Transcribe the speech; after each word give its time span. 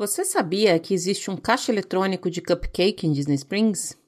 Você 0.00 0.24
sabia 0.24 0.78
que 0.78 0.94
existe 0.94 1.30
um 1.30 1.36
caixa 1.36 1.70
eletrônico 1.70 2.30
de 2.30 2.40
cupcake 2.40 3.06
em 3.06 3.12
Disney 3.12 3.34
Springs? 3.34 3.98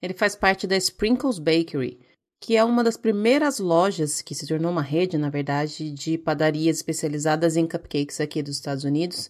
Ele 0.00 0.14
faz 0.14 0.34
parte 0.34 0.66
da 0.66 0.74
Sprinkles 0.74 1.38
Bakery, 1.38 2.00
que 2.40 2.56
é 2.56 2.64
uma 2.64 2.82
das 2.82 2.96
primeiras 2.96 3.58
lojas 3.58 4.22
que 4.22 4.34
se 4.34 4.46
tornou 4.46 4.72
uma 4.72 4.80
rede, 4.80 5.18
na 5.18 5.28
verdade, 5.28 5.90
de 5.90 6.16
padarias 6.16 6.78
especializadas 6.78 7.58
em 7.58 7.68
cupcakes 7.68 8.22
aqui 8.22 8.42
dos 8.42 8.56
Estados 8.56 8.84
Unidos. 8.84 9.28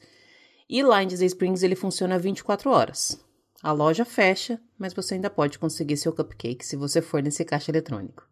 E 0.71 0.85
lá 0.85 1.03
em 1.03 1.09
Disney 1.09 1.27
Springs 1.27 1.65
ele 1.65 1.75
funciona 1.75 2.17
24 2.17 2.71
horas. 2.71 3.21
A 3.61 3.73
loja 3.73 4.05
fecha, 4.05 4.61
mas 4.79 4.95
você 4.95 5.15
ainda 5.15 5.29
pode 5.29 5.59
conseguir 5.59 5.97
seu 5.97 6.13
cupcake 6.13 6.65
se 6.65 6.77
você 6.77 7.03
for 7.03 7.21
nesse 7.21 7.45
caixa 7.45 7.73
eletrônico. 7.73 8.25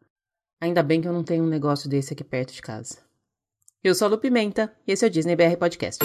Ainda 0.61 0.85
bem 0.85 1.01
que 1.01 1.09
eu 1.09 1.13
não 1.13 1.25
tenho 1.25 1.43
um 1.43 1.49
negócio 1.49 1.91
desse 1.91 2.13
aqui 2.13 2.23
perto 2.23 2.53
de 2.53 2.63
casa. 2.63 2.99
Eu 3.83 3.93
sou 3.93 4.07
a 4.07 4.11
Lu 4.13 4.19
Pimenta 4.19 4.73
e 4.87 4.93
esse 4.93 5.05
é 5.05 5.09
o 5.09 5.11
Disney 5.11 5.35
BR 5.35 5.57
Podcast. 5.59 5.99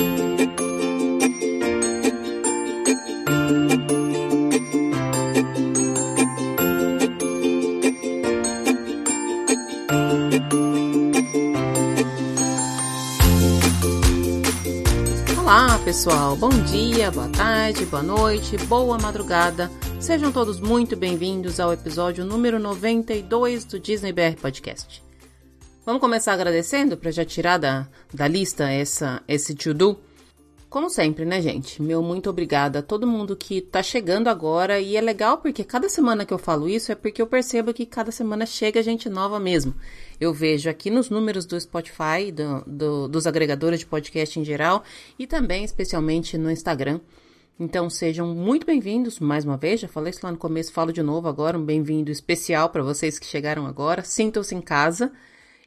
Pessoal. 15.84 16.36
Bom 16.36 16.50
dia, 16.50 17.10
boa 17.10 17.28
tarde, 17.30 17.86
boa 17.86 18.04
noite, 18.04 18.56
boa 18.68 19.00
madrugada. 19.00 19.72
Sejam 20.00 20.32
todos 20.32 20.60
muito 20.60 20.96
bem-vindos 20.96 21.60
ao 21.60 21.74
episódio 21.74 22.24
número 22.24 22.60
92 22.60 23.66
do 23.66 23.80
Disney 23.80 24.14
BR 24.14 24.40
Podcast. 24.40 25.04
Vamos 25.84 26.00
começar 26.00 26.34
agradecendo 26.34 26.96
para 26.96 27.10
já 27.10 27.26
tirar 27.26 27.58
da, 27.58 27.88
da 28.14 28.28
lista 28.28 28.70
essa 28.70 29.24
esse 29.28 29.56
to-do 29.56 29.98
como 30.72 30.90
sempre, 30.90 31.26
né, 31.26 31.42
gente? 31.42 31.82
Meu 31.82 32.02
muito 32.02 32.30
obrigada 32.30 32.80
a 32.80 32.82
todo 32.82 33.06
mundo 33.06 33.36
que 33.36 33.60
tá 33.60 33.84
chegando 33.84 34.30
agora. 34.30 34.80
E 34.80 34.96
é 34.96 35.02
legal 35.02 35.40
porque 35.40 35.66
cada 35.66 35.90
semana 35.90 36.26
que 36.26 36.34
eu 36.34 36.38
falo 36.38 36.70
isso 36.70 36.94
é 36.94 36.96
porque 36.96 37.22
eu 37.22 37.28
percebo 37.28 37.74
que 37.74 37.86
cada 37.86 38.10
semana 38.10 38.46
chega 38.46 38.82
gente 38.82 39.10
nova 39.10 39.38
mesmo. 39.38 39.76
Eu 40.22 40.32
vejo 40.32 40.70
aqui 40.70 40.92
nos 40.92 41.10
números 41.10 41.48
do 41.48 41.60
Spotify, 41.60 42.32
do, 42.32 42.64
do, 42.68 43.08
dos 43.08 43.26
agregadores 43.26 43.80
de 43.80 43.88
podcast 43.88 44.40
em 44.40 44.46
geral, 44.46 44.84
e 45.18 45.26
também 45.26 45.64
especialmente 45.64 46.38
no 46.38 46.52
Instagram. 46.52 47.00
Então 47.60 47.90
sejam 47.90 48.36
muito 48.36 48.64
bem-vindos 48.64 49.20
mais 49.20 49.46
uma 49.46 49.58
vez. 49.58 49.80
Já 49.80 49.88
falei 49.88 50.12
isso 50.12 50.20
lá 50.22 50.32
no 50.32 50.38
começo, 50.38 50.72
falo 50.72 50.94
de 50.94 51.02
novo 51.02 51.28
agora. 51.28 51.58
Um 51.58 51.66
bem-vindo 51.66 52.12
especial 52.12 52.70
para 52.70 52.84
vocês 52.84 53.18
que 53.18 53.26
chegaram 53.26 53.66
agora. 53.66 54.04
Sintam-se 54.04 54.54
em 54.54 54.62
casa. 54.62 55.12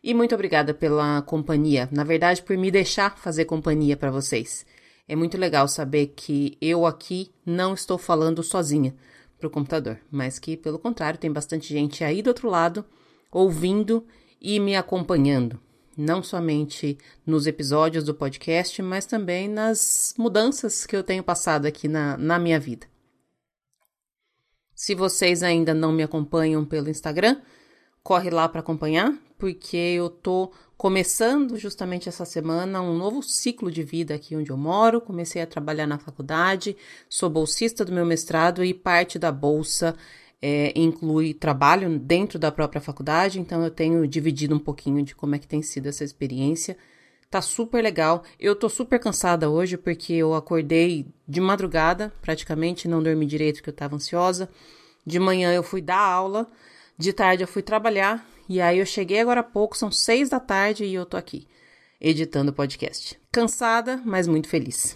E 0.00 0.14
muito 0.14 0.36
obrigada 0.36 0.72
pela 0.72 1.20
companhia. 1.22 1.88
Na 1.90 2.04
verdade, 2.04 2.40
por 2.40 2.56
me 2.56 2.70
deixar 2.70 3.18
fazer 3.18 3.46
companhia 3.46 3.96
para 3.96 4.12
vocês. 4.12 4.64
É 5.08 5.16
muito 5.16 5.36
legal 5.36 5.66
saber 5.66 6.12
que 6.14 6.56
eu 6.60 6.86
aqui 6.86 7.32
não 7.44 7.74
estou 7.74 7.98
falando 7.98 8.40
sozinha 8.40 8.94
para 9.36 9.48
o 9.48 9.50
computador, 9.50 9.98
mas 10.12 10.38
que, 10.38 10.56
pelo 10.56 10.78
contrário, 10.78 11.18
tem 11.18 11.32
bastante 11.32 11.74
gente 11.74 12.04
aí 12.04 12.22
do 12.22 12.28
outro 12.28 12.48
lado 12.48 12.84
ouvindo 13.32 14.06
e 14.44 14.60
me 14.60 14.76
acompanhando. 14.76 15.58
Não 15.96 16.22
somente 16.22 16.98
nos 17.24 17.46
episódios 17.46 18.04
do 18.04 18.14
podcast, 18.14 18.82
mas 18.82 19.06
também 19.06 19.48
nas 19.48 20.14
mudanças 20.18 20.84
que 20.84 20.94
eu 20.94 21.02
tenho 21.02 21.22
passado 21.22 21.64
aqui 21.64 21.88
na, 21.88 22.18
na 22.18 22.38
minha 22.38 22.60
vida. 22.60 22.86
Se 24.74 24.94
vocês 24.94 25.42
ainda 25.42 25.72
não 25.72 25.92
me 25.92 26.02
acompanham 26.02 26.62
pelo 26.62 26.90
Instagram, 26.90 27.40
corre 28.02 28.28
lá 28.28 28.46
para 28.46 28.60
acompanhar, 28.60 29.16
porque 29.38 29.76
eu 29.76 30.10
tô 30.10 30.52
começando 30.76 31.56
justamente 31.56 32.08
essa 32.08 32.26
semana 32.26 32.82
um 32.82 32.98
novo 32.98 33.22
ciclo 33.22 33.70
de 33.70 33.82
vida 33.82 34.14
aqui 34.14 34.36
onde 34.36 34.50
eu 34.50 34.58
moro. 34.58 35.00
Comecei 35.00 35.40
a 35.40 35.46
trabalhar 35.46 35.86
na 35.86 35.96
faculdade, 35.96 36.76
sou 37.08 37.30
bolsista 37.30 37.82
do 37.82 37.92
meu 37.92 38.04
mestrado 38.04 38.62
e 38.62 38.74
parte 38.74 39.18
da 39.18 39.32
bolsa 39.32 39.96
é, 40.46 40.74
inclui 40.76 41.32
trabalho 41.32 41.98
dentro 41.98 42.38
da 42.38 42.52
própria 42.52 42.78
faculdade, 42.78 43.40
então 43.40 43.64
eu 43.64 43.70
tenho 43.70 44.06
dividido 44.06 44.54
um 44.54 44.58
pouquinho 44.58 45.02
de 45.02 45.14
como 45.14 45.34
é 45.34 45.38
que 45.38 45.48
tem 45.48 45.62
sido 45.62 45.88
essa 45.88 46.04
experiência. 46.04 46.76
Tá 47.30 47.40
super 47.40 47.82
legal. 47.82 48.22
Eu 48.38 48.54
tô 48.54 48.68
super 48.68 49.00
cansada 49.00 49.48
hoje 49.48 49.78
porque 49.78 50.12
eu 50.12 50.34
acordei 50.34 51.06
de 51.26 51.40
madrugada, 51.40 52.12
praticamente 52.20 52.86
não 52.86 53.02
dormi 53.02 53.24
direito 53.24 53.56
porque 53.56 53.70
eu 53.70 53.74
tava 53.74 53.96
ansiosa. 53.96 54.50
De 55.06 55.18
manhã 55.18 55.50
eu 55.50 55.62
fui 55.62 55.80
dar 55.80 55.98
aula, 55.98 56.46
de 56.98 57.14
tarde 57.14 57.42
eu 57.42 57.48
fui 57.48 57.62
trabalhar 57.62 58.22
e 58.46 58.60
aí 58.60 58.80
eu 58.80 58.86
cheguei 58.86 59.20
agora 59.20 59.40
há 59.40 59.44
pouco, 59.44 59.78
são 59.78 59.90
seis 59.90 60.28
da 60.28 60.38
tarde 60.38 60.84
e 60.84 60.92
eu 60.92 61.06
tô 61.06 61.16
aqui 61.16 61.48
editando 61.98 62.50
o 62.50 62.54
podcast. 62.54 63.18
Cansada, 63.32 63.98
mas 64.04 64.28
muito 64.28 64.46
feliz. 64.46 64.94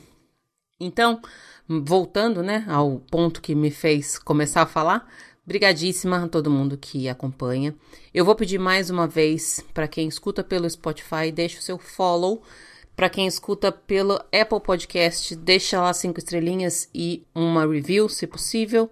Então, 0.79 1.23
voltando, 1.69 2.43
né, 2.43 2.65
ao 2.69 2.99
ponto 2.99 3.43
que 3.43 3.55
me 3.55 3.71
fez 3.71 4.19
começar 4.19 4.63
a 4.63 4.67
falar, 4.67 5.07
brigadíssima 5.49 6.23
a 6.23 6.29
todo 6.29 6.51
mundo 6.51 6.77
que 6.77 7.09
acompanha. 7.09 7.75
Eu 8.13 8.23
vou 8.23 8.35
pedir 8.35 8.59
mais 8.59 8.91
uma 8.91 9.09
vez 9.09 9.65
para 9.73 9.89
quem 9.89 10.07
escuta 10.07 10.45
pelo 10.45 10.69
Spotify, 10.69 11.33
deixe 11.33 11.59
o 11.59 11.63
seu 11.63 11.79
follow. 11.79 12.43
Para 12.95 13.09
quem 13.09 13.27
escuta 13.27 13.73
pelo 13.73 14.17
Apple 14.31 14.61
Podcast, 14.63 15.35
deixa 15.35 15.81
lá 15.81 15.95
cinco 15.95 16.19
estrelinhas 16.19 16.91
e 16.95 17.25
uma 17.35 17.67
review, 17.67 18.11
se 18.11 18.27
possível. 18.27 18.91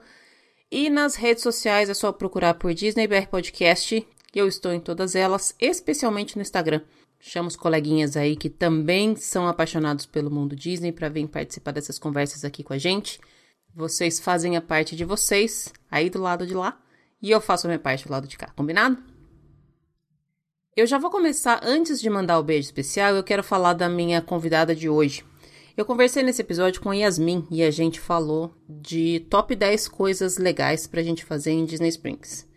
E 0.70 0.88
nas 0.88 1.14
redes 1.14 1.42
sociais 1.42 1.90
é 1.90 1.94
só 1.94 2.10
procurar 2.10 2.54
por 2.54 2.72
Disney 2.72 3.06
BR 3.06 3.26
Podcast, 3.30 4.06
eu 4.34 4.48
estou 4.48 4.72
em 4.72 4.80
todas 4.80 5.14
elas, 5.14 5.54
especialmente 5.60 6.36
no 6.36 6.42
Instagram. 6.42 6.80
Chamo 7.20 7.48
os 7.48 7.56
coleguinhas 7.56 8.16
aí 8.16 8.34
que 8.34 8.48
também 8.48 9.14
são 9.14 9.46
apaixonados 9.46 10.06
pelo 10.06 10.30
mundo 10.30 10.56
Disney 10.56 10.92
para 10.92 11.10
vir 11.10 11.28
participar 11.28 11.72
dessas 11.72 11.98
conversas 11.98 12.46
aqui 12.46 12.62
com 12.62 12.72
a 12.72 12.78
gente. 12.78 13.20
Vocês 13.76 14.19
fazem 14.19 14.56
a 14.56 14.62
parte 14.62 14.97
de 14.97 15.04
vocês, 15.04 15.70
aí 15.91 16.09
do 16.09 16.19
lado 16.19 16.47
de 16.47 16.54
lá, 16.54 16.81
e 17.20 17.31
eu 17.31 17.42
faço 17.42 17.66
a 17.66 17.69
minha 17.69 17.78
parte 17.78 18.06
do 18.06 18.10
lado 18.10 18.26
de 18.26 18.38
cá, 18.38 18.50
combinado? 18.56 18.97
Eu 20.75 20.87
já 20.87 20.97
vou 20.97 21.10
começar, 21.10 21.60
antes 21.62 22.00
de 22.00 22.09
mandar 22.09 22.38
o 22.38 22.42
beijo 22.42 22.65
especial, 22.65 23.15
eu 23.15 23.22
quero 23.22 23.44
falar 23.44 23.75
da 23.75 23.86
minha 23.86 24.22
convidada 24.22 24.75
de 24.75 24.88
hoje. 24.88 25.26
Eu 25.76 25.84
conversei 25.84 26.22
nesse 26.22 26.41
episódio 26.41 26.81
com 26.81 26.94
Yasmin 26.94 27.47
e 27.50 27.62
a 27.62 27.70
gente 27.70 28.00
falou 28.00 28.54
de 28.66 29.20
top 29.28 29.54
10 29.54 29.88
coisas 29.88 30.38
legais 30.38 30.86
pra 30.86 31.03
gente 31.03 31.22
fazer 31.22 31.50
em 31.50 31.66
Disney 31.66 31.91
Springs. 31.91 32.48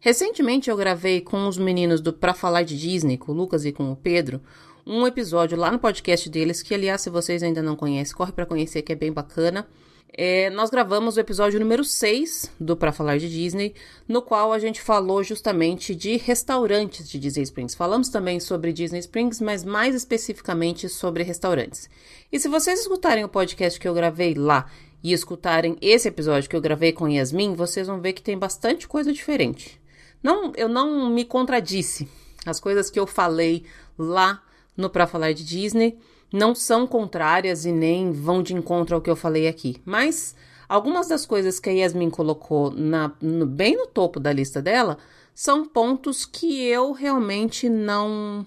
Recentemente 0.00 0.70
eu 0.70 0.76
gravei 0.76 1.20
com 1.20 1.46
os 1.46 1.56
meninos 1.56 2.00
do 2.00 2.12
Pra 2.12 2.34
Falar 2.34 2.64
de 2.64 2.76
Disney, 2.76 3.16
com 3.16 3.30
o 3.30 3.34
Lucas 3.36 3.64
e 3.64 3.70
com 3.70 3.92
o 3.92 3.96
Pedro, 3.96 4.42
um 4.84 5.06
episódio 5.06 5.56
lá 5.56 5.70
no 5.70 5.78
podcast 5.78 6.28
deles, 6.28 6.62
que 6.62 6.74
aliás, 6.74 7.00
se 7.00 7.10
vocês 7.10 7.44
ainda 7.44 7.62
não 7.62 7.76
conhecem, 7.76 8.16
corre 8.16 8.32
para 8.32 8.44
conhecer 8.44 8.82
que 8.82 8.92
é 8.92 8.96
bem 8.96 9.12
bacana. 9.12 9.68
É, 10.16 10.48
nós 10.50 10.70
gravamos 10.70 11.16
o 11.16 11.20
episódio 11.20 11.58
número 11.58 11.82
6 11.82 12.52
do 12.60 12.76
Pra 12.76 12.92
Falar 12.92 13.18
de 13.18 13.28
Disney, 13.28 13.74
no 14.06 14.22
qual 14.22 14.52
a 14.52 14.60
gente 14.60 14.80
falou 14.80 15.24
justamente 15.24 15.92
de 15.92 16.16
restaurantes 16.16 17.08
de 17.08 17.18
Disney 17.18 17.42
Springs. 17.42 17.74
Falamos 17.74 18.08
também 18.10 18.38
sobre 18.38 18.72
Disney 18.72 19.00
Springs, 19.00 19.40
mas 19.40 19.64
mais 19.64 19.92
especificamente 19.92 20.88
sobre 20.88 21.24
restaurantes. 21.24 21.90
E 22.30 22.38
se 22.38 22.48
vocês 22.48 22.78
escutarem 22.78 23.24
o 23.24 23.28
podcast 23.28 23.80
que 23.80 23.88
eu 23.88 23.94
gravei 23.94 24.34
lá 24.34 24.70
e 25.02 25.12
escutarem 25.12 25.76
esse 25.80 26.06
episódio 26.06 26.48
que 26.48 26.54
eu 26.54 26.60
gravei 26.60 26.92
com 26.92 27.08
Yasmin, 27.08 27.56
vocês 27.56 27.88
vão 27.88 28.00
ver 28.00 28.12
que 28.12 28.22
tem 28.22 28.38
bastante 28.38 28.86
coisa 28.86 29.12
diferente. 29.12 29.80
Não, 30.22 30.52
eu 30.56 30.68
não 30.68 31.10
me 31.10 31.24
contradisse. 31.24 32.08
As 32.46 32.60
coisas 32.60 32.88
que 32.88 33.00
eu 33.00 33.06
falei 33.06 33.64
lá 33.98 34.40
no 34.76 34.88
Pra 34.88 35.08
Falar 35.08 35.32
de 35.32 35.44
Disney 35.44 35.98
não 36.32 36.54
são 36.54 36.86
contrárias 36.86 37.64
e 37.64 37.72
nem 37.72 38.12
vão 38.12 38.42
de 38.42 38.54
encontro 38.54 38.94
ao 38.94 39.00
que 39.00 39.10
eu 39.10 39.16
falei 39.16 39.46
aqui. 39.46 39.80
Mas 39.84 40.34
algumas 40.68 41.08
das 41.08 41.24
coisas 41.24 41.60
que 41.60 41.70
a 41.70 41.72
Yasmin 41.72 42.10
colocou 42.10 42.70
na, 42.70 43.12
no, 43.20 43.46
bem 43.46 43.76
no 43.76 43.86
topo 43.86 44.18
da 44.18 44.32
lista 44.32 44.60
dela 44.60 44.98
são 45.34 45.64
pontos 45.64 46.24
que 46.24 46.64
eu 46.64 46.92
realmente 46.92 47.68
não 47.68 48.46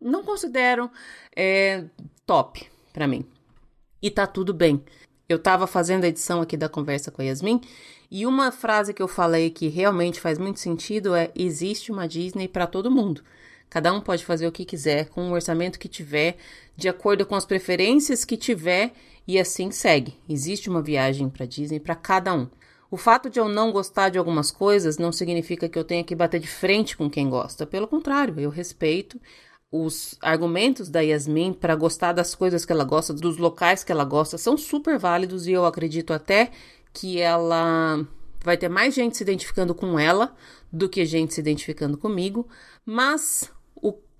não 0.00 0.24
considero 0.24 0.90
é, 1.36 1.84
top 2.26 2.66
para 2.92 3.06
mim. 3.06 3.24
E 4.02 4.10
tá 4.10 4.26
tudo 4.26 4.52
bem. 4.52 4.82
Eu 5.28 5.38
tava 5.38 5.66
fazendo 5.66 6.04
a 6.04 6.08
edição 6.08 6.40
aqui 6.40 6.56
da 6.56 6.68
conversa 6.68 7.10
com 7.10 7.22
a 7.22 7.24
Yasmin 7.24 7.60
e 8.10 8.26
uma 8.26 8.52
frase 8.52 8.92
que 8.92 9.00
eu 9.00 9.08
falei 9.08 9.48
que 9.48 9.68
realmente 9.68 10.20
faz 10.20 10.38
muito 10.38 10.60
sentido 10.60 11.14
é: 11.14 11.30
existe 11.34 11.90
uma 11.90 12.06
Disney 12.06 12.46
para 12.46 12.66
todo 12.66 12.90
mundo. 12.90 13.22
Cada 13.72 13.90
um 13.90 14.02
pode 14.02 14.22
fazer 14.22 14.46
o 14.46 14.52
que 14.52 14.66
quiser, 14.66 15.08
com 15.08 15.30
o 15.30 15.32
orçamento 15.32 15.78
que 15.78 15.88
tiver, 15.88 16.36
de 16.76 16.90
acordo 16.90 17.24
com 17.24 17.34
as 17.34 17.46
preferências 17.46 18.22
que 18.22 18.36
tiver, 18.36 18.92
e 19.26 19.38
assim 19.38 19.70
segue. 19.70 20.14
Existe 20.28 20.68
uma 20.68 20.82
viagem 20.82 21.30
para 21.30 21.46
Disney 21.46 21.80
para 21.80 21.94
cada 21.94 22.34
um. 22.34 22.46
O 22.90 22.98
fato 22.98 23.30
de 23.30 23.40
eu 23.40 23.48
não 23.48 23.72
gostar 23.72 24.10
de 24.10 24.18
algumas 24.18 24.50
coisas 24.50 24.98
não 24.98 25.10
significa 25.10 25.70
que 25.70 25.78
eu 25.78 25.84
tenha 25.84 26.04
que 26.04 26.14
bater 26.14 26.38
de 26.38 26.48
frente 26.48 26.98
com 26.98 27.08
quem 27.08 27.30
gosta. 27.30 27.66
Pelo 27.66 27.88
contrário, 27.88 28.38
eu 28.38 28.50
respeito 28.50 29.18
os 29.70 30.18
argumentos 30.20 30.90
da 30.90 31.00
Yasmin 31.00 31.54
para 31.54 31.74
gostar 31.74 32.12
das 32.12 32.34
coisas 32.34 32.66
que 32.66 32.72
ela 32.72 32.84
gosta, 32.84 33.14
dos 33.14 33.38
locais 33.38 33.82
que 33.82 33.90
ela 33.90 34.04
gosta, 34.04 34.36
são 34.36 34.54
super 34.54 34.98
válidos 34.98 35.46
e 35.46 35.52
eu 35.52 35.64
acredito 35.64 36.12
até 36.12 36.50
que 36.92 37.18
ela 37.18 38.06
vai 38.44 38.58
ter 38.58 38.68
mais 38.68 38.92
gente 38.92 39.16
se 39.16 39.22
identificando 39.22 39.74
com 39.74 39.98
ela 39.98 40.36
do 40.70 40.90
que 40.90 41.06
gente 41.06 41.32
se 41.32 41.40
identificando 41.40 41.96
comigo, 41.96 42.46
mas 42.84 43.50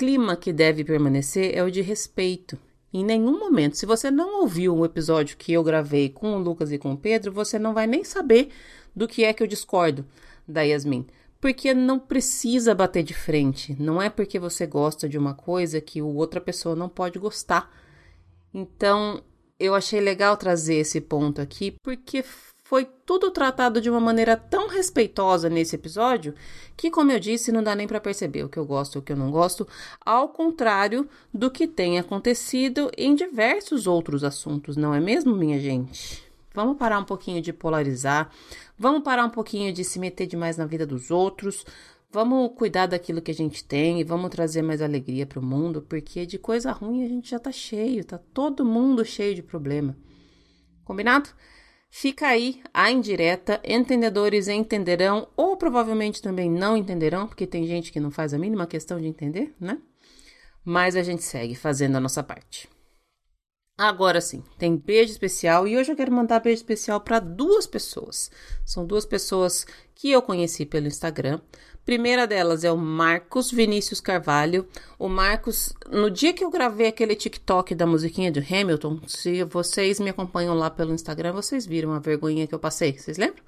clima 0.03 0.35
que 0.35 0.53
deve 0.53 0.83
permanecer 0.83 1.57
é 1.57 1.63
o 1.63 1.71
de 1.71 1.81
respeito. 1.81 2.59
Em 2.93 3.05
nenhum 3.05 3.39
momento. 3.39 3.77
Se 3.77 3.87
você 3.87 4.11
não 4.11 4.41
ouviu 4.41 4.77
o 4.77 4.85
episódio 4.85 5.37
que 5.37 5.53
eu 5.53 5.63
gravei 5.63 6.09
com 6.09 6.35
o 6.35 6.41
Lucas 6.41 6.73
e 6.73 6.79
com 6.79 6.93
o 6.93 6.97
Pedro, 6.97 7.31
você 7.31 7.57
não 7.57 7.73
vai 7.73 7.87
nem 7.87 8.03
saber 8.03 8.49
do 8.97 9.07
que 9.07 9.23
é 9.23 9.33
que 9.33 9.41
eu 9.41 9.47
discordo 9.47 10.05
da 10.47 10.63
Yasmin. 10.63 11.07
Porque 11.41 11.73
não 11.73 12.01
precisa 12.01 12.75
bater 12.75 13.05
de 13.05 13.15
frente. 13.15 13.77
Não 13.81 14.03
é 14.03 14.11
porque 14.11 14.41
você 14.41 14.67
gosta 14.67 15.09
de 15.09 15.17
uma 15.17 15.35
coisa 15.35 15.81
que 15.81 16.03
outra 16.03 16.41
pessoa 16.41 16.75
não 16.75 16.89
pode 16.89 17.21
gostar. 17.21 17.71
Então, 18.53 19.23
eu 19.57 19.73
achei 19.73 20.01
legal 20.01 20.37
trazer 20.37 20.75
esse 20.75 21.01
ponto 21.01 21.41
aqui, 21.41 21.77
porque 21.81 22.25
foi 22.73 22.89
tudo 23.05 23.31
tratado 23.31 23.83
de 23.83 23.91
uma 23.91 24.01
maneira 24.01 24.35
tão 24.35 24.67
respeitosa 24.67 25.51
nesse 25.51 25.77
episódio 25.77 26.35
que, 26.75 26.91
como 26.91 27.13
eu 27.13 27.21
disse, 27.21 27.53
não 27.53 27.63
dá 27.63 27.75
nem 27.75 27.87
para 27.87 28.01
perceber 28.01 28.45
o 28.45 28.49
que 28.49 28.59
eu 28.59 28.65
gosto 28.65 28.95
e 28.95 28.99
o 28.99 29.03
que 29.03 29.13
eu 29.13 29.17
não 29.17 29.31
gosto, 29.31 29.69
ao 30.01 30.31
contrário 30.31 31.07
do 31.35 31.51
que 31.51 31.67
tem 31.67 31.99
acontecido 31.99 32.91
em 32.97 33.15
diversos 33.15 33.87
outros 33.87 34.25
assuntos, 34.25 34.75
não 34.75 34.95
é 34.95 35.01
mesmo, 35.01 35.37
minha 35.37 35.61
gente? 35.61 36.25
Vamos 36.55 36.79
parar 36.79 36.99
um 36.99 37.05
pouquinho 37.05 37.43
de 37.43 37.53
polarizar, 37.53 38.31
vamos 38.79 39.03
parar 39.03 39.27
um 39.27 39.31
pouquinho 39.31 39.71
de 39.71 39.85
se 39.85 39.99
meter 39.99 40.27
demais 40.27 40.57
na 40.57 40.65
vida 40.65 40.87
dos 40.87 41.11
outros, 41.11 41.67
vamos 42.11 42.53
cuidar 42.57 42.87
daquilo 42.87 43.21
que 43.21 43.33
a 43.33 43.35
gente 43.35 43.63
tem 43.63 44.01
e 44.01 44.05
vamos 44.05 44.31
trazer 44.31 44.63
mais 44.63 44.81
alegria 44.81 45.27
para 45.27 45.41
o 45.41 45.45
mundo, 45.45 45.83
porque 45.83 46.25
de 46.25 46.39
coisa 46.39 46.73
ruim 46.73 47.05
a 47.05 47.09
gente 47.09 47.33
já 47.33 47.39
tá 47.39 47.53
cheio, 47.53 48.03
tá 48.03 48.19
todo 48.33 48.65
mundo 48.65 49.05
cheio 49.05 49.35
de 49.35 49.43
problema. 49.43 49.95
Combinado? 50.87 51.29
Fica 51.95 52.29
aí 52.29 52.63
a 52.73 52.91
indireta, 52.91 53.61
entendedores 53.63 54.49
entenderão, 54.49 55.29
ou 55.37 55.59
provavelmente 55.59 56.23
também 56.23 56.51
não 56.51 56.75
entenderão, 56.75 57.29
porque 57.29 57.47
tem 57.47 57.67
gente 57.67 57.93
que 57.93 58.01
não 58.01 58.11
faz 58.11 58.33
a 58.33 58.39
mínima 58.39 58.67
questão 58.67 58.99
de 58.99 59.07
entender, 59.07 59.55
né? 59.61 59.79
Mas 60.65 60.97
a 60.97 61.03
gente 61.03 61.23
segue 61.23 61.55
fazendo 61.55 61.97
a 61.97 62.01
nossa 62.01 62.23
parte. 62.23 62.67
Agora 63.77 64.23
sim, 64.23 64.43
tem 64.59 64.75
beijo 64.75 65.13
especial 65.13 65.69
e 65.69 65.77
hoje 65.77 65.93
eu 65.93 65.97
quero 65.97 66.11
mandar 66.11 66.41
beijo 66.41 66.63
especial 66.63 66.99
para 66.99 67.21
duas 67.21 67.67
pessoas. 67.67 68.31
São 68.65 68.87
duas 68.87 69.05
pessoas 69.05 69.67
que 69.95 70.11
eu 70.11 70.23
conheci 70.23 70.65
pelo 70.65 70.87
Instagram. 70.87 71.43
Primeira 71.85 72.29
delas 72.29 72.63
é 72.63 72.71
o 72.71 72.77
Marcos 72.77 73.51
Vinícius 73.51 74.01
Carvalho. 74.01 74.67
O 74.97 75.09
Marcos, 75.09 75.73
no 75.91 76.09
dia 76.09 76.33
que 76.33 76.45
eu 76.45 76.51
gravei 76.51 76.87
aquele 76.87 77.17
TikTok 77.17 77.75
da 77.75 77.85
musiquinha 77.85 78.31
de 78.31 78.39
Hamilton, 78.39 79.01
se 79.07 79.43
vocês 79.43 79.99
me 79.99 80.11
acompanham 80.11 80.55
lá 80.55 80.71
pelo 80.71 80.95
Instagram, 80.95 81.33
vocês 81.33 81.67
viram 81.67 81.93
a 81.93 81.99
vergonhinha 81.99 82.47
que 82.47 82.55
eu 82.55 82.59
passei, 82.59 82.97
vocês 82.97 83.19
lembram? 83.19 83.43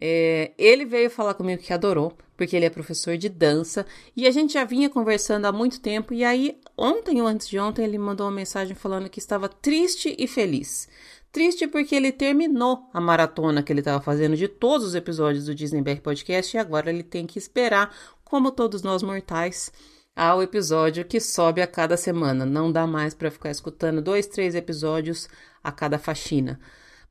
É, 0.00 0.52
ele 0.56 0.84
veio 0.84 1.10
falar 1.10 1.34
comigo 1.34 1.60
que 1.60 1.72
adorou, 1.72 2.16
porque 2.36 2.54
ele 2.54 2.64
é 2.64 2.70
professor 2.70 3.16
de 3.16 3.28
dança 3.28 3.84
e 4.16 4.28
a 4.28 4.30
gente 4.30 4.52
já 4.52 4.62
vinha 4.62 4.88
conversando 4.88 5.46
há 5.46 5.52
muito 5.52 5.80
tempo. 5.80 6.14
E 6.14 6.22
aí, 6.22 6.56
ontem 6.76 7.20
ou 7.20 7.26
antes 7.26 7.48
de 7.48 7.58
ontem, 7.58 7.84
ele 7.84 7.98
mandou 7.98 8.26
uma 8.26 8.32
mensagem 8.32 8.76
falando 8.76 9.10
que 9.10 9.18
estava 9.18 9.48
triste 9.48 10.14
e 10.16 10.28
feliz. 10.28 10.88
Triste 11.30 11.66
porque 11.66 11.94
ele 11.94 12.10
terminou 12.10 12.88
a 12.92 13.00
maratona 13.00 13.62
que 13.62 13.72
ele 13.72 13.80
estava 13.80 14.02
fazendo 14.02 14.36
de 14.36 14.48
todos 14.48 14.86
os 14.86 14.94
episódios 14.94 15.46
do 15.46 15.54
Disney 15.54 15.82
BR 15.82 16.00
Podcast 16.00 16.56
e 16.56 16.60
agora 16.60 16.90
ele 16.90 17.02
tem 17.02 17.26
que 17.26 17.38
esperar, 17.38 17.94
como 18.24 18.50
todos 18.50 18.82
nós 18.82 19.02
mortais, 19.02 19.70
ao 20.16 20.42
episódio 20.42 21.04
que 21.04 21.20
sobe 21.20 21.60
a 21.60 21.66
cada 21.66 21.96
semana. 21.96 22.46
Não 22.46 22.72
dá 22.72 22.86
mais 22.86 23.14
para 23.14 23.30
ficar 23.30 23.50
escutando 23.50 24.00
dois, 24.00 24.26
três 24.26 24.54
episódios 24.54 25.28
a 25.62 25.70
cada 25.70 25.98
faxina. 25.98 26.58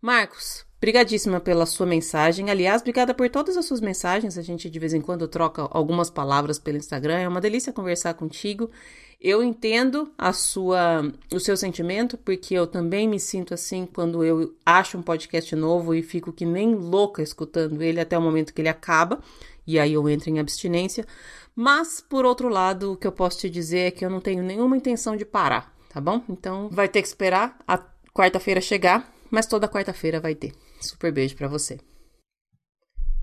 Marcos, 0.01 0.67
Brigadíssima 0.79 1.39
pela 1.39 1.65
sua 1.65 1.87
mensagem. 1.87 2.51
Aliás, 2.51 2.81
obrigada 2.81 3.11
por 3.11 3.27
todas 3.29 3.57
as 3.57 3.65
suas 3.65 3.81
mensagens. 3.81 4.37
A 4.37 4.43
gente 4.43 4.69
de 4.69 4.79
vez 4.79 4.93
em 4.93 5.01
quando 5.01 5.27
troca 5.27 5.67
algumas 5.71 6.11
palavras 6.11 6.59
pelo 6.59 6.77
Instagram. 6.77 7.17
É 7.17 7.27
uma 7.27 7.41
delícia 7.41 7.73
conversar 7.73 8.13
contigo. 8.13 8.69
Eu 9.19 9.43
entendo 9.43 10.11
a 10.15 10.31
sua, 10.31 11.11
o 11.33 11.39
seu 11.39 11.57
sentimento, 11.57 12.17
porque 12.19 12.53
eu 12.53 12.67
também 12.67 13.07
me 13.07 13.19
sinto 13.19 13.51
assim 13.51 13.85
quando 13.85 14.23
eu 14.23 14.55
acho 14.63 14.95
um 14.95 15.01
podcast 15.01 15.55
novo 15.55 15.95
e 15.95 16.03
fico 16.03 16.31
que 16.31 16.45
nem 16.45 16.75
louca 16.75 17.23
escutando 17.23 17.81
ele 17.81 17.99
até 17.99 18.15
o 18.15 18.21
momento 18.21 18.53
que 18.53 18.61
ele 18.61 18.69
acaba, 18.69 19.19
e 19.65 19.79
aí 19.79 19.93
eu 19.93 20.07
entro 20.07 20.29
em 20.29 20.39
abstinência. 20.39 21.03
Mas, 21.55 21.99
por 21.99 22.25
outro 22.25 22.47
lado, 22.47 22.93
o 22.93 22.97
que 22.97 23.07
eu 23.07 23.11
posso 23.11 23.39
te 23.39 23.49
dizer 23.49 23.79
é 23.79 23.91
que 23.91 24.05
eu 24.05 24.09
não 24.09 24.21
tenho 24.21 24.43
nenhuma 24.43 24.77
intenção 24.77 25.15
de 25.15 25.25
parar, 25.25 25.75
tá 25.89 25.99
bom? 25.99 26.21
Então, 26.29 26.69
vai 26.71 26.87
ter 26.87 27.01
que 27.01 27.07
esperar 27.07 27.57
a 27.67 27.83
quarta-feira 28.13 28.61
chegar, 28.61 29.11
mas 29.31 29.47
toda 29.47 29.67
quarta-feira 29.67 30.19
vai 30.19 30.35
ter. 30.35 30.53
Super 30.79 31.11
beijo 31.11 31.35
para 31.35 31.47
você. 31.47 31.79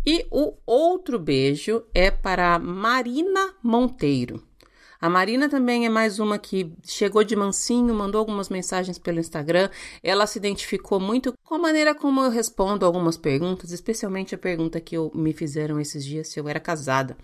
E 0.04 0.26
o 0.30 0.54
outro 0.66 1.18
beijo 1.18 1.84
é 1.94 2.10
para 2.10 2.58
Marina 2.58 3.54
Monteiro. 3.62 4.42
A 5.04 5.10
Marina 5.10 5.50
também 5.50 5.84
é 5.84 5.90
mais 5.90 6.18
uma 6.18 6.38
que 6.38 6.72
chegou 6.82 7.22
de 7.22 7.36
mansinho, 7.36 7.94
mandou 7.94 8.20
algumas 8.20 8.48
mensagens 8.48 8.98
pelo 8.98 9.20
Instagram. 9.20 9.68
Ela 10.02 10.26
se 10.26 10.38
identificou 10.38 10.98
muito 10.98 11.34
com 11.44 11.56
a 11.56 11.58
maneira 11.58 11.94
como 11.94 12.22
eu 12.22 12.30
respondo 12.30 12.86
algumas 12.86 13.18
perguntas, 13.18 13.70
especialmente 13.70 14.34
a 14.34 14.38
pergunta 14.38 14.80
que 14.80 14.96
eu, 14.96 15.12
me 15.14 15.34
fizeram 15.34 15.78
esses 15.78 16.02
dias 16.02 16.28
se 16.28 16.40
eu 16.40 16.48
era 16.48 16.58
casada. 16.58 17.18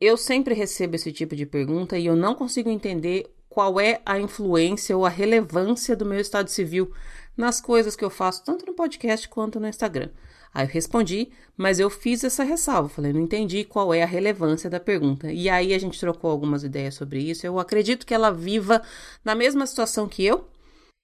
Eu 0.00 0.16
sempre 0.16 0.54
recebo 0.54 0.94
esse 0.94 1.10
tipo 1.10 1.34
de 1.34 1.44
pergunta 1.44 1.98
e 1.98 2.06
eu 2.06 2.14
não 2.14 2.32
consigo 2.32 2.70
entender 2.70 3.28
qual 3.48 3.80
é 3.80 4.00
a 4.06 4.20
influência 4.20 4.96
ou 4.96 5.04
a 5.04 5.08
relevância 5.08 5.96
do 5.96 6.06
meu 6.06 6.20
estado 6.20 6.48
civil 6.48 6.92
nas 7.36 7.60
coisas 7.60 7.96
que 7.96 8.04
eu 8.04 8.10
faço, 8.10 8.44
tanto 8.44 8.64
no 8.64 8.72
podcast 8.72 9.28
quanto 9.28 9.58
no 9.58 9.66
Instagram. 9.66 10.10
Aí 10.52 10.66
eu 10.66 10.70
respondi, 10.70 11.30
mas 11.56 11.78
eu 11.78 11.90
fiz 11.90 12.24
essa 12.24 12.42
ressalva. 12.42 12.88
Falei, 12.88 13.12
não 13.12 13.20
entendi 13.20 13.64
qual 13.64 13.92
é 13.92 14.02
a 14.02 14.06
relevância 14.06 14.70
da 14.70 14.80
pergunta. 14.80 15.30
E 15.32 15.48
aí 15.48 15.74
a 15.74 15.78
gente 15.78 16.00
trocou 16.00 16.30
algumas 16.30 16.64
ideias 16.64 16.94
sobre 16.94 17.20
isso. 17.20 17.46
Eu 17.46 17.58
acredito 17.58 18.06
que 18.06 18.14
ela 18.14 18.30
viva 18.30 18.82
na 19.24 19.34
mesma 19.34 19.66
situação 19.66 20.08
que 20.08 20.24
eu 20.24 20.48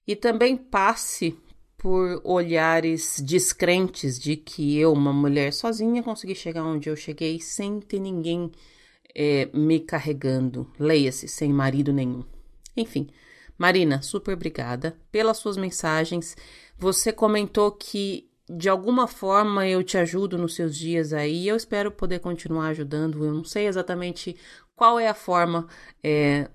e 0.07 0.15
também 0.15 0.57
passe 0.57 1.37
por 1.77 2.21
olhares 2.23 3.21
descrentes 3.23 4.19
de 4.19 4.35
que 4.35 4.77
eu, 4.77 4.91
uma 4.91 5.13
mulher 5.13 5.53
sozinha, 5.53 6.01
consegui 6.01 6.33
chegar 6.33 6.63
onde 6.63 6.89
eu 6.89 6.95
cheguei 6.95 7.39
sem 7.39 7.79
ter 7.79 7.99
ninguém 7.99 8.51
é, 9.13 9.49
me 9.53 9.79
carregando. 9.79 10.71
Leia-se, 10.79 11.27
sem 11.27 11.53
marido 11.53 11.93
nenhum. 11.93 12.23
Enfim, 12.75 13.07
Marina, 13.57 14.01
super 14.01 14.33
obrigada 14.33 14.97
pelas 15.11 15.37
suas 15.37 15.57
mensagens. 15.57 16.35
Você 16.77 17.11
comentou 17.11 17.71
que 17.71 18.29
de 18.49 18.69
alguma 18.69 19.07
forma 19.07 19.67
eu 19.67 19.83
te 19.83 19.97
ajudo 19.97 20.37
nos 20.37 20.55
seus 20.55 20.75
dias 20.77 21.13
aí. 21.13 21.47
Eu 21.47 21.55
espero 21.55 21.91
poder 21.91 22.19
continuar 22.19 22.67
ajudando. 22.67 23.23
Eu 23.23 23.33
não 23.33 23.43
sei 23.43 23.67
exatamente 23.67 24.35
qual 24.75 24.99
é 24.99 25.07
a 25.07 25.13
forma 25.13 25.67
é, 26.03 26.49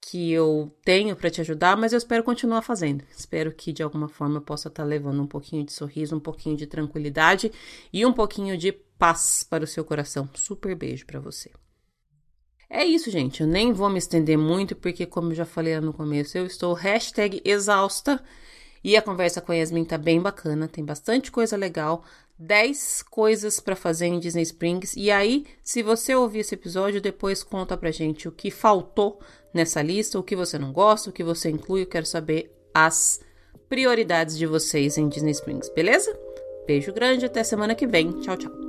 que 0.00 0.30
eu 0.30 0.72
tenho 0.84 1.16
para 1.16 1.30
te 1.30 1.40
ajudar, 1.40 1.76
mas 1.76 1.92
eu 1.92 1.98
espero 1.98 2.22
continuar 2.22 2.62
fazendo. 2.62 3.04
Espero 3.16 3.52
que 3.52 3.72
de 3.72 3.82
alguma 3.82 4.08
forma 4.08 4.36
eu 4.36 4.42
possa 4.42 4.68
estar 4.68 4.82
tá 4.82 4.88
levando 4.88 5.20
um 5.20 5.26
pouquinho 5.26 5.64
de 5.64 5.72
sorriso, 5.72 6.16
um 6.16 6.20
pouquinho 6.20 6.56
de 6.56 6.66
tranquilidade 6.66 7.50
e 7.92 8.06
um 8.06 8.12
pouquinho 8.12 8.56
de 8.56 8.72
paz 8.72 9.44
para 9.48 9.64
o 9.64 9.66
seu 9.66 9.84
coração. 9.84 10.28
Super 10.34 10.74
beijo 10.74 11.04
para 11.06 11.20
você. 11.20 11.50
É 12.68 12.84
isso, 12.84 13.10
gente. 13.10 13.40
Eu 13.42 13.46
nem 13.46 13.72
vou 13.72 13.88
me 13.88 13.98
estender 13.98 14.36
muito, 14.36 14.74
porque, 14.74 15.06
como 15.06 15.30
eu 15.30 15.36
já 15.36 15.44
falei 15.44 15.74
lá 15.74 15.80
no 15.80 15.92
começo, 15.92 16.36
eu 16.36 16.46
estou 16.46 16.72
hashtag 16.72 17.40
exausta. 17.44 18.22
E 18.86 18.96
a 18.96 19.02
conversa 19.02 19.40
com 19.40 19.50
a 19.50 19.56
Yasmin 19.56 19.84
tá 19.84 19.98
bem 19.98 20.20
bacana, 20.20 20.68
tem 20.68 20.84
bastante 20.84 21.32
coisa 21.32 21.56
legal. 21.56 22.04
10 22.38 23.02
coisas 23.10 23.58
para 23.58 23.74
fazer 23.74 24.06
em 24.06 24.20
Disney 24.20 24.42
Springs. 24.42 24.94
E 24.96 25.10
aí, 25.10 25.44
se 25.60 25.82
você 25.82 26.14
ouvir 26.14 26.38
esse 26.38 26.54
episódio, 26.54 27.00
depois 27.00 27.42
conta 27.42 27.76
pra 27.76 27.90
gente 27.90 28.28
o 28.28 28.30
que 28.30 28.48
faltou 28.48 29.18
nessa 29.52 29.82
lista, 29.82 30.20
o 30.20 30.22
que 30.22 30.36
você 30.36 30.56
não 30.56 30.72
gosta, 30.72 31.10
o 31.10 31.12
que 31.12 31.24
você 31.24 31.50
inclui. 31.50 31.82
Eu 31.82 31.86
quero 31.86 32.06
saber 32.06 32.56
as 32.72 33.18
prioridades 33.68 34.38
de 34.38 34.46
vocês 34.46 34.96
em 34.96 35.08
Disney 35.08 35.32
Springs, 35.32 35.68
beleza? 35.70 36.16
Beijo 36.64 36.92
grande, 36.92 37.26
até 37.26 37.42
semana 37.42 37.74
que 37.74 37.88
vem. 37.88 38.12
Tchau, 38.20 38.36
tchau. 38.36 38.65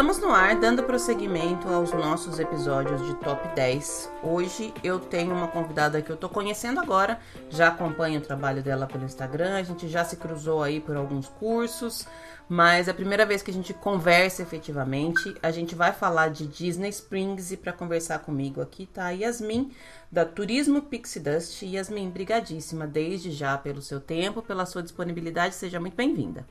Estamos 0.00 0.18
no 0.18 0.30
ar 0.30 0.58
dando 0.58 0.82
prosseguimento 0.84 1.68
aos 1.68 1.92
nossos 1.92 2.38
episódios 2.38 3.06
de 3.06 3.14
Top 3.16 3.46
10. 3.54 4.10
Hoje 4.22 4.72
eu 4.82 4.98
tenho 4.98 5.34
uma 5.34 5.46
convidada 5.46 6.00
que 6.00 6.08
eu 6.08 6.16
tô 6.16 6.26
conhecendo 6.26 6.80
agora, 6.80 7.20
já 7.50 7.68
acompanho 7.68 8.18
o 8.18 8.22
trabalho 8.22 8.62
dela 8.62 8.86
pelo 8.86 9.04
Instagram, 9.04 9.56
a 9.56 9.62
gente 9.62 9.86
já 9.88 10.02
se 10.02 10.16
cruzou 10.16 10.62
aí 10.62 10.80
por 10.80 10.96
alguns 10.96 11.28
cursos, 11.28 12.06
mas 12.48 12.88
é 12.88 12.92
a 12.92 12.94
primeira 12.94 13.26
vez 13.26 13.42
que 13.42 13.50
a 13.50 13.54
gente 13.54 13.74
conversa 13.74 14.40
efetivamente. 14.40 15.36
A 15.42 15.50
gente 15.50 15.74
vai 15.74 15.92
falar 15.92 16.28
de 16.28 16.46
Disney 16.46 16.88
Springs 16.88 17.52
e 17.52 17.58
para 17.58 17.70
conversar 17.70 18.20
comigo 18.20 18.62
aqui 18.62 18.86
tá 18.86 19.04
a 19.04 19.10
Yasmin 19.10 19.70
da 20.10 20.24
Turismo 20.24 20.80
Pixie 20.80 21.20
Dust. 21.20 21.62
Yasmin, 21.62 22.08
brigadíssima 22.08 22.86
desde 22.86 23.30
já 23.30 23.58
pelo 23.58 23.82
seu 23.82 24.00
tempo, 24.00 24.40
pela 24.40 24.64
sua 24.64 24.82
disponibilidade, 24.82 25.54
seja 25.54 25.78
muito 25.78 25.94
bem-vinda. 25.94 26.46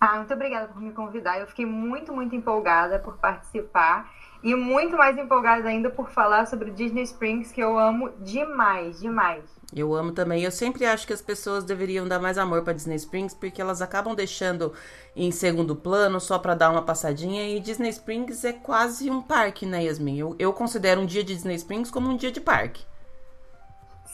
Ah, 0.00 0.16
muito 0.16 0.34
obrigada 0.34 0.68
por 0.68 0.80
me 0.80 0.92
convidar. 0.92 1.38
Eu 1.38 1.46
fiquei 1.46 1.66
muito, 1.66 2.12
muito 2.12 2.34
empolgada 2.34 2.98
por 2.98 3.16
participar. 3.16 4.10
E 4.42 4.56
muito 4.56 4.96
mais 4.96 5.16
empolgada 5.16 5.68
ainda 5.68 5.88
por 5.88 6.10
falar 6.10 6.46
sobre 6.46 6.72
Disney 6.72 7.04
Springs, 7.04 7.52
que 7.52 7.60
eu 7.60 7.78
amo 7.78 8.10
demais, 8.18 8.98
demais. 9.00 9.44
Eu 9.74 9.94
amo 9.94 10.10
também. 10.10 10.42
Eu 10.42 10.50
sempre 10.50 10.84
acho 10.84 11.06
que 11.06 11.12
as 11.12 11.22
pessoas 11.22 11.64
deveriam 11.64 12.08
dar 12.08 12.18
mais 12.18 12.36
amor 12.36 12.62
para 12.62 12.72
Disney 12.72 12.96
Springs, 12.96 13.34
porque 13.34 13.62
elas 13.62 13.80
acabam 13.80 14.14
deixando 14.14 14.72
em 15.14 15.30
segundo 15.30 15.76
plano 15.76 16.20
só 16.20 16.38
para 16.38 16.56
dar 16.56 16.70
uma 16.70 16.82
passadinha. 16.82 17.48
E 17.48 17.60
Disney 17.60 17.90
Springs 17.90 18.44
é 18.44 18.52
quase 18.52 19.08
um 19.08 19.22
parque, 19.22 19.64
né, 19.64 19.84
Yasmin? 19.84 20.18
Eu, 20.18 20.36
eu 20.38 20.52
considero 20.52 21.00
um 21.00 21.06
dia 21.06 21.22
de 21.22 21.34
Disney 21.34 21.54
Springs 21.54 21.90
como 21.90 22.10
um 22.10 22.16
dia 22.16 22.32
de 22.32 22.40
parque. 22.40 22.84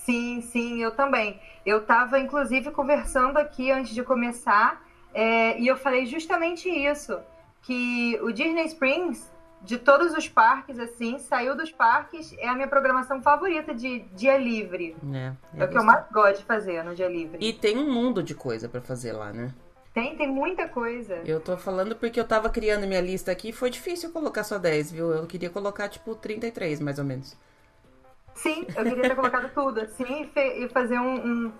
Sim, 0.04 0.42
sim, 0.42 0.82
eu 0.82 0.90
também. 0.92 1.40
Eu 1.66 1.78
estava, 1.78 2.18
inclusive, 2.18 2.70
conversando 2.70 3.36
aqui 3.38 3.70
antes 3.70 3.94
de 3.94 4.02
começar, 4.02 4.82
é, 5.14 5.58
e 5.58 5.66
eu 5.66 5.76
falei 5.76 6.06
justamente 6.06 6.68
isso: 6.68 7.18
que 7.62 8.18
o 8.22 8.32
Disney 8.32 8.66
Springs 8.66 9.30
de 9.62 9.76
todos 9.76 10.14
os 10.14 10.28
parques, 10.28 10.78
assim, 10.78 11.18
saiu 11.18 11.56
dos 11.56 11.72
parques, 11.72 12.32
é 12.38 12.48
a 12.48 12.54
minha 12.54 12.68
programação 12.68 13.20
favorita 13.20 13.74
de 13.74 14.00
dia 14.14 14.38
livre. 14.38 14.96
É, 15.12 15.32
é, 15.56 15.62
é 15.62 15.64
o 15.64 15.68
que 15.68 15.76
eu 15.76 15.82
mais 15.82 16.04
gosto 16.12 16.38
de 16.38 16.44
fazer 16.44 16.82
no 16.84 16.94
dia 16.94 17.08
livre. 17.08 17.38
E 17.40 17.52
tem 17.52 17.76
um 17.76 17.92
mundo 17.92 18.22
de 18.22 18.34
coisa 18.34 18.68
para 18.68 18.80
fazer 18.80 19.12
lá, 19.12 19.32
né? 19.32 19.52
Tem, 19.92 20.16
tem 20.16 20.28
muita 20.28 20.68
coisa. 20.68 21.16
Eu 21.24 21.40
tô 21.40 21.56
falando 21.56 21.96
porque 21.96 22.20
eu 22.20 22.24
tava 22.24 22.48
criando 22.50 22.86
minha 22.86 23.00
lista 23.00 23.32
aqui 23.32 23.52
foi 23.52 23.68
difícil 23.68 24.12
colocar 24.12 24.44
só 24.44 24.58
10, 24.58 24.92
viu? 24.92 25.10
Eu 25.10 25.26
queria 25.26 25.50
colocar, 25.50 25.88
tipo, 25.88 26.14
33, 26.14 26.78
mais 26.80 26.98
ou 26.98 27.04
menos. 27.04 27.36
Sim, 28.34 28.64
eu 28.76 28.84
queria 28.84 29.02
ter 29.02 29.16
colocado 29.16 29.50
tudo, 29.52 29.80
assim, 29.80 30.30
e 30.36 30.68
fazer 30.68 31.00
um, 31.00 31.46
um 31.46 31.52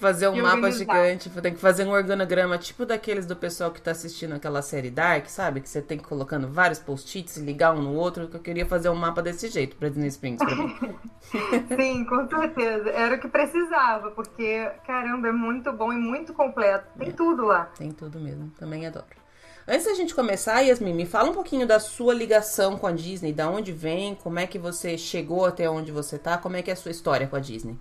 Fazer 0.00 0.28
um 0.28 0.42
mapa 0.42 0.70
gigante, 0.70 1.30
tem 1.30 1.54
que 1.54 1.60
fazer 1.60 1.86
um 1.86 1.90
organograma 1.90 2.58
tipo 2.58 2.84
daqueles 2.84 3.26
do 3.26 3.36
pessoal 3.36 3.70
que 3.70 3.80
tá 3.80 3.92
assistindo 3.92 4.34
aquela 4.34 4.60
série 4.60 4.90
Dark, 4.90 5.26
sabe? 5.26 5.60
Que 5.60 5.68
você 5.68 5.80
tem 5.80 5.98
que 5.98 6.04
ir 6.04 6.06
colocando 6.06 6.48
vários 6.48 6.78
post-its 6.78 7.36
e 7.36 7.40
ligar 7.40 7.72
um 7.72 7.80
no 7.80 7.94
outro, 7.94 8.28
que 8.28 8.36
eu 8.36 8.40
queria 8.40 8.66
fazer 8.66 8.88
um 8.88 8.94
mapa 8.94 9.22
desse 9.22 9.48
jeito 9.48 9.76
pra 9.76 9.88
Disney 9.88 10.08
Springs 10.08 10.44
pra 10.44 10.54
mim. 10.54 10.76
Sim, 11.76 12.04
com 12.04 12.28
certeza. 12.28 12.90
Era 12.90 13.16
o 13.16 13.20
que 13.20 13.28
precisava, 13.28 14.10
porque, 14.10 14.68
caramba, 14.86 15.28
é 15.28 15.32
muito 15.32 15.72
bom 15.72 15.92
e 15.92 15.96
muito 15.96 16.34
completo. 16.34 16.86
Tem 16.98 17.08
é, 17.08 17.12
tudo 17.12 17.44
lá. 17.44 17.64
Tem 17.78 17.92
tudo 17.92 18.18
mesmo, 18.18 18.50
também 18.58 18.86
adoro. 18.86 19.20
Antes 19.68 19.86
da 19.86 19.94
gente 19.94 20.14
começar, 20.14 20.60
Yasmin, 20.60 20.92
me 20.92 21.06
fala 21.06 21.30
um 21.30 21.34
pouquinho 21.34 21.66
da 21.66 21.78
sua 21.78 22.12
ligação 22.12 22.76
com 22.76 22.88
a 22.88 22.92
Disney, 22.92 23.32
da 23.32 23.48
onde 23.48 23.70
vem, 23.70 24.16
como 24.16 24.38
é 24.38 24.46
que 24.46 24.58
você 24.58 24.98
chegou 24.98 25.44
até 25.44 25.70
onde 25.70 25.92
você 25.92 26.18
tá, 26.18 26.36
como 26.36 26.56
é 26.56 26.62
que 26.62 26.70
é 26.70 26.72
a 26.72 26.76
sua 26.76 26.90
história 26.90 27.28
com 27.28 27.36
a 27.36 27.40
Disney. 27.40 27.78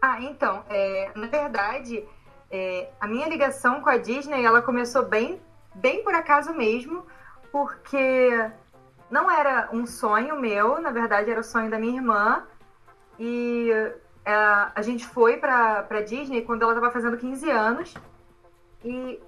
Ah, 0.00 0.20
então, 0.22 0.64
é, 0.68 1.10
na 1.14 1.26
verdade, 1.26 2.06
é, 2.50 2.90
a 3.00 3.06
minha 3.06 3.28
ligação 3.28 3.80
com 3.80 3.90
a 3.90 3.96
Disney, 3.96 4.44
ela 4.44 4.62
começou 4.62 5.02
bem, 5.04 5.40
bem 5.74 6.02
por 6.04 6.14
acaso 6.14 6.54
mesmo, 6.54 7.04
porque 7.50 8.50
não 9.10 9.30
era 9.30 9.68
um 9.72 9.86
sonho 9.86 10.38
meu, 10.38 10.80
na 10.80 10.90
verdade 10.90 11.30
era 11.30 11.40
o 11.40 11.44
sonho 11.44 11.70
da 11.70 11.78
minha 11.78 11.96
irmã, 11.96 12.46
e 13.18 13.70
é, 14.24 14.32
a 14.32 14.82
gente 14.82 15.06
foi 15.06 15.36
pra, 15.36 15.82
pra 15.82 16.02
Disney 16.02 16.42
quando 16.42 16.62
ela 16.62 16.72
estava 16.72 16.92
fazendo 16.92 17.16
15 17.16 17.50
anos, 17.50 17.94
e 18.84 19.20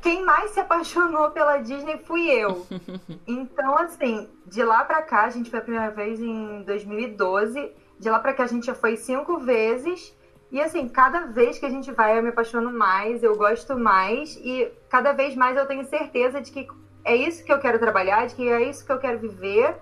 quem 0.00 0.24
mais 0.24 0.50
se 0.50 0.60
apaixonou 0.60 1.30
pela 1.30 1.58
Disney 1.58 1.98
fui 2.04 2.30
eu. 2.30 2.66
Então, 3.26 3.76
assim, 3.78 4.28
de 4.46 4.62
lá 4.62 4.84
pra 4.84 5.02
cá, 5.02 5.24
a 5.24 5.30
gente 5.30 5.50
foi 5.50 5.58
a 5.58 5.62
primeira 5.62 5.90
vez 5.90 6.20
em 6.20 6.62
2012, 6.62 7.72
de 8.04 8.10
lá 8.10 8.18
para 8.18 8.34
cá 8.34 8.44
a 8.44 8.46
gente 8.46 8.66
já 8.66 8.74
foi 8.74 8.96
cinco 8.96 9.38
vezes. 9.38 10.14
E 10.52 10.60
assim, 10.60 10.86
cada 10.88 11.20
vez 11.20 11.58
que 11.58 11.64
a 11.64 11.70
gente 11.70 11.90
vai 11.90 12.18
eu 12.18 12.22
me 12.22 12.28
apaixono 12.28 12.70
mais, 12.70 13.22
eu 13.22 13.34
gosto 13.34 13.78
mais 13.78 14.36
e 14.36 14.70
cada 14.90 15.12
vez 15.12 15.34
mais 15.34 15.56
eu 15.56 15.66
tenho 15.66 15.84
certeza 15.84 16.38
de 16.38 16.52
que 16.52 16.68
é 17.02 17.16
isso 17.16 17.42
que 17.42 17.52
eu 17.52 17.58
quero 17.58 17.78
trabalhar, 17.78 18.26
de 18.26 18.34
que 18.34 18.46
é 18.46 18.62
isso 18.62 18.84
que 18.84 18.92
eu 18.92 18.98
quero 18.98 19.18
viver. 19.18 19.74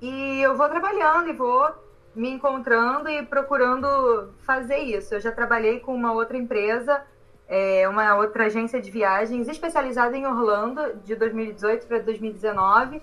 E 0.00 0.40
eu 0.40 0.56
vou 0.56 0.68
trabalhando 0.70 1.28
e 1.28 1.34
vou 1.34 1.70
me 2.14 2.30
encontrando 2.30 3.10
e 3.10 3.22
procurando 3.26 4.32
fazer 4.38 4.78
isso. 4.78 5.14
Eu 5.14 5.20
já 5.20 5.30
trabalhei 5.30 5.80
com 5.80 5.94
uma 5.94 6.12
outra 6.14 6.38
empresa, 6.38 7.02
é, 7.46 7.86
uma 7.86 8.16
outra 8.16 8.46
agência 8.46 8.80
de 8.80 8.90
viagens 8.90 9.48
especializada 9.48 10.16
em 10.16 10.26
Orlando, 10.26 10.94
de 11.04 11.14
2018 11.14 11.86
para 11.86 11.98
2019. 11.98 13.02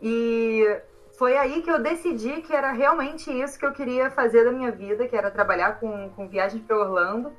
E 0.00 0.80
foi 1.22 1.36
aí 1.36 1.62
que 1.62 1.70
eu 1.70 1.80
decidi 1.80 2.42
que 2.42 2.52
era 2.52 2.72
realmente 2.72 3.30
isso 3.30 3.56
que 3.56 3.64
eu 3.64 3.70
queria 3.70 4.10
fazer 4.10 4.44
da 4.44 4.50
minha 4.50 4.72
vida, 4.72 5.06
que 5.06 5.14
era 5.14 5.30
trabalhar 5.30 5.78
com, 5.78 6.10
com 6.16 6.26
viagens 6.26 6.60
para 6.64 6.76
Orlando. 6.76 7.32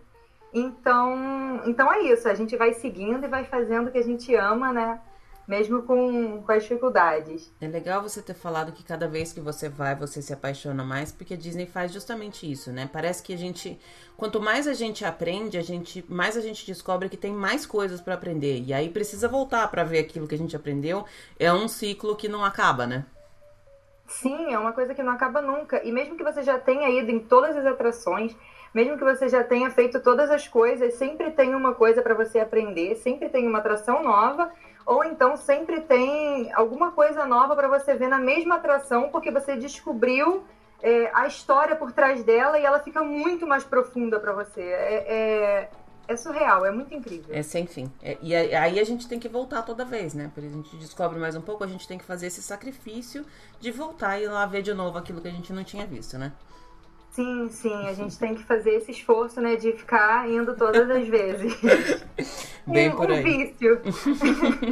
Então, 0.54 1.62
então 1.66 1.92
é 1.92 2.04
isso, 2.04 2.30
a 2.30 2.34
gente 2.34 2.56
vai 2.56 2.74
seguindo 2.76 3.26
e 3.26 3.28
vai 3.28 3.44
fazendo 3.44 3.90
o 3.90 3.92
que 3.92 3.98
a 3.98 4.02
gente 4.02 4.34
ama, 4.36 4.72
né? 4.72 5.02
Mesmo 5.46 5.84
com, 5.84 6.42
com 6.44 6.52
as 6.54 6.64
dificuldades. 6.64 7.52
É 7.60 7.68
legal 7.68 8.02
você 8.02 8.22
ter 8.22 8.34
falado 8.34 8.72
que 8.72 8.86
cada 8.86 9.06
vez 9.06 9.34
que 9.34 9.42
você 9.42 9.68
vai, 9.68 9.94
você 9.94 10.22
se 10.22 10.32
apaixona 10.32 10.82
mais, 10.82 11.12
porque 11.12 11.34
a 11.34 11.38
Disney 11.38 11.66
faz 11.66 11.92
justamente 11.92 12.50
isso, 12.50 12.72
né? 12.72 12.90
Parece 12.90 13.22
que 13.22 13.34
a 13.34 13.38
gente, 13.38 13.78
quanto 14.16 14.40
mais 14.40 14.66
a 14.66 14.74
gente 14.74 15.04
aprende, 15.04 15.58
a 15.58 15.62
gente, 15.62 16.06
mais 16.08 16.38
a 16.38 16.42
gente 16.42 16.66
descobre 16.66 17.10
que 17.10 17.18
tem 17.18 17.34
mais 17.34 17.66
coisas 17.66 18.00
para 18.00 18.14
aprender. 18.14 18.64
E 18.66 18.74
aí 18.74 18.88
precisa 18.88 19.28
voltar 19.28 19.70
para 19.70 19.84
ver 19.84 20.00
aquilo 20.00 20.26
que 20.26 20.36
a 20.36 20.38
gente 20.38 20.56
aprendeu. 20.56 21.04
É 21.38 21.52
um 21.52 21.68
ciclo 21.68 22.16
que 22.16 22.30
não 22.30 22.46
acaba, 22.46 22.88
né? 22.88 23.04
Sim, 24.14 24.54
é 24.54 24.60
uma 24.60 24.74
coisa 24.74 24.94
que 24.94 25.02
não 25.02 25.14
acaba 25.14 25.42
nunca. 25.42 25.82
E 25.84 25.92
mesmo 25.92 26.16
que 26.16 26.24
você 26.24 26.44
já 26.44 26.60
tenha 26.60 26.88
ido 26.90 27.10
em 27.10 27.20
todas 27.20 27.58
as 27.58 27.66
atrações, 27.66 28.36
mesmo 28.74 28.98
que 28.98 29.04
você 29.04 29.28
já 29.28 29.44
tenha 29.44 29.70
feito 29.72 30.00
todas 30.02 30.30
as 30.30 30.48
coisas, 30.48 30.94
sempre 30.96 31.32
tem 31.32 31.56
uma 31.56 31.74
coisa 31.74 32.02
para 32.02 32.14
você 32.14 32.40
aprender, 32.40 32.96
sempre 32.96 33.28
tem 33.30 33.48
uma 33.48 33.58
atração 33.58 34.04
nova, 34.04 34.52
ou 34.86 35.04
então 35.04 35.36
sempre 35.36 35.82
tem 35.82 36.54
alguma 36.54 36.92
coisa 36.92 37.26
nova 37.26 37.56
para 37.56 37.68
você 37.68 37.96
ver 37.96 38.08
na 38.08 38.20
mesma 38.20 38.56
atração, 38.56 39.10
porque 39.10 39.32
você 39.32 39.56
descobriu 39.56 40.44
é, 40.82 41.10
a 41.14 41.26
história 41.26 41.76
por 41.76 41.92
trás 41.92 42.24
dela 42.24 42.60
e 42.60 42.66
ela 42.66 42.80
fica 42.80 43.04
muito 43.04 43.48
mais 43.48 43.64
profunda 43.64 44.20
para 44.20 44.34
você. 44.34 44.62
É, 44.62 45.06
é, 45.08 45.70
é 46.08 46.16
surreal, 46.16 46.66
é 46.66 46.72
muito 46.72 46.94
incrível. 46.94 47.34
É 47.34 47.42
sem 47.42 47.66
fim. 47.66 47.92
É, 48.02 48.18
e 48.22 48.36
aí 48.36 48.80
a 48.80 48.84
gente 48.84 49.08
tem 49.08 49.20
que 49.20 49.30
voltar 49.30 49.62
toda 49.62 49.86
vez, 49.86 50.14
né? 50.14 50.32
Porque 50.34 50.48
a 50.48 50.52
gente 50.52 50.76
descobre 50.78 51.20
mais 51.20 51.36
um 51.36 51.42
pouco, 51.42 51.64
a 51.64 51.68
gente 51.68 51.88
tem 51.88 51.98
que 51.98 52.04
fazer 52.04 52.28
esse 52.28 52.42
sacrifício 52.42 53.26
de 53.60 53.72
voltar 53.72 54.20
e 54.20 54.24
ir 54.24 54.28
lá 54.28 54.46
ver 54.46 54.62
de 54.62 54.74
novo 54.74 54.98
aquilo 54.98 55.22
que 55.22 55.28
a 55.28 55.32
gente 55.32 55.54
não 55.54 55.64
tinha 55.64 55.86
visto, 55.86 56.18
né? 56.18 56.34
Sim, 57.14 57.48
sim, 57.52 57.88
a 57.88 57.94
gente 57.94 58.18
tem 58.18 58.34
que 58.34 58.44
fazer 58.44 58.72
esse 58.72 58.90
esforço, 58.90 59.40
né, 59.40 59.56
de 59.56 59.72
ficar 59.74 60.28
indo 60.28 60.56
todas 60.56 60.90
as 60.90 61.08
vezes. 61.08 61.54
Bem 62.66 62.90
por 62.90 63.12
aí. 63.12 63.20
Um 63.20 63.24
vício. 63.24 63.82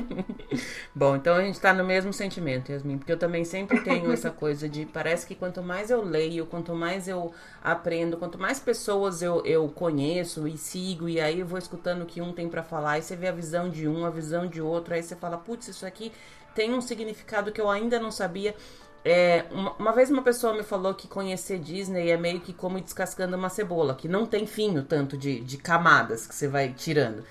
Bom, 0.96 1.18
então 1.18 1.36
a 1.36 1.44
gente 1.44 1.60
tá 1.60 1.72
no 1.72 1.84
mesmo 1.84 2.12
sentimento, 2.12 2.72
Yasmin, 2.72 2.98
porque 2.98 3.12
eu 3.12 3.20
também 3.20 3.46
sempre 3.46 3.80
tenho 3.82 4.12
essa 4.12 4.32
coisa 4.32 4.68
de 4.68 4.88
parece 4.88 5.28
que 5.28 5.36
quanto 5.36 5.62
mais 5.62 5.92
eu 5.92 6.04
leio, 6.04 6.48
quanto 6.48 6.74
mais 6.74 7.08
eu 7.08 7.32
aprendo, 7.64 8.18
quanto 8.18 8.40
mais 8.40 8.60
pessoas 8.60 9.22
eu, 9.22 9.46
eu 9.46 9.70
conheço 9.70 10.48
e 10.48 10.58
sigo, 10.58 11.08
e 11.08 11.22
aí 11.22 11.42
eu 11.42 11.46
vou 11.46 11.60
escutando 11.60 12.02
o 12.02 12.08
que 12.08 12.22
um 12.22 12.34
tem 12.34 12.50
para 12.50 12.64
falar, 12.64 12.98
e 12.98 13.04
você 13.04 13.16
vê 13.16 13.28
a 13.28 13.32
visão 13.32 13.70
de 13.70 13.88
um, 13.88 14.04
a 14.04 14.10
visão 14.10 14.48
de 14.48 14.60
outro, 14.60 14.96
aí 14.96 15.04
você 15.04 15.16
fala, 15.16 15.38
putz, 15.38 15.68
isso 15.68 15.86
aqui 15.86 16.12
tem 16.56 16.74
um 16.74 16.82
significado 16.82 17.52
que 17.52 17.62
eu 17.62 17.70
ainda 17.70 18.00
não 18.00 18.10
sabia. 18.10 18.56
É, 19.03 19.46
uma, 19.51 19.74
uma, 19.74 19.91
vez 19.91 20.12
uma 20.12 20.22
pessoa 20.22 20.53
me 20.53 20.63
falou 20.63 20.93
que 20.93 21.08
conhecer 21.08 21.58
Disney 21.60 22.12
é 22.12 22.17
meio 22.17 22.39
que 22.39 22.53
como 22.53 22.79
descascando 22.79 23.36
uma 23.36 23.50
cebola, 23.50 23.96
que 23.96 24.08
não 24.08 24.25
tem 24.25 24.46
fim 24.46 24.77
o 24.77 24.84
tanto 24.84 25.17
de, 25.17 25.39
de 25.39 25.58
camadas 25.58 26.27
que 26.27 26.36
você 26.36 26.48
vai 26.48 26.72
tirando. 26.72 27.24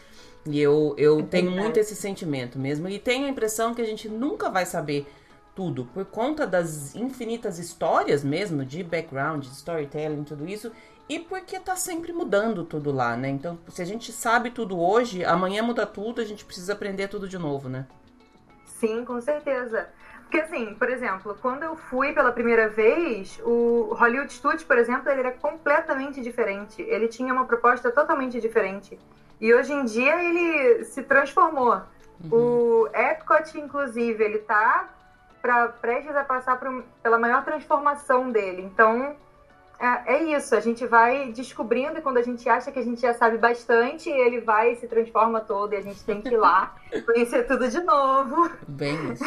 E 0.46 0.58
eu, 0.60 0.94
eu 0.98 1.22
tenho 1.22 1.50
muito 1.50 1.78
esse 1.78 1.94
sentimento 1.94 2.58
mesmo. 2.58 2.88
E 2.88 2.98
tenho 2.98 3.26
a 3.26 3.28
impressão 3.28 3.74
que 3.74 3.82
a 3.82 3.84
gente 3.86 4.08
nunca 4.08 4.48
vai 4.48 4.66
saber 4.66 5.06
tudo, 5.54 5.84
por 5.86 6.04
conta 6.06 6.46
das 6.46 6.94
infinitas 6.94 7.58
histórias 7.58 8.24
mesmo, 8.24 8.64
de 8.64 8.82
background, 8.82 9.44
de 9.44 9.52
storytelling, 9.52 10.24
tudo 10.24 10.48
isso, 10.48 10.72
e 11.08 11.18
porque 11.18 11.58
tá 11.58 11.76
sempre 11.76 12.12
mudando 12.12 12.64
tudo 12.64 12.92
lá, 12.92 13.16
né? 13.16 13.28
Então, 13.28 13.58
se 13.68 13.82
a 13.82 13.84
gente 13.84 14.12
sabe 14.12 14.50
tudo 14.50 14.80
hoje, 14.80 15.24
amanhã 15.24 15.62
muda 15.62 15.84
tudo, 15.84 16.20
a 16.20 16.24
gente 16.24 16.44
precisa 16.44 16.72
aprender 16.72 17.08
tudo 17.08 17.28
de 17.28 17.36
novo, 17.36 17.68
né? 17.68 17.86
Sim, 18.64 19.04
com 19.04 19.20
certeza. 19.20 19.88
Porque, 20.30 20.42
assim, 20.42 20.75
por 20.75 20.88
exemplo, 20.88 21.37
quando 21.42 21.64
eu 21.64 21.75
fui 21.75 22.12
pela 22.12 22.30
primeira 22.30 22.68
vez, 22.68 23.40
o 23.42 23.92
Hollywood 23.94 24.32
Studios, 24.32 24.62
por 24.62 24.78
exemplo, 24.78 25.10
ele 25.10 25.18
era 25.18 25.32
completamente 25.32 26.20
diferente. 26.20 26.80
Ele 26.82 27.08
tinha 27.08 27.34
uma 27.34 27.46
proposta 27.46 27.90
totalmente 27.90 28.40
diferente. 28.40 28.96
E 29.40 29.52
hoje 29.52 29.72
em 29.72 29.84
dia 29.84 30.22
ele 30.22 30.84
se 30.84 31.02
transformou. 31.02 31.82
Uhum. 32.22 32.30
O 32.30 32.88
Epcot, 32.94 33.58
inclusive, 33.58 34.22
ele 34.22 34.38
tá 34.38 34.88
pra, 35.42 35.66
prestes 35.66 36.14
a 36.14 36.22
passar 36.22 36.60
por, 36.60 36.84
pela 37.02 37.18
maior 37.18 37.44
transformação 37.44 38.30
dele. 38.30 38.62
Então, 38.62 39.16
é, 39.80 40.14
é, 40.14 40.37
isso, 40.37 40.54
a 40.54 40.60
gente 40.60 40.87
vai 40.87 41.32
descobrindo 41.32 41.99
e 41.99 42.02
quando 42.02 42.18
a 42.18 42.22
gente 42.22 42.46
acha 42.46 42.70
que 42.70 42.78
a 42.78 42.82
gente 42.82 43.00
já 43.00 43.14
sabe 43.14 43.38
bastante, 43.38 44.10
ele 44.10 44.38
vai 44.38 44.72
e 44.72 44.76
se 44.76 44.87
transforma 44.87 45.40
todo 45.40 45.72
e 45.72 45.76
a 45.76 45.80
gente 45.80 46.04
tem 46.04 46.20
que 46.20 46.28
ir 46.28 46.37
lá 46.37 46.76
conhecer 47.06 47.46
tudo 47.46 47.66
de 47.66 47.80
novo. 47.80 48.50
Bem 48.68 48.94
isso. 49.10 49.25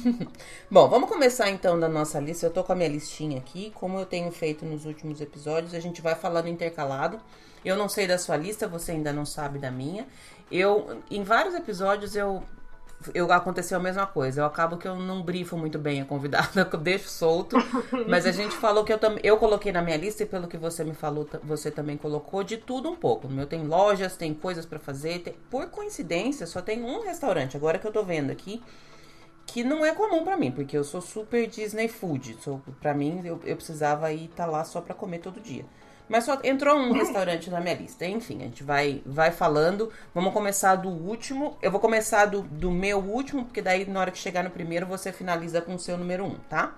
Bom, 0.70 0.88
vamos 0.88 1.10
começar 1.10 1.50
então 1.50 1.78
da 1.78 1.90
nossa 1.90 2.18
lista. 2.18 2.46
Eu 2.46 2.50
tô 2.50 2.64
com 2.64 2.72
a 2.72 2.74
minha 2.74 2.88
listinha 2.88 3.36
aqui, 3.36 3.70
como 3.74 3.98
eu 3.98 4.06
tenho 4.06 4.32
feito 4.32 4.64
nos 4.64 4.86
últimos 4.86 5.20
episódios, 5.20 5.74
a 5.74 5.80
gente 5.80 6.00
vai 6.00 6.14
falando 6.14 6.48
intercalado. 6.48 7.20
Eu 7.62 7.76
não 7.76 7.88
sei 7.88 8.06
da 8.06 8.16
sua 8.16 8.38
lista, 8.38 8.66
você 8.66 8.92
ainda 8.92 9.12
não 9.12 9.26
sabe 9.26 9.58
da 9.58 9.70
minha. 9.70 10.06
Eu, 10.50 11.02
em 11.10 11.22
vários 11.22 11.54
episódios, 11.54 12.16
eu 12.16 12.42
eu 13.14 13.30
aconteceu 13.32 13.78
a 13.78 13.80
mesma 13.80 14.06
coisa. 14.06 14.40
Eu 14.40 14.44
acabo 14.44 14.76
que 14.76 14.86
eu 14.86 14.96
não 14.96 15.22
brifo 15.22 15.56
muito 15.56 15.78
bem 15.78 16.00
a 16.00 16.04
convidada, 16.04 16.68
eu 16.72 16.78
deixo 16.78 17.08
solto. 17.08 17.56
mas 18.08 18.26
a 18.26 18.32
gente 18.32 18.54
falou 18.56 18.84
que 18.84 18.92
eu 18.92 18.98
também. 18.98 19.20
Eu 19.22 19.36
coloquei 19.36 19.72
na 19.72 19.82
minha 19.82 19.96
lista, 19.96 20.22
e 20.22 20.26
pelo 20.26 20.48
que 20.48 20.56
você 20.56 20.84
me 20.84 20.94
falou, 20.94 21.28
você 21.42 21.70
também 21.70 21.96
colocou 21.96 22.42
de 22.42 22.56
tudo 22.56 22.90
um 22.90 22.96
pouco. 22.96 23.28
No 23.28 23.34
meu 23.34 23.46
tem 23.46 23.64
lojas, 23.64 24.16
tem 24.16 24.32
coisas 24.34 24.66
para 24.66 24.78
fazer. 24.78 25.20
Tem, 25.20 25.34
por 25.50 25.66
coincidência, 25.66 26.46
só 26.46 26.60
tem 26.60 26.82
um 26.82 27.02
restaurante, 27.02 27.56
agora 27.56 27.78
que 27.78 27.86
eu 27.86 27.92
tô 27.92 28.02
vendo 28.02 28.30
aqui, 28.30 28.62
que 29.46 29.64
não 29.64 29.84
é 29.84 29.92
comum 29.92 30.24
para 30.24 30.36
mim, 30.36 30.50
porque 30.50 30.76
eu 30.76 30.84
sou 30.84 31.00
super 31.00 31.46
Disney 31.46 31.88
food. 31.88 32.36
Sou, 32.40 32.60
pra 32.80 32.94
mim, 32.94 33.20
eu, 33.24 33.40
eu 33.44 33.56
precisava 33.56 34.12
ir 34.12 34.26
estar 34.26 34.46
tá 34.46 34.50
lá 34.50 34.64
só 34.64 34.80
para 34.80 34.94
comer 34.94 35.18
todo 35.18 35.40
dia. 35.40 35.64
Mas 36.08 36.24
só 36.24 36.38
entrou 36.44 36.76
um 36.76 36.92
restaurante 36.92 37.50
na 37.50 37.60
minha 37.60 37.74
lista. 37.74 38.04
Enfim, 38.04 38.38
a 38.40 38.44
gente 38.44 38.62
vai, 38.62 39.02
vai 39.06 39.30
falando. 39.30 39.90
Vamos 40.14 40.32
começar 40.32 40.76
do 40.76 40.88
último. 40.88 41.56
Eu 41.62 41.70
vou 41.70 41.80
começar 41.80 42.26
do, 42.26 42.42
do 42.42 42.70
meu 42.70 42.98
último, 42.98 43.44
porque 43.44 43.62
daí 43.62 43.86
na 43.86 44.00
hora 44.00 44.10
que 44.10 44.18
chegar 44.18 44.44
no 44.44 44.50
primeiro 44.50 44.86
você 44.86 45.12
finaliza 45.12 45.60
com 45.60 45.74
o 45.74 45.78
seu 45.78 45.96
número 45.96 46.24
um, 46.24 46.36
tá? 46.48 46.74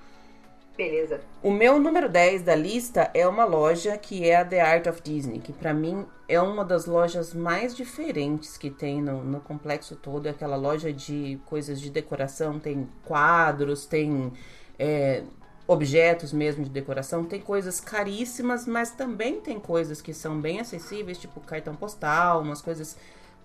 Beleza. 0.76 1.20
O 1.40 1.52
meu 1.52 1.78
número 1.78 2.08
10 2.08 2.42
da 2.42 2.54
lista 2.56 3.08
é 3.14 3.26
uma 3.28 3.44
loja 3.44 3.96
que 3.96 4.28
é 4.28 4.36
a 4.36 4.44
The 4.44 4.60
Art 4.60 4.86
of 4.88 5.00
Disney, 5.02 5.38
que 5.38 5.52
para 5.52 5.72
mim 5.72 6.04
é 6.28 6.40
uma 6.40 6.64
das 6.64 6.86
lojas 6.86 7.32
mais 7.32 7.76
diferentes 7.76 8.58
que 8.58 8.70
tem 8.70 9.00
no, 9.00 9.22
no, 9.22 9.40
complexo 9.40 9.94
todo. 9.94 10.26
É 10.26 10.30
aquela 10.30 10.56
loja 10.56 10.92
de 10.92 11.38
coisas 11.46 11.80
de 11.80 11.90
decoração, 11.90 12.58
tem 12.58 12.88
quadros, 13.04 13.86
tem 13.86 14.32
é, 14.76 15.22
objetos 15.66 16.32
mesmo 16.32 16.64
de 16.64 16.70
decoração. 16.70 17.24
Tem 17.24 17.40
coisas 17.40 17.80
caríssimas, 17.80 18.66
mas 18.66 18.90
também 18.90 19.40
tem 19.40 19.58
coisas 19.58 20.00
que 20.00 20.12
são 20.12 20.40
bem 20.40 20.60
acessíveis, 20.60 21.18
tipo 21.18 21.40
cartão 21.40 21.74
postal, 21.74 22.42
umas 22.42 22.60
coisas 22.60 22.96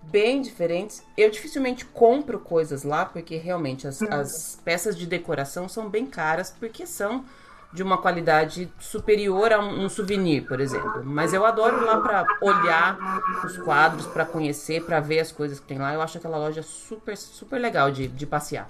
bem 0.03 0.41
diferentes. 0.41 1.03
Eu 1.17 1.29
dificilmente 1.29 1.85
compro 1.85 2.39
coisas 2.39 2.83
lá, 2.83 3.05
porque 3.05 3.37
realmente 3.37 3.87
as, 3.87 4.01
as 4.03 4.59
peças 4.63 4.97
de 4.97 5.05
decoração 5.05 5.69
são 5.69 5.89
bem 5.89 6.05
caras, 6.05 6.53
porque 6.59 6.85
são 6.85 7.23
de 7.71 7.83
uma 7.83 7.99
qualidade 7.99 8.71
superior 8.79 9.53
a 9.53 9.59
um, 9.59 9.85
um 9.85 9.89
souvenir, 9.89 10.47
por 10.47 10.59
exemplo. 10.59 11.03
Mas 11.05 11.33
eu 11.33 11.45
adoro 11.45 11.85
lá 11.85 12.01
para 12.01 12.25
olhar 12.41 13.21
os 13.45 13.57
quadros, 13.57 14.07
para 14.07 14.25
conhecer, 14.25 14.83
para 14.83 14.99
ver 14.99 15.19
as 15.19 15.31
coisas 15.31 15.59
que 15.59 15.67
tem 15.67 15.77
lá. 15.77 15.93
Eu 15.93 16.01
acho 16.01 16.17
aquela 16.17 16.37
loja 16.37 16.63
super, 16.63 17.15
super 17.15 17.59
legal 17.59 17.91
de, 17.91 18.07
de 18.07 18.25
passear. 18.25 18.67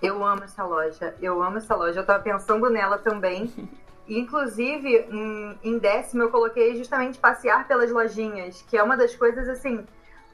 Eu 0.00 0.24
amo 0.24 0.44
essa 0.44 0.64
loja, 0.64 1.14
eu 1.20 1.42
amo 1.42 1.58
essa 1.58 1.74
loja. 1.74 2.00
Eu 2.00 2.06
tava 2.06 2.22
pensando 2.22 2.68
nela 2.70 2.98
também. 2.98 3.52
Inclusive, 4.08 5.06
em, 5.10 5.58
em 5.62 5.78
décimo, 5.78 6.22
eu 6.22 6.30
coloquei 6.30 6.76
justamente 6.76 7.18
passear 7.18 7.68
pelas 7.68 7.90
lojinhas, 7.90 8.62
que 8.62 8.76
é 8.76 8.82
uma 8.82 8.96
das 8.96 9.14
coisas 9.14 9.48
assim 9.48 9.86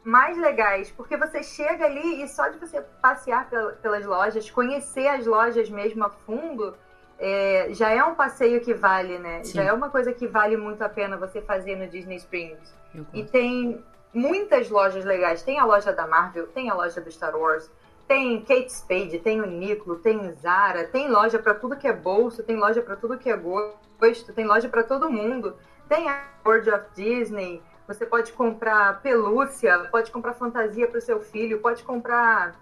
mais 0.04 0.36
legais, 0.36 0.90
porque 0.90 1.16
você 1.16 1.42
chega 1.42 1.86
ali 1.86 2.22
e 2.22 2.28
só 2.28 2.48
de 2.48 2.58
você 2.58 2.82
passear 3.00 3.48
pelas 3.80 4.04
lojas, 4.04 4.50
conhecer 4.50 5.08
as 5.08 5.26
lojas 5.26 5.70
mesmo 5.70 6.04
a 6.04 6.10
fundo, 6.10 6.74
é, 7.18 7.68
já 7.70 7.90
é 7.90 8.04
um 8.04 8.14
passeio 8.14 8.60
que 8.60 8.74
vale, 8.74 9.18
né? 9.18 9.42
Sim. 9.42 9.54
Já 9.54 9.62
é 9.64 9.72
uma 9.72 9.88
coisa 9.88 10.12
que 10.12 10.26
vale 10.26 10.56
muito 10.56 10.82
a 10.82 10.88
pena 10.88 11.16
você 11.16 11.40
fazer 11.40 11.74
no 11.76 11.88
Disney 11.88 12.16
Springs. 12.16 12.74
E 13.12 13.24
tem 13.24 13.82
muitas 14.12 14.70
lojas 14.70 15.04
legais. 15.04 15.42
Tem 15.42 15.58
a 15.58 15.64
loja 15.64 15.92
da 15.92 16.06
Marvel, 16.06 16.46
tem 16.48 16.70
a 16.70 16.74
loja 16.74 17.00
do 17.00 17.10
Star 17.10 17.36
Wars, 17.36 17.70
tem 18.06 18.40
Kate 18.42 18.72
Spade, 18.72 19.18
tem 19.18 19.40
o 19.40 19.44
Uniqlo, 19.44 19.96
tem 19.96 20.32
Zara, 20.34 20.84
tem 20.84 21.08
loja 21.08 21.38
para 21.38 21.54
tudo 21.54 21.76
que 21.76 21.88
é 21.88 21.92
bolso, 21.92 22.42
tem 22.42 22.56
loja 22.56 22.82
para 22.82 22.96
tudo 22.96 23.18
que 23.18 23.30
é 23.30 23.36
gosto, 23.36 24.32
tem 24.32 24.44
loja 24.44 24.68
para 24.68 24.82
todo 24.82 25.10
mundo. 25.10 25.56
Tem 25.88 26.08
a 26.08 26.24
World 26.44 26.70
of 26.70 26.84
Disney, 26.94 27.62
você 27.86 28.06
pode 28.06 28.32
comprar 28.32 29.00
pelúcia, 29.02 29.88
pode 29.90 30.10
comprar 30.10 30.34
fantasia 30.34 30.88
para 30.88 30.98
o 30.98 31.02
seu 31.02 31.20
filho, 31.20 31.60
pode 31.60 31.82
comprar 31.82 32.54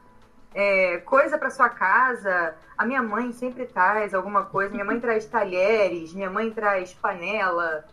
é, 0.55 0.99
coisa 0.99 1.39
para 1.39 1.51
sua 1.51 1.69
casa. 1.69 2.55
A 2.77 2.85
minha 2.85 3.03
mãe 3.03 3.33
sempre 3.33 3.67
traz 3.67 4.15
alguma 4.15 4.45
coisa. 4.45 4.73
Minha 4.73 4.85
mãe 4.85 4.99
traz 5.01 5.27
talheres, 5.27 6.13
minha 6.13 6.31
mãe 6.31 6.51
traz 6.51 6.93
panela, 6.95 7.85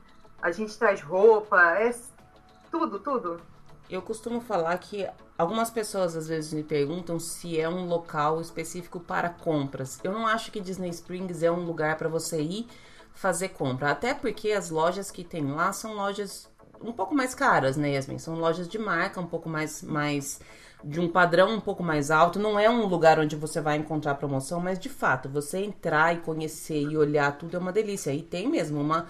a 0.41 0.51
gente 0.51 0.77
traz 0.77 1.01
roupa, 1.01 1.59
é 1.79 1.93
tudo, 2.71 2.99
tudo. 2.99 3.41
Eu 3.89 4.03
costumo 4.03 4.39
falar 4.39 4.77
que 4.77 5.07
algumas 5.35 5.71
pessoas 5.71 6.15
às 6.15 6.27
vezes 6.27 6.53
me 6.53 6.63
perguntam 6.63 7.19
se 7.19 7.59
é 7.59 7.67
um 7.67 7.87
local 7.87 8.39
específico 8.39 8.99
para 8.99 9.29
compras. 9.29 9.99
Eu 10.03 10.11
não 10.11 10.27
acho 10.27 10.51
que 10.51 10.61
Disney 10.61 10.89
Springs 10.89 11.41
é 11.41 11.51
um 11.51 11.65
lugar 11.65 11.97
para 11.97 12.07
você 12.07 12.39
ir 12.39 12.67
fazer 13.13 13.49
compra, 13.49 13.91
até 13.91 14.13
porque 14.13 14.51
as 14.51 14.69
lojas 14.69 15.09
que 15.09 15.23
tem 15.23 15.51
lá 15.51 15.73
são 15.73 15.95
lojas 15.95 16.47
um 16.81 16.93
pouco 16.93 17.13
mais 17.13 17.33
caras, 17.35 17.75
né, 17.75 17.93
Yasmin? 17.95 18.19
São 18.19 18.35
lojas 18.35 18.67
de 18.67 18.77
marca, 18.77 19.19
um 19.19 19.25
pouco 19.25 19.49
mais, 19.49 19.81
mais 19.81 20.39
de 20.83 20.99
um 20.99 21.09
padrão 21.09 21.55
um 21.55 21.59
pouco 21.59 21.83
mais 21.83 22.09
alto. 22.11 22.39
Não 22.39 22.57
é 22.57 22.69
um 22.69 22.85
lugar 22.85 23.19
onde 23.19 23.35
você 23.35 23.59
vai 23.59 23.75
encontrar 23.77 24.15
promoção, 24.15 24.59
mas 24.61 24.79
de 24.79 24.87
fato, 24.87 25.27
você 25.27 25.59
entrar 25.59 26.13
e 26.13 26.19
conhecer 26.19 26.81
e 26.81 26.95
olhar 26.95 27.37
tudo 27.37 27.57
é 27.57 27.59
uma 27.59 27.73
delícia. 27.73 28.13
E 28.13 28.21
tem 28.21 28.47
mesmo 28.47 28.79
uma 28.79 29.07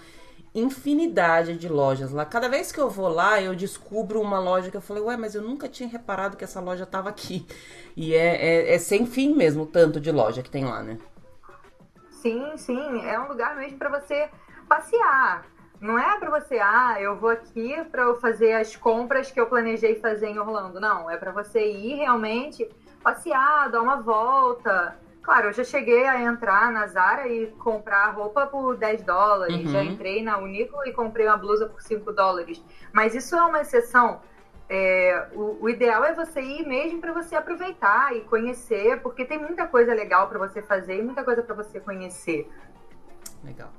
infinidade 0.54 1.56
de 1.56 1.68
lojas 1.68 2.10
lá. 2.10 2.24
Cada 2.24 2.48
vez 2.48 2.72
que 2.72 2.80
eu 2.80 2.90
vou 2.90 3.08
lá, 3.08 3.40
eu 3.40 3.54
descubro 3.54 4.20
uma 4.20 4.38
loja 4.38 4.70
que 4.70 4.76
eu 4.76 4.80
falei, 4.80 5.02
ué, 5.02 5.16
mas 5.16 5.34
eu 5.34 5.42
nunca 5.42 5.68
tinha 5.68 5.88
reparado 5.88 6.36
que 6.36 6.44
essa 6.44 6.60
loja 6.60 6.84
estava 6.84 7.08
aqui. 7.08 7.46
E 7.96 8.14
é, 8.14 8.36
é, 8.36 8.74
é, 8.74 8.78
sem 8.78 9.06
fim 9.06 9.34
mesmo 9.34 9.62
o 9.62 9.66
tanto 9.66 10.00
de 10.00 10.10
loja 10.10 10.42
que 10.42 10.50
tem 10.50 10.64
lá, 10.64 10.82
né? 10.82 10.98
Sim, 12.10 12.56
sim. 12.56 13.04
É 13.04 13.18
um 13.18 13.28
lugar 13.28 13.56
mesmo 13.56 13.78
para 13.78 14.00
você 14.00 14.28
passear. 14.68 15.46
Não 15.80 15.98
é 15.98 16.18
para 16.18 16.38
você, 16.38 16.58
ah, 16.58 17.00
eu 17.00 17.16
vou 17.16 17.30
aqui 17.30 17.74
para 17.90 18.02
eu 18.02 18.20
fazer 18.20 18.52
as 18.52 18.76
compras 18.76 19.30
que 19.30 19.40
eu 19.40 19.46
planejei 19.46 19.98
fazer 19.98 20.28
em 20.28 20.38
Orlando. 20.38 20.78
Não, 20.78 21.10
é 21.10 21.16
para 21.16 21.32
você 21.32 21.70
ir 21.70 21.94
realmente 21.94 22.68
passear, 23.02 23.70
dar 23.70 23.80
uma 23.80 23.96
volta, 23.96 24.94
Claro, 25.22 25.48
eu 25.48 25.52
já 25.52 25.64
cheguei 25.64 26.06
a 26.06 26.20
entrar 26.22 26.72
na 26.72 26.86
Zara 26.86 27.28
e 27.28 27.48
comprar 27.58 28.10
roupa 28.10 28.46
por 28.46 28.76
10 28.76 29.02
dólares. 29.02 29.56
Uhum. 29.56 29.70
Já 29.70 29.84
entrei 29.84 30.22
na 30.22 30.38
Uniqlo 30.38 30.84
e 30.86 30.92
comprei 30.92 31.26
uma 31.26 31.36
blusa 31.36 31.66
por 31.66 31.82
5 31.82 32.10
dólares. 32.12 32.62
Mas 32.92 33.14
isso 33.14 33.36
é 33.36 33.42
uma 33.42 33.60
exceção. 33.60 34.20
É, 34.68 35.28
o, 35.34 35.58
o, 35.64 35.68
ideal 35.68 36.04
é 36.04 36.14
você 36.14 36.40
ir 36.40 36.66
mesmo 36.66 37.00
para 37.00 37.12
você 37.12 37.34
aproveitar 37.34 38.16
e 38.16 38.20
conhecer, 38.20 39.00
porque 39.02 39.24
tem 39.24 39.36
muita 39.36 39.66
coisa 39.66 39.92
legal 39.92 40.28
para 40.28 40.38
você 40.38 40.62
fazer 40.62 40.98
e 40.98 41.02
muita 41.02 41.24
coisa 41.24 41.42
para 41.42 41.54
você 41.54 41.80
conhecer. 41.80 42.48
Legal. 43.44 43.70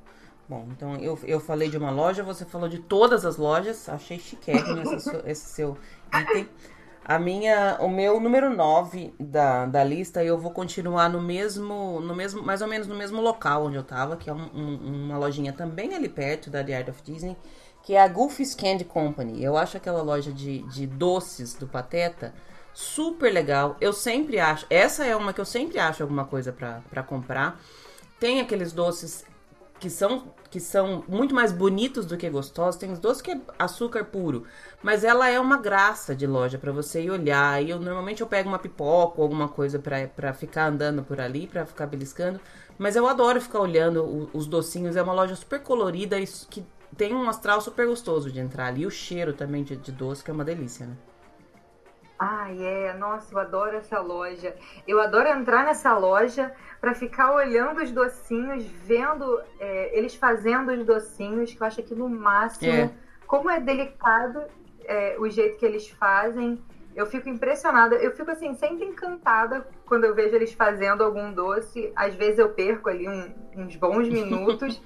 Bom, 0.48 0.68
então 0.70 0.96
eu, 0.96 1.18
eu 1.24 1.40
falei 1.40 1.70
de 1.70 1.78
uma 1.78 1.90
loja, 1.90 2.22
você 2.22 2.44
falou 2.44 2.68
de 2.68 2.78
todas 2.78 3.24
as 3.24 3.36
lojas. 3.36 3.88
Achei 3.88 4.18
chiquérrimo 4.18 4.82
esse, 4.82 5.22
esse 5.24 5.46
seu 5.48 5.78
item. 6.12 6.48
A 7.04 7.18
minha, 7.18 7.78
o 7.80 7.88
meu 7.88 8.20
número 8.20 8.54
9 8.54 9.12
da, 9.18 9.66
da 9.66 9.82
lista, 9.82 10.22
eu 10.22 10.38
vou 10.38 10.52
continuar 10.52 11.08
no 11.08 11.20
mesmo, 11.20 12.00
no 12.00 12.14
mesmo, 12.14 12.40
mais 12.42 12.62
ou 12.62 12.68
menos 12.68 12.86
no 12.86 12.94
mesmo 12.94 13.20
local 13.20 13.66
onde 13.66 13.76
eu 13.76 13.82
tava, 13.82 14.16
que 14.16 14.30
é 14.30 14.32
um, 14.32 14.48
um, 14.54 15.04
uma 15.04 15.18
lojinha 15.18 15.52
também 15.52 15.94
ali 15.94 16.08
perto 16.08 16.48
da 16.48 16.62
The 16.62 16.76
Art 16.76 16.88
of 16.88 17.02
Disney, 17.02 17.36
que 17.82 17.94
é 17.94 18.00
a 18.00 18.06
Goofy's 18.06 18.54
Candy 18.54 18.84
Company. 18.84 19.42
Eu 19.42 19.56
acho 19.56 19.76
aquela 19.76 20.00
loja 20.00 20.32
de, 20.32 20.62
de 20.62 20.86
doces 20.86 21.54
do 21.54 21.66
Pateta 21.66 22.32
super 22.72 23.32
legal. 23.32 23.76
Eu 23.80 23.92
sempre 23.92 24.38
acho, 24.38 24.64
essa 24.70 25.04
é 25.04 25.16
uma 25.16 25.32
que 25.32 25.40
eu 25.40 25.44
sempre 25.44 25.80
acho 25.80 26.04
alguma 26.04 26.24
coisa 26.24 26.52
para 26.52 27.02
comprar. 27.02 27.60
Tem 28.20 28.40
aqueles 28.40 28.72
doces 28.72 29.24
que 29.80 29.90
são 29.90 30.32
que 30.52 30.60
são 30.60 31.02
muito 31.08 31.34
mais 31.34 31.50
bonitos 31.50 32.04
do 32.04 32.14
que 32.14 32.28
gostosos. 32.28 32.78
Tem 32.78 32.92
os 32.92 32.98
doces 32.98 33.22
que 33.22 33.30
é 33.30 33.40
açúcar 33.58 34.04
puro, 34.04 34.44
mas 34.82 35.02
ela 35.02 35.26
é 35.26 35.40
uma 35.40 35.56
graça 35.56 36.14
de 36.14 36.26
loja 36.26 36.58
para 36.58 36.70
você 36.70 37.02
ir 37.02 37.10
olhar. 37.10 37.62
E 37.64 37.70
eu 37.70 37.80
normalmente 37.80 38.20
eu 38.20 38.26
pego 38.26 38.50
uma 38.50 38.58
pipoca 38.58 39.14
ou 39.16 39.22
alguma 39.22 39.48
coisa 39.48 39.78
para 39.78 40.34
ficar 40.34 40.66
andando 40.66 41.02
por 41.02 41.18
ali, 41.18 41.46
para 41.46 41.64
ficar 41.64 41.86
beliscando. 41.86 42.38
Mas 42.78 42.96
eu 42.96 43.06
adoro 43.06 43.40
ficar 43.40 43.60
olhando 43.60 44.04
o, 44.04 44.30
os 44.34 44.46
docinhos. 44.46 44.94
É 44.94 45.02
uma 45.02 45.14
loja 45.14 45.34
super 45.34 45.62
colorida 45.62 46.20
e 46.20 46.26
que 46.26 46.62
tem 46.98 47.14
um 47.14 47.30
astral 47.30 47.62
super 47.62 47.86
gostoso 47.86 48.30
de 48.30 48.38
entrar 48.38 48.66
ali. 48.66 48.82
E 48.82 48.86
o 48.86 48.90
cheiro 48.90 49.32
também 49.32 49.64
de, 49.64 49.74
de 49.74 49.90
doce, 49.90 50.22
que 50.22 50.30
é 50.30 50.34
uma 50.34 50.44
delícia, 50.44 50.84
né? 50.84 50.94
Ai, 52.24 52.64
é. 52.64 52.92
Nossa, 52.94 53.34
eu 53.34 53.38
adoro 53.40 53.76
essa 53.76 53.98
loja. 53.98 54.54
Eu 54.86 55.00
adoro 55.00 55.28
entrar 55.28 55.64
nessa 55.64 55.98
loja 55.98 56.52
para 56.80 56.94
ficar 56.94 57.34
olhando 57.34 57.82
os 57.82 57.90
docinhos, 57.90 58.64
vendo 58.64 59.40
é, 59.58 59.98
eles 59.98 60.14
fazendo 60.14 60.70
os 60.70 60.86
docinhos, 60.86 61.52
que 61.52 61.60
eu 61.60 61.66
acho 61.66 61.80
aquilo 61.80 62.08
máximo. 62.08 62.70
É. 62.72 62.90
Como 63.26 63.50
é 63.50 63.58
delicado 63.58 64.40
é, 64.84 65.16
o 65.18 65.28
jeito 65.28 65.58
que 65.58 65.66
eles 65.66 65.88
fazem. 65.88 66.62
Eu 66.94 67.06
fico 67.06 67.28
impressionada. 67.28 67.96
Eu 67.96 68.12
fico, 68.12 68.30
assim, 68.30 68.54
sempre 68.54 68.84
encantada 68.84 69.66
quando 69.84 70.04
eu 70.04 70.14
vejo 70.14 70.36
eles 70.36 70.52
fazendo 70.52 71.02
algum 71.02 71.32
doce. 71.32 71.92
Às 71.96 72.14
vezes 72.14 72.38
eu 72.38 72.50
perco 72.50 72.88
ali 72.88 73.08
um, 73.08 73.34
uns 73.56 73.74
bons 73.74 74.06
minutos 74.08 74.80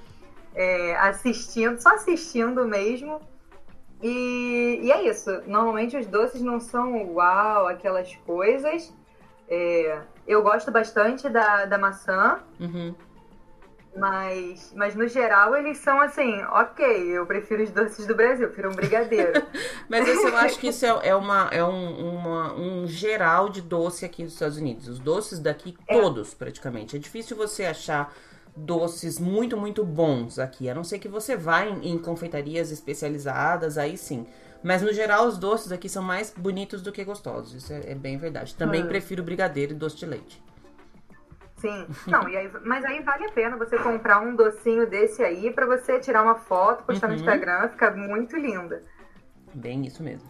é, 0.55 0.97
assistindo, 0.97 1.79
só 1.79 1.91
assistindo 1.91 2.65
mesmo. 2.67 3.21
E, 4.03 4.81
e, 4.83 4.93
é 4.93 5.09
isso. 5.09 5.31
Normalmente 5.47 5.97
os 5.97 6.07
doces 6.07 6.41
não 6.41 6.61
são 6.61 7.15
uau, 7.15 7.67
aquelas 7.67 8.15
coisas. 8.27 8.93
É, 9.49 10.01
eu 10.27 10.43
gosto 10.43 10.71
bastante 10.71 11.29
da, 11.29 11.65
da 11.65 11.79
maçã. 11.79 12.41
Uhum. 12.61 12.95
Mas, 13.97 14.75
mas 14.77 14.95
no 14.95 15.09
geral 15.09 15.57
eles 15.57 15.79
são 15.79 15.99
assim, 16.01 16.43
ok, 16.51 16.87
eu 17.17 17.25
prefiro 17.25 17.63
os 17.63 17.71
doces 17.71 18.07
do 18.07 18.15
Brasil, 18.15 18.47
prefiro 18.49 18.71
um 18.71 18.75
brigadeiro. 18.75 19.43
mas 19.89 20.07
eu 20.07 20.37
acho 20.37 20.59
que 20.59 20.69
isso 20.69 20.85
é, 20.85 21.09
é, 21.09 21.15
uma, 21.15 21.49
é 21.51 21.65
um, 21.65 22.11
uma, 22.11 22.53
um 22.53 22.87
geral 22.87 23.49
de 23.49 23.63
doce 23.63 24.05
aqui 24.05 24.23
dos 24.23 24.35
Estados 24.35 24.59
Unidos. 24.59 24.87
Os 24.87 24.99
doces 24.99 25.39
daqui, 25.39 25.77
é. 25.89 25.99
todos 25.99 26.35
praticamente. 26.35 26.95
É 26.95 26.99
difícil 26.99 27.37
você 27.39 27.65
achar 27.65 28.13
doces 28.57 29.19
muito, 29.19 29.57
muito 29.57 29.85
bons 29.85 30.39
aqui. 30.39 30.69
A 30.69 30.75
não 30.75 30.83
ser 30.83 30.99
que 30.99 31.09
você 31.09 31.37
vá 31.37 31.65
em, 31.65 31.91
em 31.91 31.99
confeitarias 31.99 32.71
especializadas, 32.71 33.77
aí 33.77 33.99
sim. 33.99 34.27
Mas 34.63 34.83
no 34.83 34.93
geral, 34.93 35.27
os 35.27 35.39
doces 35.39 35.71
aqui 35.71 35.89
são 35.89 36.03
mais 36.03 36.33
bonitos 36.37 36.83
do 36.83 36.91
que 36.91 37.05
gostosos. 37.05 37.55
Isso 37.55 37.73
é, 37.73 37.93
é 37.93 37.95
bem 37.95 38.17
verdade. 38.17 38.55
Também 38.55 38.83
hum. 38.83 38.89
prefiro 38.89 39.23
brigadeiro 39.23 39.73
e 39.73 39.77
doce 39.77 39.97
de 39.97 40.07
leite. 40.07 40.43
Sim, 41.57 41.87
não, 42.07 42.29
e 42.29 42.37
aí, 42.37 42.51
mas 42.65 42.85
aí 42.85 43.03
vale 43.03 43.25
a 43.25 43.33
pena 43.33 43.57
você 43.57 43.79
comprar 43.79 44.21
um 44.21 44.37
docinho 44.37 44.87
desse 44.87 45.23
aí 45.23 45.51
para 45.51 45.65
você 45.65 45.99
tirar 45.99 46.23
uma 46.23 46.35
foto, 46.35 46.85
postar 46.85 47.07
uhum. 47.07 47.15
no 47.15 47.19
Instagram, 47.19 47.69
fica 47.71 47.91
muito 47.93 48.37
linda. 48.37 48.83
Bem 49.55 49.87
isso 49.87 50.03
mesmo. 50.03 50.29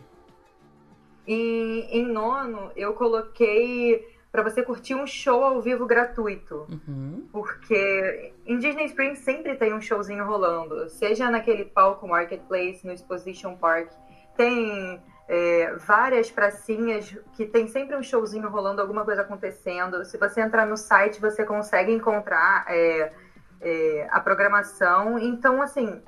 E 1.26 1.88
em 1.90 2.06
nono, 2.06 2.70
eu 2.76 2.94
coloquei 2.94 4.06
para 4.36 4.42
você 4.42 4.62
curtir 4.62 4.94
um 4.94 5.06
show 5.06 5.42
ao 5.42 5.62
vivo 5.62 5.86
gratuito. 5.86 6.66
Uhum. 6.68 7.26
Porque 7.32 8.34
em 8.44 8.58
Disney 8.58 8.84
Springs 8.84 9.20
sempre 9.20 9.54
tem 9.54 9.72
um 9.72 9.80
showzinho 9.80 10.26
rolando. 10.26 10.90
Seja 10.90 11.30
naquele 11.30 11.64
palco 11.64 12.06
Marketplace, 12.06 12.86
no 12.86 12.92
Exposition 12.92 13.56
Park. 13.56 13.90
Tem 14.36 15.00
é, 15.26 15.74
várias 15.76 16.30
pracinhas 16.30 17.16
que 17.32 17.46
tem 17.46 17.66
sempre 17.66 17.96
um 17.96 18.02
showzinho 18.02 18.50
rolando, 18.50 18.82
alguma 18.82 19.06
coisa 19.06 19.22
acontecendo. 19.22 20.04
Se 20.04 20.18
você 20.18 20.42
entrar 20.42 20.66
no 20.66 20.76
site, 20.76 21.18
você 21.18 21.42
consegue 21.42 21.90
encontrar 21.90 22.66
é, 22.68 23.14
é, 23.62 24.08
a 24.10 24.20
programação. 24.20 25.18
Então, 25.18 25.62
assim, 25.62 26.02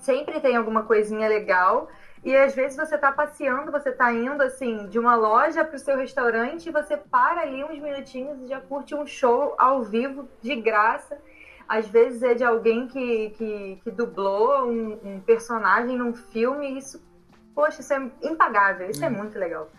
sempre 0.00 0.38
tem 0.38 0.54
alguma 0.54 0.82
coisinha 0.82 1.26
legal. 1.26 1.88
E 2.24 2.36
às 2.36 2.54
vezes 2.54 2.76
você 2.76 2.94
está 2.94 3.10
passeando, 3.10 3.72
você 3.72 3.88
está 3.88 4.12
indo 4.12 4.42
assim 4.42 4.86
de 4.86 4.98
uma 4.98 5.16
loja 5.16 5.64
para 5.64 5.76
o 5.76 5.78
seu 5.78 5.96
restaurante 5.96 6.68
e 6.68 6.72
você 6.72 6.96
para 6.96 7.40
ali 7.40 7.64
uns 7.64 7.80
minutinhos 7.80 8.40
e 8.42 8.46
já 8.46 8.60
curte 8.60 8.94
um 8.94 9.06
show 9.06 9.54
ao 9.58 9.82
vivo 9.82 10.28
de 10.40 10.54
graça. 10.54 11.18
Às 11.68 11.88
vezes 11.88 12.22
é 12.22 12.34
de 12.34 12.44
alguém 12.44 12.86
que, 12.86 13.30
que, 13.30 13.80
que 13.82 13.90
dublou 13.90 14.66
um, 14.66 14.98
um 15.02 15.20
personagem 15.20 15.96
num 15.96 16.14
filme. 16.14 16.78
Isso 16.78 17.02
Poxa, 17.54 17.80
isso 17.80 17.92
é 17.92 18.10
impagável, 18.22 18.88
isso 18.88 19.02
é, 19.04 19.06
é 19.06 19.10
muito 19.10 19.38
legal. 19.38 19.70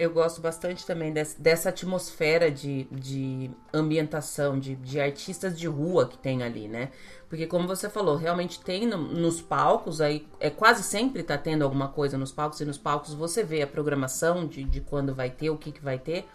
Eu 0.00 0.10
gosto 0.10 0.40
bastante 0.40 0.86
também 0.86 1.12
desse, 1.12 1.38
dessa 1.38 1.68
atmosfera 1.68 2.50
de, 2.50 2.84
de 2.84 3.50
ambientação, 3.70 4.58
de, 4.58 4.74
de 4.76 4.98
artistas 4.98 5.58
de 5.58 5.66
rua 5.66 6.08
que 6.08 6.16
tem 6.16 6.42
ali, 6.42 6.68
né? 6.68 6.88
Porque 7.28 7.46
como 7.46 7.68
você 7.68 7.90
falou, 7.90 8.16
realmente 8.16 8.62
tem 8.62 8.86
no, 8.86 8.96
nos 8.96 9.42
palcos, 9.42 10.00
aí 10.00 10.26
é 10.40 10.48
quase 10.48 10.82
sempre 10.82 11.22
tá 11.22 11.36
tendo 11.36 11.64
alguma 11.64 11.88
coisa 11.88 12.16
nos 12.16 12.32
palcos, 12.32 12.62
e 12.62 12.64
nos 12.64 12.78
palcos 12.78 13.12
você 13.12 13.44
vê 13.44 13.60
a 13.60 13.66
programação 13.66 14.46
de, 14.46 14.64
de 14.64 14.80
quando 14.80 15.14
vai 15.14 15.28
ter, 15.28 15.50
o 15.50 15.58
que, 15.58 15.70
que 15.70 15.84
vai 15.84 15.98
ter. 15.98 16.26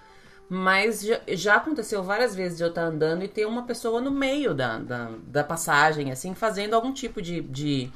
Mas 0.48 1.02
já, 1.02 1.20
já 1.30 1.56
aconteceu 1.56 2.04
várias 2.04 2.36
vezes 2.36 2.60
de 2.60 2.64
eu 2.64 2.70
estar 2.70 2.84
tá 2.84 2.88
andando 2.88 3.24
e 3.24 3.28
ter 3.28 3.48
uma 3.48 3.64
pessoa 3.64 4.00
no 4.00 4.12
meio 4.12 4.54
da, 4.54 4.78
da, 4.78 5.12
da 5.26 5.44
passagem, 5.44 6.12
assim, 6.12 6.36
fazendo 6.36 6.76
algum 6.76 6.94
tipo 6.94 7.20
de, 7.20 7.42
de 7.42 7.92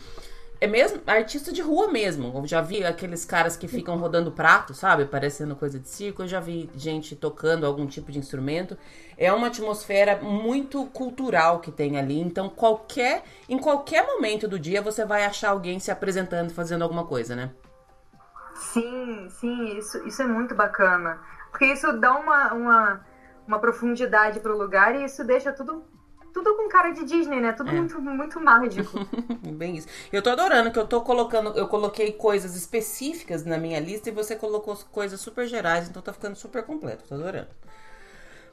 é 0.62 0.68
mesmo 0.68 1.02
artista 1.08 1.54
de 1.54 1.62
rua 1.62 1.88
mesmo. 1.88 2.34
Eu 2.36 2.46
já 2.46 2.62
vi 2.62 2.84
aqueles 2.84 3.24
caras 3.24 3.56
que 3.56 3.68
ficam 3.68 3.98
rodando 3.98 4.32
prato, 4.32 4.74
sabe? 4.74 5.06
Parecendo 5.06 5.56
coisa 5.56 5.80
de 5.80 5.88
circo. 5.88 6.24
Eu 6.24 6.28
já 6.28 6.42
vi 6.42 6.70
gente 6.76 7.16
tocando 7.16 7.66
algum 7.66 7.88
tipo 7.88 8.12
de 8.12 8.20
instrumento. 8.20 8.78
É 9.18 9.32
uma 9.32 9.48
atmosfera 9.48 10.18
muito 10.22 10.86
cultural 10.88 11.60
que 11.60 11.72
tem 11.72 11.98
ali. 11.98 12.20
Então, 12.20 12.50
qualquer 12.50 13.24
em 13.48 13.58
qualquer 13.58 14.06
momento 14.06 14.48
do 14.48 14.60
dia 14.60 14.82
você 14.82 15.06
vai 15.06 15.24
achar 15.24 15.52
alguém 15.52 15.80
se 15.80 15.92
apresentando, 15.92 16.54
fazendo 16.54 16.82
alguma 16.82 17.06
coisa, 17.06 17.36
né? 17.36 17.52
Sim, 18.54 19.30
sim, 19.30 19.78
isso, 19.78 20.06
isso 20.06 20.22
é 20.22 20.28
muito 20.28 20.54
bacana. 20.54 21.22
Porque 21.52 21.66
isso 21.66 21.94
dá 21.94 22.14
uma, 22.16 22.54
uma, 22.54 23.06
uma 23.48 23.60
profundidade 23.60 24.42
pro 24.42 24.58
lugar 24.58 24.94
e 24.94 25.06
isso 25.06 25.24
deixa 25.24 25.54
tudo 25.54 25.86
tudo 26.34 26.56
com 26.56 26.70
cara 26.70 26.92
de 26.92 27.04
Disney, 27.06 27.40
né? 27.40 27.52
Tudo 27.54 27.70
é. 27.70 27.74
muito, 27.74 28.02
muito 28.02 28.40
mágico. 28.40 29.00
Bem 29.54 29.78
isso. 29.78 29.88
Eu 30.12 30.22
tô 30.22 30.30
adorando 30.30 30.72
que 30.72 30.80
eu 30.80 30.88
tô 30.88 31.02
colocando, 31.02 31.50
eu 31.58 31.68
coloquei 31.68 32.12
coisas 32.12 32.56
específicas 32.56 33.46
na 33.46 33.58
minha 33.58 33.80
lista 33.80 34.10
e 34.10 34.14
você 34.14 34.36
colocou 34.36 34.76
coisas 34.92 35.20
super 35.20 35.48
gerais, 35.48 35.90
então 35.90 36.02
tá 36.02 36.14
ficando 36.14 36.36
super 36.36 36.64
completo. 36.64 37.04
Tô 37.08 37.16
adorando. 37.16 37.50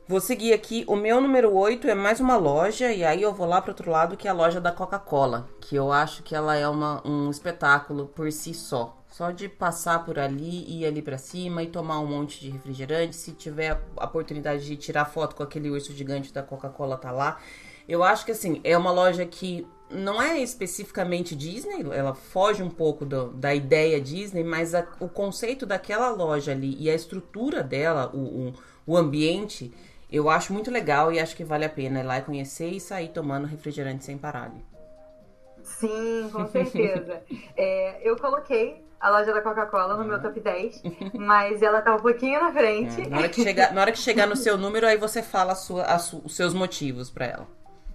Vou 0.09 0.21
seguir 0.21 0.53
aqui. 0.53 0.85
O 0.87 0.95
meu 0.95 1.21
número 1.21 1.53
8 1.53 1.89
é 1.89 1.95
mais 1.95 2.21
uma 2.21 2.37
loja, 2.37 2.93
e 2.93 3.05
aí 3.05 3.21
eu 3.21 3.35
vou 3.35 3.45
lá 3.45 3.61
pro 3.61 3.73
outro 3.73 3.91
lado, 3.91 4.17
que 4.17 4.29
é 4.29 4.31
a 4.31 4.35
loja 4.35 4.61
da 4.61 4.71
Coca-Cola. 4.71 5.49
Que 5.61 5.75
eu 5.75 5.91
acho 5.91 6.23
que 6.23 6.33
ela 6.33 6.55
é 6.55 6.69
uma, 6.69 7.05
um 7.05 7.29
espetáculo 7.29 8.07
por 8.07 8.31
si 8.31 8.55
só. 8.55 8.97
Só 9.11 9.33
de 9.33 9.49
passar 9.49 10.05
por 10.05 10.17
ali, 10.17 10.65
ir 10.71 10.87
ali 10.87 11.03
para 11.03 11.19
cima 11.19 11.61
e 11.65 11.67
tomar 11.67 11.99
um 11.99 12.07
monte 12.07 12.41
de 12.41 12.51
refrigerante. 12.51 13.17
Se 13.17 13.33
tiver 13.33 13.83
a 13.97 14.05
oportunidade 14.05 14.65
de 14.65 14.77
tirar 14.77 15.07
foto 15.07 15.35
com 15.35 15.43
aquele 15.43 15.71
urso 15.71 15.93
gigante 15.93 16.33
da 16.33 16.43
Coca-Cola, 16.43 16.97
tá 16.97 17.11
lá. 17.11 17.41
Eu 17.88 18.03
acho 18.03 18.25
que 18.25 18.33
assim, 18.33 18.61
é 18.64 18.77
uma 18.77 18.90
loja 18.90 19.25
que 19.25 19.66
não 19.90 20.20
é 20.20 20.38
especificamente 20.38 21.37
Disney, 21.37 21.85
ela 21.92 22.14
foge 22.14 22.62
um 22.62 22.70
pouco 22.70 23.05
do, 23.05 23.29
da 23.29 23.55
ideia 23.55 24.01
Disney, 24.01 24.42
mas 24.42 24.75
a, 24.75 24.87
o 24.99 25.09
conceito 25.09 25.64
daquela 25.64 26.11
loja 26.11 26.53
ali 26.53 26.77
e 26.79 26.90
a 26.90 26.94
estrutura 26.94 27.62
dela, 27.62 28.11
o, 28.12 28.49
o, 28.49 28.55
o, 28.87 28.96
ambiente, 28.96 29.72
eu 30.11 30.29
acho 30.29 30.53
muito 30.53 30.70
legal 30.70 31.12
e 31.12 31.20
acho 31.20 31.37
que 31.37 31.44
vale 31.44 31.64
a 31.64 31.68
pena 31.68 32.01
ir 32.01 32.03
lá 32.03 32.18
e 32.18 32.22
conhecer 32.22 32.70
e 32.70 32.81
sair 32.81 33.09
tomando 33.09 33.46
refrigerante 33.46 34.05
sem 34.05 34.18
parar 34.18 34.44
ali. 34.44 34.64
Sim, 35.62 36.31
com 36.33 36.46
certeza. 36.51 37.22
é, 37.57 38.01
eu 38.03 38.16
coloquei 38.16 38.85
a 38.99 39.11
loja 39.11 39.33
da 39.33 39.40
Coca-Cola 39.40 39.96
no 39.96 40.05
meu 40.05 40.20
top 40.20 40.40
10, 40.40 40.83
mas 41.14 41.62
ela 41.62 41.81
tá 41.81 41.94
um 41.94 42.01
pouquinho 42.01 42.40
na 42.40 42.53
frente. 42.53 43.03
É, 43.03 43.09
na, 43.09 43.18
hora 43.18 43.29
que 43.29 43.42
chegar, 43.42 43.72
na 43.72 43.81
hora 43.81 43.92
que 43.92 43.99
chegar 43.99 44.27
no 44.27 44.35
seu 44.35 44.59
número, 44.59 44.87
aí 44.87 44.96
você 44.96 45.22
fala 45.22 45.53
a 45.53 45.57
sua, 45.57 45.85
a 45.85 45.99
su, 45.99 46.22
os 46.25 46.35
seus 46.35 46.53
motivos 46.53 47.09
para 47.09 47.27
ela. 47.27 47.46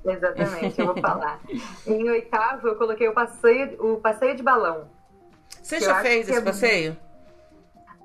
Exatamente, 0.03 0.79
eu 0.79 0.87
vou 0.87 0.97
falar. 1.01 1.39
em 1.85 2.09
oitavo, 2.09 2.67
eu 2.67 2.75
coloquei 2.75 3.07
o 3.07 3.13
passeio, 3.13 3.77
o 3.79 3.97
passeio 3.99 4.35
de 4.35 4.43
balão. 4.43 4.89
Você 5.61 5.79
já 5.79 6.01
fez 6.01 6.27
esse 6.27 6.39
é... 6.39 6.41
passeio? 6.41 6.97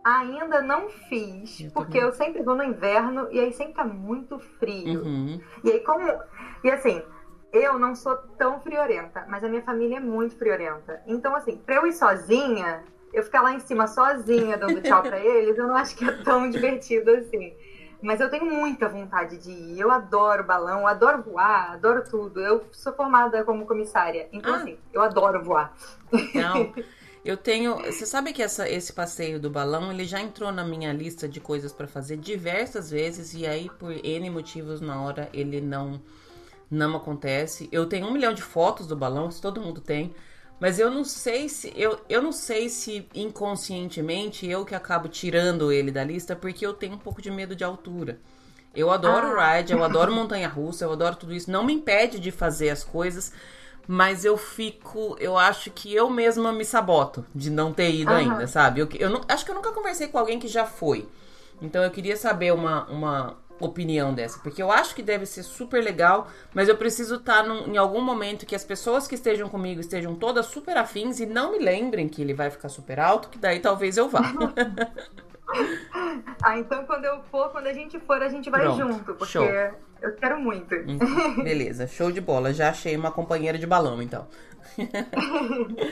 Ainda 0.04 0.62
não 0.62 0.88
fiz, 0.88 1.60
eu 1.60 1.70
porque 1.72 1.98
eu 1.98 2.12
sempre 2.12 2.40
vou 2.40 2.54
no 2.54 2.62
inverno 2.62 3.26
e 3.32 3.40
aí 3.40 3.52
sempre 3.52 3.74
tá 3.74 3.84
muito 3.84 4.38
frio. 4.38 5.02
Uhum. 5.02 5.40
E 5.64 5.72
aí, 5.72 5.80
como. 5.80 6.06
E 6.62 6.70
assim, 6.70 7.02
eu 7.52 7.76
não 7.78 7.94
sou 7.96 8.14
tão 8.38 8.60
friorenta, 8.60 9.24
mas 9.28 9.42
a 9.42 9.48
minha 9.48 9.62
família 9.62 9.96
é 9.96 10.00
muito 10.00 10.36
friorenta. 10.36 11.02
Então, 11.08 11.34
assim, 11.34 11.56
pra 11.56 11.76
eu 11.76 11.86
ir 11.88 11.92
sozinha, 11.92 12.84
eu 13.12 13.22
ficar 13.22 13.42
lá 13.42 13.52
em 13.52 13.58
cima 13.58 13.86
sozinha 13.86 14.56
dando 14.56 14.80
tchau 14.80 15.02
pra 15.02 15.18
eles, 15.24 15.58
eu 15.58 15.66
não 15.66 15.74
acho 15.74 15.96
que 15.96 16.04
é 16.04 16.12
tão 16.22 16.48
divertido 16.50 17.10
assim. 17.10 17.52
Mas 18.02 18.20
eu 18.20 18.30
tenho 18.30 18.44
muita 18.46 18.88
vontade 18.88 19.38
de 19.38 19.50
ir. 19.50 19.80
Eu 19.80 19.90
adoro 19.90 20.44
balão, 20.44 20.86
adoro 20.86 21.22
voar, 21.22 21.72
adoro 21.72 22.04
tudo. 22.08 22.40
Eu 22.40 22.64
sou 22.72 22.92
formada 22.92 23.42
como 23.44 23.66
comissária. 23.66 24.28
Então, 24.32 24.54
ah. 24.54 24.58
assim, 24.58 24.78
eu 24.92 25.02
adoro 25.02 25.42
voar. 25.42 25.74
Não. 26.34 26.72
Eu 27.26 27.36
tenho. 27.36 27.74
Você 27.78 28.06
sabe 28.06 28.32
que 28.32 28.40
essa, 28.40 28.70
esse 28.70 28.92
passeio 28.92 29.40
do 29.40 29.50
balão 29.50 29.90
ele 29.90 30.04
já 30.04 30.20
entrou 30.20 30.52
na 30.52 30.62
minha 30.62 30.92
lista 30.92 31.28
de 31.28 31.40
coisas 31.40 31.72
para 31.72 31.88
fazer 31.88 32.16
diversas 32.18 32.88
vezes 32.88 33.34
e 33.34 33.44
aí 33.44 33.68
por 33.68 33.90
N 33.90 34.30
motivos 34.30 34.80
na 34.80 35.02
hora 35.02 35.28
ele 35.32 35.60
não 35.60 36.00
não 36.70 36.96
acontece. 36.96 37.68
Eu 37.72 37.86
tenho 37.86 38.06
um 38.06 38.12
milhão 38.12 38.32
de 38.32 38.42
fotos 38.42 38.86
do 38.86 38.94
balão, 38.94 39.28
isso 39.28 39.42
todo 39.42 39.60
mundo 39.60 39.80
tem. 39.80 40.14
Mas 40.58 40.78
eu 40.78 40.90
não 40.90 41.04
sei 41.04 41.48
se 41.48 41.72
eu, 41.76 42.00
eu 42.08 42.22
não 42.22 42.32
sei 42.32 42.68
se 42.68 43.06
inconscientemente 43.14 44.46
eu 44.46 44.64
que 44.64 44.74
acabo 44.74 45.08
tirando 45.08 45.70
ele 45.70 45.90
da 45.90 46.02
lista 46.02 46.34
porque 46.34 46.66
eu 46.66 46.72
tenho 46.72 46.94
um 46.94 46.98
pouco 46.98 47.20
de 47.20 47.30
medo 47.30 47.54
de 47.54 47.62
altura. 47.62 48.18
Eu 48.74 48.90
adoro 48.90 49.38
ah. 49.38 49.56
ride, 49.56 49.72
eu 49.72 49.84
adoro 49.84 50.12
montanha 50.14 50.48
russa, 50.48 50.84
eu 50.84 50.92
adoro 50.92 51.16
tudo 51.16 51.34
isso. 51.34 51.50
Não 51.50 51.64
me 51.64 51.74
impede 51.74 52.18
de 52.18 52.30
fazer 52.30 52.70
as 52.70 52.82
coisas, 52.82 53.32
mas 53.86 54.24
eu 54.24 54.36
fico, 54.36 55.16
eu 55.20 55.36
acho 55.36 55.70
que 55.70 55.94
eu 55.94 56.08
mesma 56.08 56.52
me 56.52 56.64
saboto 56.64 57.24
de 57.34 57.50
não 57.50 57.72
ter 57.72 57.90
ido 57.90 58.10
ainda, 58.10 58.46
sabe? 58.46 58.80
Eu, 58.80 58.88
eu 58.98 59.10
não, 59.10 59.20
acho 59.28 59.44
que 59.44 59.50
eu 59.50 59.54
nunca 59.54 59.72
conversei 59.72 60.08
com 60.08 60.18
alguém 60.18 60.38
que 60.38 60.48
já 60.48 60.64
foi. 60.64 61.06
Então 61.60 61.82
eu 61.82 61.90
queria 61.90 62.16
saber 62.16 62.52
uma, 62.52 62.84
uma 62.86 63.36
opinião 63.60 64.12
dessa, 64.12 64.38
porque 64.40 64.62
eu 64.62 64.70
acho 64.70 64.94
que 64.94 65.02
deve 65.02 65.26
ser 65.26 65.42
super 65.42 65.82
legal, 65.82 66.28
mas 66.52 66.68
eu 66.68 66.76
preciso 66.76 67.16
estar 67.16 67.42
tá 67.42 67.48
num, 67.48 67.72
em 67.72 67.76
algum 67.76 68.00
momento 68.00 68.46
que 68.46 68.54
as 68.54 68.64
pessoas 68.64 69.06
que 69.06 69.14
estejam 69.14 69.48
comigo 69.48 69.80
estejam 69.80 70.14
todas 70.14 70.46
super 70.46 70.76
afins 70.76 71.20
e 71.20 71.26
não 71.26 71.52
me 71.52 71.58
lembrem 71.58 72.08
que 72.08 72.20
ele 72.20 72.34
vai 72.34 72.50
ficar 72.50 72.68
super 72.68 73.00
alto, 73.00 73.28
que 73.28 73.38
daí 73.38 73.60
talvez 73.60 73.96
eu 73.96 74.08
vá. 74.08 74.20
ah, 76.42 76.58
então 76.58 76.84
quando 76.84 77.04
eu 77.04 77.22
for, 77.30 77.50
quando 77.50 77.66
a 77.66 77.72
gente 77.72 77.98
for, 78.00 78.22
a 78.22 78.28
gente 78.28 78.50
vai 78.50 78.62
Pronto, 78.62 78.78
junto, 78.78 79.14
porque 79.14 79.32
show. 79.32 79.44
eu 80.02 80.14
quero 80.16 80.38
muito. 80.38 80.74
Uhum, 80.74 81.42
beleza, 81.42 81.86
show 81.86 82.10
de 82.10 82.20
bola. 82.20 82.52
Já 82.52 82.70
achei 82.70 82.96
uma 82.96 83.10
companheira 83.10 83.58
de 83.58 83.66
balão, 83.66 84.02
então. 84.02 84.26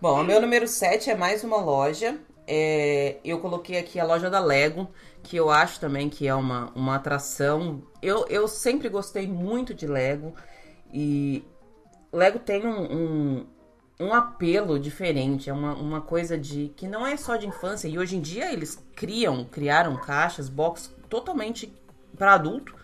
Bom, 0.00 0.20
o 0.20 0.24
meu 0.24 0.40
número 0.40 0.68
7 0.68 1.10
é 1.10 1.16
mais 1.16 1.42
uma 1.42 1.56
loja. 1.56 2.18
É, 2.46 3.16
eu 3.24 3.40
coloquei 3.40 3.78
aqui 3.78 4.00
a 4.00 4.04
loja 4.04 4.30
da 4.30 4.40
Lego 4.40 4.88
que 5.22 5.36
eu 5.36 5.50
acho 5.50 5.80
também 5.80 6.08
que 6.08 6.26
é 6.26 6.34
uma, 6.34 6.70
uma 6.74 6.96
atração. 6.96 7.82
Eu, 8.00 8.26
eu 8.28 8.48
sempre 8.48 8.88
gostei 8.88 9.26
muito 9.26 9.74
de 9.74 9.86
Lego. 9.86 10.34
E 10.92 11.44
Lego 12.12 12.38
tem 12.38 12.66
um, 12.66 12.82
um, 12.92 13.46
um 14.00 14.14
apelo 14.14 14.78
diferente, 14.78 15.50
é 15.50 15.52
uma, 15.52 15.74
uma 15.74 16.00
coisa 16.00 16.38
de 16.38 16.72
que 16.76 16.86
não 16.86 17.06
é 17.06 17.16
só 17.16 17.36
de 17.36 17.46
infância. 17.46 17.88
E 17.88 17.98
hoje 17.98 18.16
em 18.16 18.20
dia 18.20 18.52
eles 18.52 18.82
criam, 18.94 19.44
criaram 19.44 19.96
caixas, 19.96 20.48
box 20.48 20.94
totalmente 21.08 21.72
para 22.16 22.34
adulto, 22.34 22.74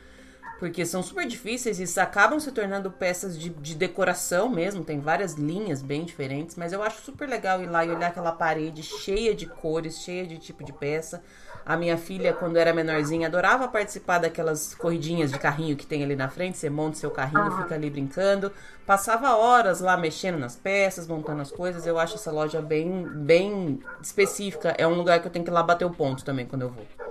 porque 0.64 0.87
são 0.87 1.03
super 1.03 1.27
difíceis 1.27 1.79
e 1.79 2.00
acabam 2.00 2.40
se 2.40 2.50
tornando 2.50 2.90
peças 2.90 3.38
de, 3.38 3.50
de, 3.50 3.74
decoração 3.74 4.48
mesmo. 4.48 4.83
Tem 4.83 4.98
várias 4.98 5.35
linhas 5.35 5.83
bem 5.83 6.07
diferentes, 6.07 6.57
mas 6.57 6.72
eu 6.72 6.83
acho 6.83 7.03
super 7.03 7.29
legal 7.29 7.62
ir 7.62 7.66
lá 7.66 7.85
e 7.85 7.90
olhar 7.90 8.07
aquela 8.07 8.33
parede 8.33 8.83
cheia 8.83 9.35
de 9.35 9.44
cores, 9.44 9.98
cheia 9.98 10.27
de 10.27 10.38
tipo 10.38 10.64
de 10.64 10.72
peça. 10.72 11.22
A 11.66 11.77
minha 11.77 11.98
filha, 11.98 12.33
quando 12.33 12.57
era 12.57 12.72
menorzinha, 12.72 13.27
adorava 13.27 13.68
participar 13.68 14.16
daquelas 14.16 14.74
corridinhas 14.74 15.31
de 15.31 15.38
carrinho 15.38 15.77
que 15.77 15.87
tem 15.87 16.03
ali 16.03 16.16
na 16.16 16.31
frente. 16.31 16.57
Você 16.57 16.70
monta 16.70 16.96
seu 16.96 17.11
carrinho, 17.11 17.44
uhum. 17.44 17.62
fica 17.62 17.74
ali 17.74 17.90
brincando. 17.90 18.50
Passava 18.87 19.37
horas 19.37 19.83
lá 19.83 19.98
mexendo 19.98 20.38
nas 20.38 20.57
peças, 20.57 21.07
montando 21.07 21.42
as 21.42 21.50
coisas. 21.50 21.87
Eu 21.87 21.98
acho 21.98 22.14
essa 22.14 22.33
loja 22.33 22.62
bem, 22.62 23.07
bem 23.07 23.81
específica. 24.00 24.74
É 24.79 24.87
um 24.87 24.94
lugar 24.94 25.20
que 25.20 25.27
eu 25.27 25.31
tenho 25.31 25.44
que 25.44 25.50
ir 25.50 25.55
lá 25.55 25.62
bater 25.62 25.85
o 25.85 25.90
ponto 25.90 26.24
também 26.24 26.46
quando 26.46 26.62
eu 26.62 26.70
vou. 26.70 27.04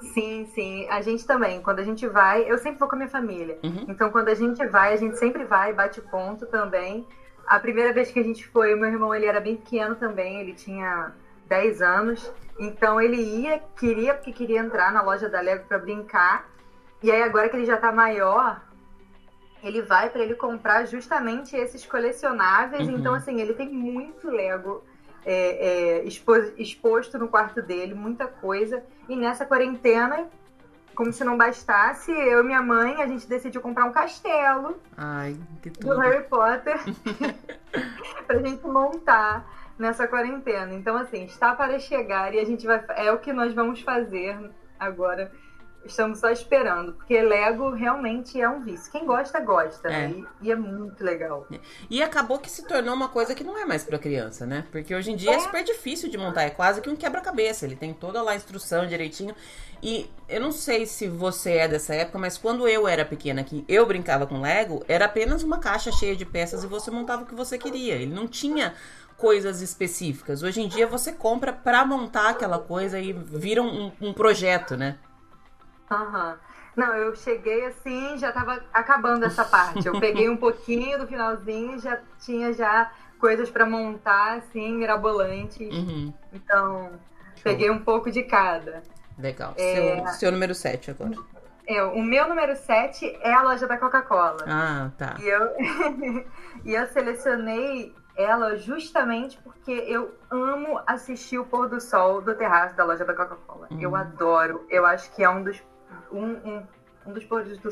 Sim, 0.00 0.46
sim. 0.54 0.86
A 0.90 1.00
gente 1.00 1.26
também. 1.26 1.62
Quando 1.62 1.78
a 1.78 1.84
gente 1.84 2.06
vai, 2.06 2.50
eu 2.50 2.58
sempre 2.58 2.78
vou 2.78 2.88
com 2.88 2.94
a 2.94 2.98
minha 2.98 3.10
família. 3.10 3.58
Uhum. 3.62 3.86
Então, 3.88 4.10
quando 4.10 4.28
a 4.28 4.34
gente 4.34 4.64
vai, 4.66 4.92
a 4.92 4.96
gente 4.96 5.18
sempre 5.18 5.44
vai, 5.44 5.72
bate 5.72 6.00
ponto 6.00 6.46
também. 6.46 7.06
A 7.46 7.60
primeira 7.60 7.92
vez 7.92 8.10
que 8.10 8.18
a 8.18 8.24
gente 8.24 8.46
foi, 8.48 8.74
o 8.74 8.76
meu 8.76 8.88
irmão 8.88 9.14
ele 9.14 9.26
era 9.26 9.40
bem 9.40 9.56
pequeno 9.56 9.94
também, 9.94 10.40
ele 10.40 10.52
tinha 10.52 11.12
10 11.46 11.80
anos. 11.80 12.32
Então 12.58 13.00
ele 13.00 13.16
ia, 13.16 13.60
queria, 13.78 14.14
porque 14.14 14.32
queria 14.32 14.60
entrar 14.60 14.92
na 14.92 15.02
loja 15.02 15.28
da 15.28 15.40
Lego 15.40 15.64
para 15.66 15.78
brincar. 15.78 16.48
E 17.02 17.10
aí 17.10 17.22
agora 17.22 17.48
que 17.48 17.56
ele 17.56 17.66
já 17.66 17.76
tá 17.76 17.92
maior, 17.92 18.60
ele 19.62 19.82
vai 19.82 20.10
para 20.10 20.22
ele 20.22 20.34
comprar 20.34 20.86
justamente 20.86 21.54
esses 21.54 21.86
colecionáveis. 21.86 22.88
Uhum. 22.88 22.96
Então, 22.96 23.14
assim, 23.14 23.40
ele 23.40 23.54
tem 23.54 23.68
muito 23.68 24.28
Lego 24.28 24.82
é, 25.26 25.98
é, 25.98 26.04
exposto 26.56 27.18
no 27.18 27.26
quarto 27.26 27.60
dele, 27.60 27.94
muita 27.94 28.28
coisa. 28.28 28.82
E 29.08 29.16
nessa 29.16 29.44
quarentena, 29.44 30.28
como 30.94 31.12
se 31.12 31.24
não 31.24 31.36
bastasse, 31.36 32.12
eu 32.12 32.40
e 32.40 32.44
minha 32.44 32.62
mãe, 32.62 33.02
a 33.02 33.06
gente 33.08 33.26
decidiu 33.26 33.60
comprar 33.60 33.84
um 33.84 33.92
castelo 33.92 34.80
Ai, 34.96 35.36
do 35.80 35.98
Harry 35.98 36.24
Potter 36.28 36.78
pra 38.26 38.38
gente 38.38 38.64
montar 38.64 39.44
nessa 39.76 40.06
quarentena. 40.06 40.72
Então, 40.72 40.96
assim, 40.96 41.24
está 41.24 41.54
para 41.54 41.78
chegar 41.80 42.32
e 42.32 42.38
a 42.38 42.44
gente 42.44 42.64
vai. 42.64 42.82
É 42.90 43.12
o 43.12 43.18
que 43.18 43.32
nós 43.32 43.52
vamos 43.52 43.80
fazer 43.80 44.38
agora. 44.78 45.32
Estamos 45.86 46.18
só 46.18 46.30
esperando, 46.30 46.92
porque 46.94 47.20
Lego 47.20 47.70
realmente 47.70 48.40
é 48.40 48.48
um 48.48 48.62
vício. 48.62 48.90
Quem 48.90 49.06
gosta, 49.06 49.40
gosta, 49.40 49.88
né? 49.88 50.04
é. 50.04 50.08
né? 50.08 50.26
E, 50.40 50.48
e, 50.48 50.52
é 50.52 50.56
muito 50.56 51.02
legal. 51.02 51.46
E 51.88 52.02
acabou 52.02 52.38
que 52.38 52.50
se 52.50 52.66
tornou 52.66 52.94
uma 52.94 53.08
coisa 53.08 53.34
que 53.34 53.44
não 53.44 53.56
é 53.56 53.64
mais 53.64 53.84
para 53.84 53.98
criança, 53.98 54.44
né? 54.44 54.64
Porque 54.70 54.94
hoje 54.94 55.12
em 55.12 55.16
dia 55.16 55.32
é. 55.32 55.34
é 55.34 55.40
super 55.40 55.62
difícil 55.64 56.10
de 56.10 56.18
montar, 56.18 56.42
é 56.42 56.50
quase 56.50 56.80
que 56.80 56.90
um 56.90 56.96
quebra-cabeça. 56.96 57.64
Ele 57.64 57.76
tem 57.76 57.94
toda 57.94 58.22
lá 58.22 58.32
a 58.32 58.36
instrução 58.36 58.86
direitinho. 58.86 59.34
E 59.82 60.10
eu 60.28 60.40
não 60.40 60.52
sei 60.52 60.86
se 60.86 61.06
você 61.06 61.52
é 61.52 61.68
dessa 61.68 61.94
época, 61.94 62.18
mas 62.18 62.38
quando 62.38 62.66
eu 62.66 62.88
era 62.88 63.04
pequena, 63.04 63.44
que 63.44 63.64
eu 63.68 63.86
brincava 63.86 64.26
com 64.26 64.40
Lego, 64.40 64.84
era 64.88 65.04
apenas 65.04 65.42
uma 65.42 65.58
caixa 65.58 65.92
cheia 65.92 66.16
de 66.16 66.24
peças 66.24 66.64
e 66.64 66.66
você 66.66 66.90
montava 66.90 67.22
o 67.22 67.26
que 67.26 67.34
você 67.34 67.58
queria. 67.58 67.94
Ele 67.94 68.12
não 68.12 68.26
tinha 68.26 68.74
coisas 69.16 69.60
específicas. 69.60 70.42
Hoje 70.42 70.60
em 70.60 70.68
dia 70.68 70.86
você 70.86 71.12
compra 71.12 71.52
para 71.52 71.84
montar 71.84 72.30
aquela 72.30 72.58
coisa 72.58 72.98
e 72.98 73.12
vira 73.12 73.62
um, 73.62 73.92
um 74.00 74.12
projeto, 74.12 74.76
né? 74.76 74.98
Aham. 75.90 76.30
Uhum. 76.30 76.56
Não, 76.76 76.94
eu 76.94 77.16
cheguei 77.16 77.64
assim, 77.64 78.18
já 78.18 78.30
tava 78.30 78.62
acabando 78.72 79.24
essa 79.24 79.44
parte. 79.44 79.86
Eu 79.86 79.98
peguei 79.98 80.28
um 80.28 80.36
pouquinho 80.36 80.98
do 80.98 81.06
finalzinho, 81.06 81.78
já 81.78 81.98
tinha 82.20 82.52
já 82.52 82.92
coisas 83.18 83.48
para 83.50 83.64
montar 83.64 84.36
assim, 84.36 84.74
mirabolantes. 84.74 85.72
Uhum. 85.72 86.12
Então, 86.34 86.90
Show. 87.36 87.42
peguei 87.44 87.70
um 87.70 87.78
pouco 87.78 88.10
de 88.10 88.22
cada. 88.22 88.82
Legal. 89.18 89.54
É... 89.56 89.74
Seu, 89.74 90.06
seu 90.18 90.32
número 90.32 90.54
7 90.54 90.90
agora. 90.90 91.12
É, 91.66 91.82
o 91.82 92.02
meu 92.02 92.28
número 92.28 92.54
7 92.54 93.18
é 93.22 93.32
a 93.32 93.42
loja 93.42 93.66
da 93.66 93.78
Coca-Cola. 93.78 94.44
Ah, 94.46 94.90
tá. 94.98 95.16
E 95.18 95.26
eu, 95.26 95.50
e 96.64 96.74
eu 96.74 96.86
selecionei 96.88 97.92
ela 98.16 98.56
justamente 98.56 99.38
porque 99.38 99.72
eu 99.72 100.14
amo 100.30 100.80
assistir 100.86 101.38
o 101.38 101.44
pôr 101.44 101.68
do 101.68 101.80
sol 101.80 102.22
do 102.22 102.34
terraço 102.34 102.76
da 102.76 102.84
loja 102.84 103.04
da 103.04 103.14
Coca-Cola. 103.14 103.66
Uhum. 103.70 103.80
Eu 103.80 103.96
adoro. 103.96 104.66
Eu 104.68 104.86
acho 104.86 105.10
que 105.12 105.24
é 105.24 105.28
um 105.28 105.42
dos 105.42 105.60
um, 106.12 106.24
um, 106.24 106.66
um 107.06 107.12
dos 107.12 107.24
do 107.24 107.70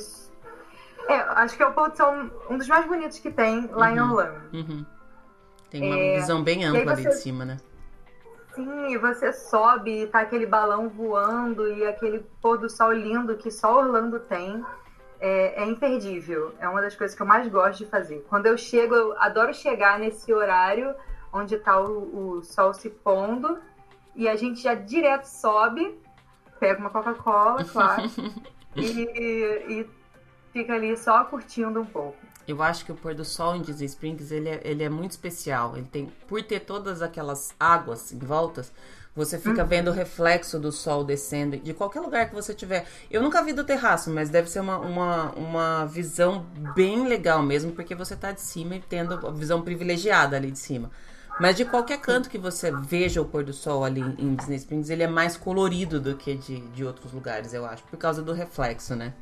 é, 1.09 1.15
acho 1.15 1.57
que 1.57 1.63
é 1.63 1.67
o 1.67 1.73
pôr 1.73 1.91
do 1.91 1.97
sol 1.97 2.15
um 2.49 2.57
dos 2.57 2.67
mais 2.67 2.87
bonitos 2.87 3.19
que 3.19 3.31
tem 3.31 3.69
lá 3.73 3.89
uhum. 3.89 3.97
em 3.97 4.01
Orlando. 4.01 4.41
Uhum. 4.53 4.87
Tem 5.71 5.83
uma 5.83 5.99
é, 5.99 6.21
visão 6.21 6.43
bem 6.43 6.65
ampla 6.65 6.97
você, 6.97 7.07
ali 7.07 7.17
de 7.17 7.23
cima, 7.23 7.45
né? 7.45 7.57
Sim, 8.55 8.97
você 8.99 9.33
sobe 9.33 10.03
e 10.03 10.07
tá 10.07 10.21
aquele 10.21 10.47
balão 10.47 10.89
voando 10.89 11.69
e 11.69 11.85
aquele 11.85 12.21
pôr 12.41 12.57
do 12.57 12.71
sol 12.71 12.93
lindo 12.93 13.37
que 13.37 13.51
só 13.51 13.79
Orlando 13.79 14.21
tem 14.21 14.65
é, 15.21 15.63
é, 15.63 15.67
imperdível. 15.67 16.55
É 16.61 16.69
uma 16.69 16.81
das 16.81 16.95
coisas 16.95 17.17
que 17.17 17.23
eu 17.23 17.27
mais 17.27 17.49
gosto 17.49 17.79
de 17.79 17.91
fazer. 17.91 18.25
Quando 18.29 18.47
eu 18.47 18.57
chego, 18.57 18.95
eu 18.95 19.19
adoro 19.19 19.53
chegar 19.53 19.99
nesse 19.99 20.33
horário 20.33 20.95
onde 21.33 21.57
está 21.57 21.81
o, 21.81 22.37
o, 22.37 22.43
sol 22.45 22.73
se 22.73 22.89
pondo 22.89 23.59
e 24.15 24.29
a 24.29 24.37
gente 24.37 24.63
já 24.63 24.75
direto 24.75 25.25
sobe, 25.25 25.99
pega 26.65 26.81
uma 26.81 26.89
Coca-Cola, 26.89 27.63
claro, 27.71 28.11
e, 28.75 28.83
e 29.69 29.87
fica 30.51 30.73
ali 30.73 30.97
só 30.97 31.25
curtindo 31.25 31.79
um 31.79 31.85
pouco. 31.85 32.17
Eu 32.49 32.63
acho 32.63 32.85
que 32.85 32.93
o 32.93 32.95
pôr 32.95 33.15
do 33.15 33.25
sol 33.25 33.55
em 33.57 33.63
Disney 33.63 33.87
Springs 33.87 34.31
ele 34.31 34.49
é, 34.49 34.61
ele 34.65 34.83
é 34.83 34.89
muito 34.89 35.13
especial. 35.13 35.77
Ele 35.77 35.87
tem, 35.91 36.13
por 36.29 36.43
ter 36.43 36.61
todas 36.61 37.01
aquelas 37.01 37.55
águas 37.59 38.13
em 38.13 38.19
voltas, 38.19 38.71
você 39.17 39.39
fica 39.39 39.63
uhum. 39.63 39.69
vendo 39.69 39.89
o 39.89 39.93
reflexo 39.93 40.59
do 40.59 40.71
sol 40.71 41.05
descendo 41.05 41.57
de 41.57 41.73
qualquer 41.73 42.01
lugar 42.01 42.29
que 42.29 42.35
você 42.35 42.53
tiver. 42.53 42.87
Eu 43.11 43.23
nunca 43.23 43.43
vi 43.43 43.53
do 43.53 43.65
terraço, 43.65 44.11
mas 44.11 44.29
deve 44.29 44.51
ser 44.51 44.61
uma, 44.61 44.79
uma, 44.79 45.33
uma 45.33 45.85
visão 45.87 46.45
bem 46.75 47.07
legal 47.07 47.43
mesmo, 47.43 47.73
porque 47.73 47.95
você 47.95 48.15
tá 48.15 48.33
de 48.33 48.43
cima 48.43 48.77
e 48.77 48.81
tendo 48.81 49.27
a 49.27 49.31
visão 49.31 49.63
privilegiada 49.63 50.37
ali 50.37 50.51
de 50.51 50.59
cima. 50.59 50.91
Mas 51.41 51.57
de 51.57 51.65
qualquer 51.65 52.01
canto 52.01 52.31
que 52.31 52.39
você 52.39 52.71
veja 52.71 53.21
o 53.21 53.25
pôr 53.25 53.43
do 53.43 53.53
sol 53.53 53.85
ali 53.85 54.01
em 54.01 54.35
Disney 54.35 54.57
Springs, 54.57 54.91
ele 54.91 55.03
é 55.03 55.09
mais 55.09 55.37
colorido 55.37 56.01
do 56.01 56.17
que 56.17 56.35
de, 56.35 56.61
de 56.69 56.85
outros 56.85 57.13
lugares, 57.13 57.53
eu 57.53 57.67
acho, 57.67 57.83
por 57.85 57.99
causa 57.99 58.23
do 58.23 58.33
reflexo, 58.33 58.95
né? 58.95 59.13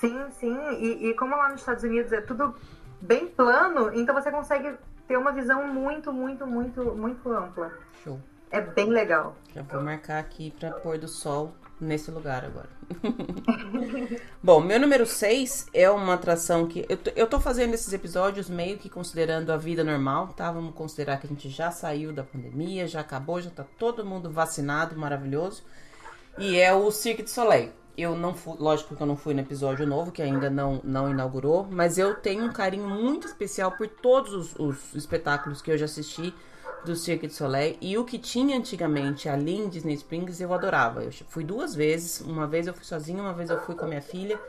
Sim, 0.00 0.26
sim. 0.32 0.56
E, 0.80 1.10
e 1.10 1.14
como 1.14 1.36
lá 1.36 1.50
nos 1.50 1.60
Estados 1.60 1.84
Unidos 1.84 2.12
é 2.12 2.20
tudo 2.20 2.54
bem 3.00 3.28
plano, 3.28 3.92
então 3.94 4.14
você 4.14 4.30
consegue 4.30 4.74
ter 5.06 5.16
uma 5.16 5.32
visão 5.32 5.66
muito, 5.66 6.12
muito, 6.12 6.46
muito, 6.46 6.84
muito 6.96 7.32
ampla. 7.32 7.72
Show. 8.02 8.20
É 8.50 8.60
bem 8.60 8.90
legal. 8.90 9.36
Já 9.54 9.62
vou 9.62 9.80
marcar 9.80 10.18
aqui 10.18 10.52
para 10.58 10.72
pôr 10.72 10.98
do 10.98 11.08
sol 11.08 11.54
nesse 11.82 12.10
lugar 12.10 12.44
agora. 12.44 12.68
Bom, 14.42 14.60
meu 14.60 14.78
número 14.78 15.04
6 15.04 15.66
é 15.74 15.90
uma 15.90 16.14
atração 16.14 16.66
que. 16.66 16.86
Eu, 16.88 16.98
eu 17.16 17.26
tô 17.26 17.40
fazendo 17.40 17.74
esses 17.74 17.92
episódios 17.92 18.48
meio 18.48 18.78
que 18.78 18.88
considerando 18.88 19.50
a 19.50 19.56
vida 19.56 19.82
normal, 19.82 20.28
tá? 20.28 20.50
Vamos 20.50 20.74
considerar 20.74 21.18
que 21.18 21.26
a 21.26 21.28
gente 21.28 21.50
já 21.50 21.70
saiu 21.70 22.12
da 22.12 22.22
pandemia, 22.22 22.86
já 22.86 23.00
acabou, 23.00 23.40
já 23.40 23.50
tá 23.50 23.64
todo 23.78 24.04
mundo 24.04 24.30
vacinado, 24.30 24.96
maravilhoso. 24.96 25.62
E 26.38 26.58
é 26.58 26.72
o 26.72 26.90
Cirque 26.90 27.24
du 27.24 27.30
Soleil. 27.30 27.70
Eu 27.98 28.16
não 28.16 28.32
fui, 28.32 28.56
lógico 28.58 28.96
que 28.96 29.02
eu 29.02 29.06
não 29.06 29.16
fui 29.16 29.34
no 29.34 29.40
episódio 29.40 29.86
novo, 29.86 30.10
que 30.10 30.22
ainda 30.22 30.48
não, 30.48 30.80
não 30.82 31.10
inaugurou, 31.10 31.68
mas 31.70 31.98
eu 31.98 32.14
tenho 32.14 32.44
um 32.44 32.52
carinho 32.52 32.88
muito 32.88 33.26
especial 33.26 33.72
por 33.72 33.86
todos 33.86 34.32
os, 34.32 34.58
os 34.58 34.94
espetáculos 34.94 35.60
que 35.60 35.70
eu 35.70 35.76
já 35.76 35.84
assisti 35.84 36.32
do 36.84 36.96
Cirque 36.96 37.26
du 37.26 37.32
Soleil. 37.32 37.76
E 37.80 37.96
o 37.96 38.04
que 38.04 38.18
tinha 38.18 38.56
antigamente 38.56 39.28
ali 39.28 39.56
em 39.56 39.68
Disney 39.68 39.94
Springs 39.94 40.40
eu 40.40 40.52
adorava. 40.52 41.02
Eu 41.02 41.12
fui 41.28 41.44
duas 41.44 41.74
vezes. 41.74 42.20
Uma 42.20 42.46
vez 42.46 42.66
eu 42.66 42.74
fui 42.74 42.84
sozinha, 42.84 43.22
uma 43.22 43.32
vez 43.32 43.50
eu 43.50 43.60
fui 43.60 43.74
com 43.74 43.84
a 43.84 43.88
minha 43.88 44.02
filha. 44.02 44.40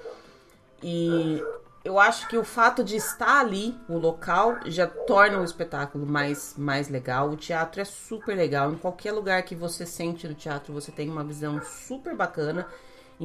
E 0.81 1.41
eu 1.83 1.99
acho 1.99 2.27
que 2.27 2.37
o 2.37 2.43
fato 2.43 2.83
de 2.83 2.95
estar 2.95 3.41
ali, 3.41 3.77
o 3.89 3.97
local, 3.97 4.57
já 4.65 4.87
torna 4.87 5.39
o 5.39 5.43
espetáculo 5.43 6.05
mais, 6.05 6.55
mais 6.57 6.89
legal. 6.89 7.29
O 7.29 7.35
teatro 7.35 7.81
é 7.81 7.85
super 7.85 8.35
legal. 8.35 8.71
Em 8.71 8.77
qualquer 8.77 9.11
lugar 9.11 9.43
que 9.43 9.55
você 9.55 9.85
sente 9.85 10.27
no 10.27 10.33
teatro, 10.33 10.73
você 10.73 10.91
tem 10.91 11.09
uma 11.09 11.23
visão 11.23 11.61
super 11.61 12.15
bacana. 12.15 12.67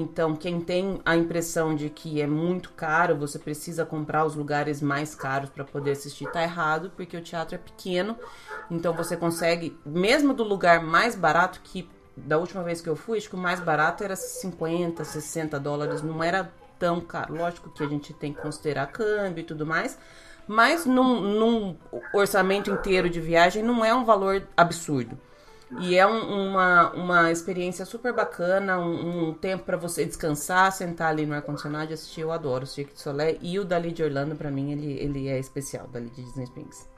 Então, 0.00 0.36
quem 0.36 0.60
tem 0.60 1.00
a 1.04 1.16
impressão 1.16 1.74
de 1.74 1.90
que 1.90 2.20
é 2.22 2.26
muito 2.26 2.70
caro, 2.70 3.16
você 3.16 3.36
precisa 3.36 3.84
comprar 3.84 4.24
os 4.24 4.36
lugares 4.36 4.80
mais 4.80 5.12
caros 5.12 5.50
para 5.50 5.64
poder 5.64 5.90
assistir, 5.90 6.30
tá 6.30 6.40
errado, 6.40 6.92
porque 6.94 7.16
o 7.16 7.20
teatro 7.20 7.56
é 7.56 7.58
pequeno. 7.58 8.16
Então, 8.70 8.94
você 8.94 9.16
consegue, 9.16 9.76
mesmo 9.84 10.32
do 10.32 10.44
lugar 10.44 10.84
mais 10.84 11.16
barato, 11.16 11.60
que 11.64 11.90
da 12.16 12.38
última 12.38 12.62
vez 12.62 12.80
que 12.80 12.88
eu 12.88 12.94
fui, 12.94 13.18
acho 13.18 13.28
que 13.28 13.34
o 13.34 13.38
mais 13.38 13.58
barato 13.58 14.04
era 14.04 14.14
50, 14.14 15.04
60 15.04 15.58
dólares, 15.58 16.00
não 16.00 16.22
era 16.22 16.48
tão 16.78 17.00
caro. 17.00 17.34
Lógico 17.34 17.68
que 17.68 17.82
a 17.82 17.88
gente 17.88 18.14
tem 18.14 18.32
que 18.32 18.40
considerar 18.40 18.86
câmbio 18.86 19.42
e 19.42 19.44
tudo 19.44 19.66
mais, 19.66 19.98
mas 20.46 20.86
num, 20.86 21.20
num 21.20 21.76
orçamento 22.14 22.70
inteiro 22.70 23.10
de 23.10 23.20
viagem 23.20 23.64
não 23.64 23.84
é 23.84 23.92
um 23.92 24.04
valor 24.04 24.46
absurdo. 24.56 25.18
E 25.80 25.96
é 25.96 26.06
um, 26.06 26.48
uma, 26.50 26.90
uma 26.92 27.30
experiência 27.30 27.84
super 27.84 28.12
bacana, 28.12 28.78
um, 28.78 29.28
um 29.28 29.34
tempo 29.34 29.64
para 29.64 29.76
você 29.76 30.04
descansar, 30.04 30.72
sentar 30.72 31.10
ali 31.10 31.26
no 31.26 31.34
ar-condicionado 31.34 31.90
e 31.90 31.94
assistir. 31.94 32.22
Eu 32.22 32.32
adoro 32.32 32.64
o 32.64 32.66
Cirque 32.66 32.94
du 32.94 33.00
Soleil. 33.00 33.38
E 33.42 33.58
o 33.58 33.64
Dali 33.64 33.92
de 33.92 34.02
Orlando, 34.02 34.34
para 34.34 34.50
mim, 34.50 34.72
ele, 34.72 34.98
ele 34.98 35.28
é 35.28 35.38
especial, 35.38 35.84
o 35.84 35.88
Dali 35.88 36.08
de 36.08 36.22
Disney 36.22 36.44
Springs. 36.44 36.88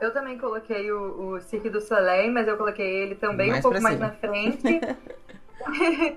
Eu 0.00 0.12
também 0.12 0.38
coloquei 0.38 0.92
o, 0.92 1.32
o 1.32 1.40
Cirque 1.40 1.68
du 1.68 1.80
Soleil, 1.80 2.32
mas 2.32 2.46
eu 2.46 2.56
coloquei 2.56 3.02
ele 3.02 3.16
também 3.16 3.50
mais 3.50 3.64
um 3.64 3.68
pouco 3.68 3.82
mais 3.82 3.98
na 3.98 4.12
frente. 4.12 4.80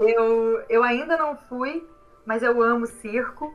eu, 0.00 0.64
eu 0.68 0.82
ainda 0.82 1.16
não 1.16 1.36
fui, 1.48 1.86
mas 2.26 2.42
eu 2.42 2.60
amo 2.60 2.86
circo. 2.86 3.54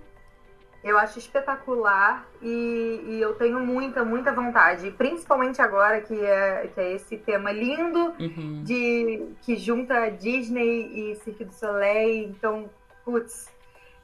Eu 0.88 0.98
acho 0.98 1.20
espetacular 1.20 2.26
e, 2.42 3.04
e, 3.10 3.22
eu 3.22 3.36
tenho 3.36 3.60
muita, 3.60 4.06
muita 4.06 4.32
vontade. 4.32 4.90
Principalmente 4.92 5.62
agora 5.62 6.00
que 6.00 6.18
é, 6.18 6.68
que 6.74 6.80
é 6.80 6.94
esse 6.94 7.18
tema 7.18 7.52
lindo 7.52 8.14
uhum. 8.18 8.64
de 8.64 9.28
que 9.42 9.58
junta 9.58 10.10
Disney 10.10 11.12
e 11.12 11.16
Cirque 11.16 11.44
du 11.44 11.54
Soleil. 11.54 12.30
Então, 12.30 12.70
putz, 13.04 13.52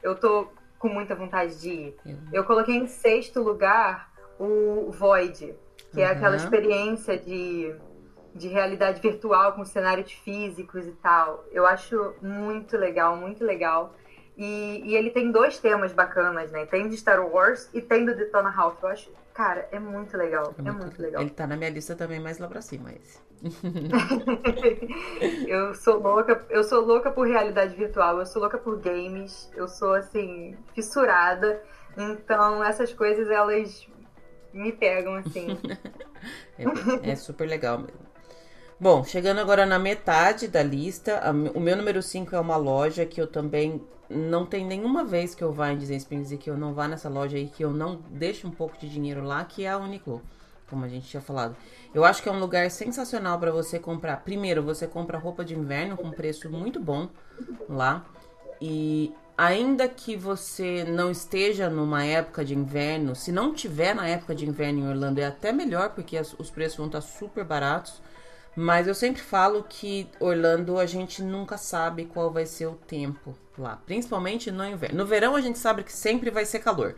eu 0.02 0.14
tô 0.14 0.48
com 0.78 0.88
muita 0.90 1.14
vontade 1.14 1.58
de 1.58 1.70
ir. 1.70 1.96
Uhum. 2.04 2.28
Eu 2.30 2.44
coloquei 2.44 2.76
em 2.76 2.86
sexto 2.86 3.40
lugar 3.40 4.12
o 4.38 4.90
Void, 4.90 5.54
que 5.90 6.00
uhum. 6.00 6.04
é 6.04 6.10
aquela 6.10 6.36
experiência 6.36 7.16
de, 7.16 7.74
de 8.34 8.48
realidade 8.48 9.00
virtual 9.00 9.54
com 9.54 9.64
cenários 9.64 10.12
físicos 10.12 10.86
e 10.86 10.92
tal. 10.92 11.46
Eu 11.50 11.66
acho 11.66 12.14
muito 12.20 12.76
legal, 12.76 13.16
muito 13.16 13.42
legal. 13.42 13.94
E, 14.36 14.82
e, 14.84 14.96
ele 14.96 15.10
tem 15.10 15.30
dois 15.30 15.58
temas 15.58 15.92
bacanas, 15.92 16.50
né? 16.50 16.66
Tem 16.66 16.88
de 16.88 16.96
Star 16.96 17.24
Wars 17.24 17.70
e 17.72 17.80
tem 17.80 18.04
do 18.04 18.16
Detona 18.16 18.50
Ralph. 18.50 18.82
Eu 18.82 18.88
acho, 18.88 19.10
cara, 19.32 19.68
é 19.70 19.78
muito 19.78 20.16
legal. 20.16 20.52
É, 20.58 20.60
é 20.60 20.64
muito, 20.64 20.80
muito, 20.80 21.02
legal. 21.02 21.22
Ele 21.22 21.30
tá 21.30 21.46
na 21.46 21.56
minha 21.56 21.70
lista 21.70 21.94
também 21.94 22.18
mais 22.18 22.38
lá 22.38 22.48
pra 22.48 22.60
cima, 22.60 22.90
esse. 22.92 23.22
eu 25.46 25.74
sou 25.74 26.00
louca, 26.00 26.44
eu 26.48 26.64
sou 26.64 26.80
louca 26.80 27.10
por 27.10 27.28
realidade 27.28 27.76
virtual, 27.76 28.18
eu 28.18 28.26
sou 28.26 28.40
louca 28.40 28.58
por 28.58 28.78
games, 28.78 29.50
eu 29.54 29.68
sou 29.68 29.94
assim, 29.94 30.56
fissurada. 30.74 31.62
Então, 31.96 32.64
essas 32.64 32.92
coisas 32.92 33.30
elas 33.30 33.86
me 34.52 34.72
pegam 34.72 35.14
assim. 35.16 35.46
é, 36.58 37.10
é, 37.10 37.16
super 37.16 37.46
legal 37.46 37.78
mesmo. 37.78 38.13
Bom, 38.84 39.02
chegando 39.02 39.40
agora 39.40 39.64
na 39.64 39.78
metade 39.78 40.46
da 40.46 40.62
lista, 40.62 41.18
a, 41.20 41.30
o 41.30 41.58
meu 41.58 41.74
número 41.74 42.02
5 42.02 42.36
é 42.36 42.38
uma 42.38 42.58
loja 42.58 43.06
que 43.06 43.18
eu 43.18 43.26
também 43.26 43.80
não 44.10 44.44
tem 44.44 44.62
nenhuma 44.62 45.02
vez 45.02 45.34
que 45.34 45.42
eu 45.42 45.50
vá 45.50 45.72
em 45.72 45.78
Disney 45.78 45.96
Springs 45.96 46.30
e 46.32 46.36
que 46.36 46.50
eu 46.50 46.58
não 46.58 46.74
vá 46.74 46.86
nessa 46.86 47.08
loja 47.08 47.38
aí, 47.38 47.46
que 47.46 47.64
eu 47.64 47.70
não 47.70 47.98
deixe 48.10 48.46
um 48.46 48.50
pouco 48.50 48.76
de 48.76 48.86
dinheiro 48.86 49.24
lá, 49.24 49.42
que 49.42 49.64
é 49.64 49.70
a 49.70 49.78
Uniqlo, 49.78 50.20
como 50.68 50.84
a 50.84 50.88
gente 50.88 51.08
tinha 51.08 51.22
falado. 51.22 51.56
Eu 51.94 52.04
acho 52.04 52.22
que 52.22 52.28
é 52.28 52.32
um 52.32 52.38
lugar 52.38 52.70
sensacional 52.70 53.38
para 53.38 53.50
você 53.50 53.78
comprar. 53.78 54.18
Primeiro, 54.18 54.62
você 54.62 54.86
compra 54.86 55.16
roupa 55.16 55.42
de 55.46 55.54
inverno 55.54 55.96
com 55.96 56.10
preço 56.10 56.50
muito 56.50 56.78
bom 56.78 57.08
lá. 57.66 58.04
E 58.60 59.14
ainda 59.34 59.88
que 59.88 60.14
você 60.14 60.84
não 60.84 61.10
esteja 61.10 61.70
numa 61.70 62.04
época 62.04 62.44
de 62.44 62.54
inverno, 62.54 63.16
se 63.16 63.32
não 63.32 63.54
tiver 63.54 63.94
na 63.94 64.06
época 64.06 64.34
de 64.34 64.46
inverno 64.46 64.80
em 64.80 64.88
Orlando, 64.90 65.22
é 65.22 65.24
até 65.24 65.52
melhor, 65.52 65.94
porque 65.94 66.18
as, 66.18 66.34
os 66.38 66.50
preços 66.50 66.76
vão 66.76 66.88
estar 66.88 67.00
super 67.00 67.44
baratos. 67.44 68.02
Mas 68.56 68.86
eu 68.86 68.94
sempre 68.94 69.20
falo 69.20 69.64
que 69.68 70.08
Orlando 70.20 70.78
a 70.78 70.86
gente 70.86 71.22
nunca 71.22 71.58
sabe 71.58 72.04
qual 72.04 72.30
vai 72.30 72.46
ser 72.46 72.66
o 72.66 72.74
tempo 72.74 73.36
lá, 73.58 73.76
principalmente 73.84 74.50
no 74.50 74.64
inverno. 74.64 74.98
No 74.98 75.06
verão 75.06 75.34
a 75.34 75.40
gente 75.40 75.58
sabe 75.58 75.82
que 75.82 75.92
sempre 75.92 76.30
vai 76.30 76.44
ser 76.44 76.60
calor. 76.60 76.94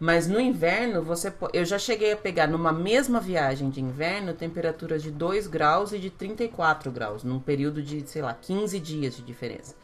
Mas 0.00 0.28
no 0.28 0.40
inverno, 0.40 1.02
você 1.02 1.32
eu 1.52 1.64
já 1.64 1.78
cheguei 1.78 2.12
a 2.12 2.16
pegar 2.16 2.46
numa 2.46 2.72
mesma 2.72 3.20
viagem 3.20 3.68
de 3.68 3.80
inverno 3.80 4.32
temperaturas 4.32 5.02
de 5.02 5.10
2 5.10 5.48
graus 5.48 5.92
e 5.92 5.98
de 5.98 6.08
34 6.08 6.90
graus, 6.92 7.24
num 7.24 7.40
período 7.40 7.82
de, 7.82 8.06
sei 8.06 8.22
lá, 8.22 8.32
15 8.32 8.78
dias 8.78 9.16
de 9.16 9.22
diferença. 9.22 9.74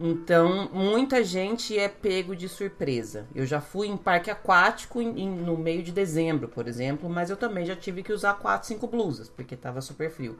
Então, 0.00 0.68
muita 0.72 1.24
gente 1.24 1.76
é 1.76 1.88
pego 1.88 2.36
de 2.36 2.48
surpresa. 2.48 3.26
Eu 3.34 3.44
já 3.44 3.60
fui 3.60 3.88
em 3.88 3.96
parque 3.96 4.30
aquático 4.30 5.02
em, 5.02 5.22
em, 5.22 5.28
no 5.28 5.56
meio 5.56 5.82
de 5.82 5.90
dezembro, 5.90 6.46
por 6.46 6.68
exemplo, 6.68 7.10
mas 7.10 7.30
eu 7.30 7.36
também 7.36 7.66
já 7.66 7.74
tive 7.74 8.04
que 8.04 8.12
usar 8.12 8.34
quatro, 8.34 8.68
cinco 8.68 8.86
blusas, 8.86 9.28
porque 9.28 9.54
estava 9.54 9.80
super 9.80 10.08
frio. 10.08 10.38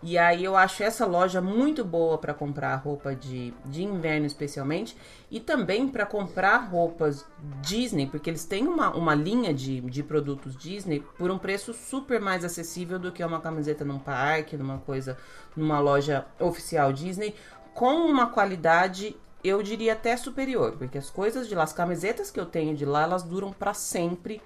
E 0.00 0.16
aí 0.16 0.44
eu 0.44 0.56
acho 0.56 0.82
essa 0.84 1.04
loja 1.04 1.40
muito 1.40 1.84
boa 1.84 2.18
para 2.18 2.32
comprar 2.32 2.76
roupa 2.76 3.16
de, 3.16 3.52
de 3.64 3.82
inverno 3.82 4.26
especialmente 4.26 4.96
e 5.28 5.40
também 5.40 5.88
para 5.88 6.06
comprar 6.06 6.56
roupas 6.58 7.26
Disney, 7.60 8.06
porque 8.06 8.30
eles 8.30 8.44
têm 8.44 8.68
uma, 8.68 8.94
uma 8.94 9.12
linha 9.12 9.52
de, 9.52 9.80
de 9.80 10.02
produtos 10.04 10.56
Disney 10.56 11.00
por 11.18 11.32
um 11.32 11.38
preço 11.38 11.74
super 11.74 12.20
mais 12.20 12.44
acessível 12.44 12.96
do 12.96 13.10
que 13.10 13.24
uma 13.24 13.40
camiseta 13.40 13.84
num 13.84 13.98
parque, 13.98 14.56
numa 14.56 14.78
coisa, 14.78 15.18
numa 15.56 15.80
loja 15.80 16.24
oficial 16.38 16.92
Disney 16.92 17.34
com 17.78 17.94
uma 17.94 18.26
qualidade, 18.26 19.16
eu 19.44 19.62
diria 19.62 19.92
até 19.92 20.16
superior, 20.16 20.72
porque 20.76 20.98
as 20.98 21.10
coisas 21.10 21.46
de 21.46 21.54
lá, 21.54 21.62
as 21.62 21.72
camisetas 21.72 22.28
que 22.28 22.40
eu 22.40 22.44
tenho 22.44 22.74
de 22.74 22.84
lá, 22.84 23.04
elas 23.04 23.22
duram 23.22 23.52
para 23.52 23.72
sempre. 23.72 24.42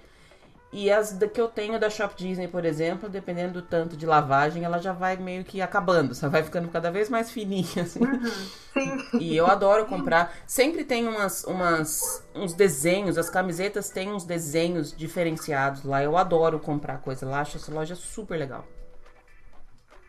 E 0.70 0.90
as 0.90 1.18
que 1.32 1.40
eu 1.40 1.48
tenho 1.48 1.80
da 1.80 1.88
Shop 1.88 2.14
Disney, 2.14 2.46
por 2.46 2.66
exemplo, 2.66 3.08
dependendo 3.08 3.54
do 3.54 3.62
tanto 3.62 3.96
de 3.96 4.04
lavagem, 4.04 4.64
ela 4.64 4.78
já 4.78 4.92
vai 4.92 5.16
meio 5.16 5.44
que 5.44 5.62
acabando, 5.62 6.14
só 6.14 6.28
vai 6.28 6.42
ficando 6.42 6.68
cada 6.68 6.90
vez 6.90 7.08
mais 7.08 7.30
fininha, 7.30 7.84
assim. 7.84 8.00
Uhum, 8.00 8.22
sim. 8.74 9.18
E 9.18 9.34
eu 9.34 9.46
adoro 9.46 9.86
comprar. 9.86 10.34
Sempre 10.46 10.84
tem 10.84 11.08
umas, 11.08 11.42
umas, 11.44 12.22
uns 12.34 12.52
desenhos, 12.52 13.16
as 13.16 13.30
camisetas 13.30 13.88
têm 13.88 14.12
uns 14.12 14.24
desenhos 14.24 14.94
diferenciados 14.94 15.84
lá. 15.84 16.02
Eu 16.02 16.18
adoro 16.18 16.60
comprar 16.60 16.98
coisa 16.98 17.26
lá, 17.26 17.40
acho 17.40 17.56
essa 17.56 17.72
loja 17.72 17.94
super 17.94 18.36
legal. 18.36 18.66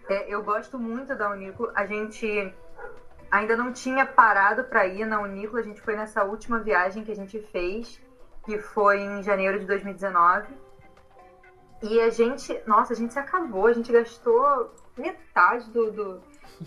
É, 0.10 0.34
eu 0.34 0.44
gosto 0.44 0.78
muito 0.78 1.16
da 1.16 1.30
Unico. 1.30 1.72
A 1.74 1.86
gente 1.86 2.54
ainda 3.34 3.58
não 3.58 3.74
tinha 3.74 4.06
parado 4.06 4.64
para 4.66 4.86
ir 4.86 5.08
na 5.08 5.20
Unícola. 5.20 5.62
A 5.62 5.64
gente 5.64 5.82
foi 5.82 5.96
nessa 5.96 6.24
última 6.24 6.60
viagem 6.60 7.04
que 7.04 7.12
a 7.12 7.16
gente 7.16 7.40
fez, 7.52 8.00
que 8.46 8.60
foi 8.60 9.00
em 9.00 9.24
janeiro 9.24 9.60
de 9.60 9.66
2019. 9.66 10.54
E 11.82 12.00
a 12.00 12.12
gente, 12.12 12.62
nossa, 12.68 12.94
a 12.94 12.96
gente 12.96 13.12
se 13.12 13.18
acabou, 13.18 13.66
a 13.66 13.74
gente 13.74 13.92
gastou 13.92 14.72
metade 14.96 15.68
do, 15.72 15.92
do, 15.92 16.22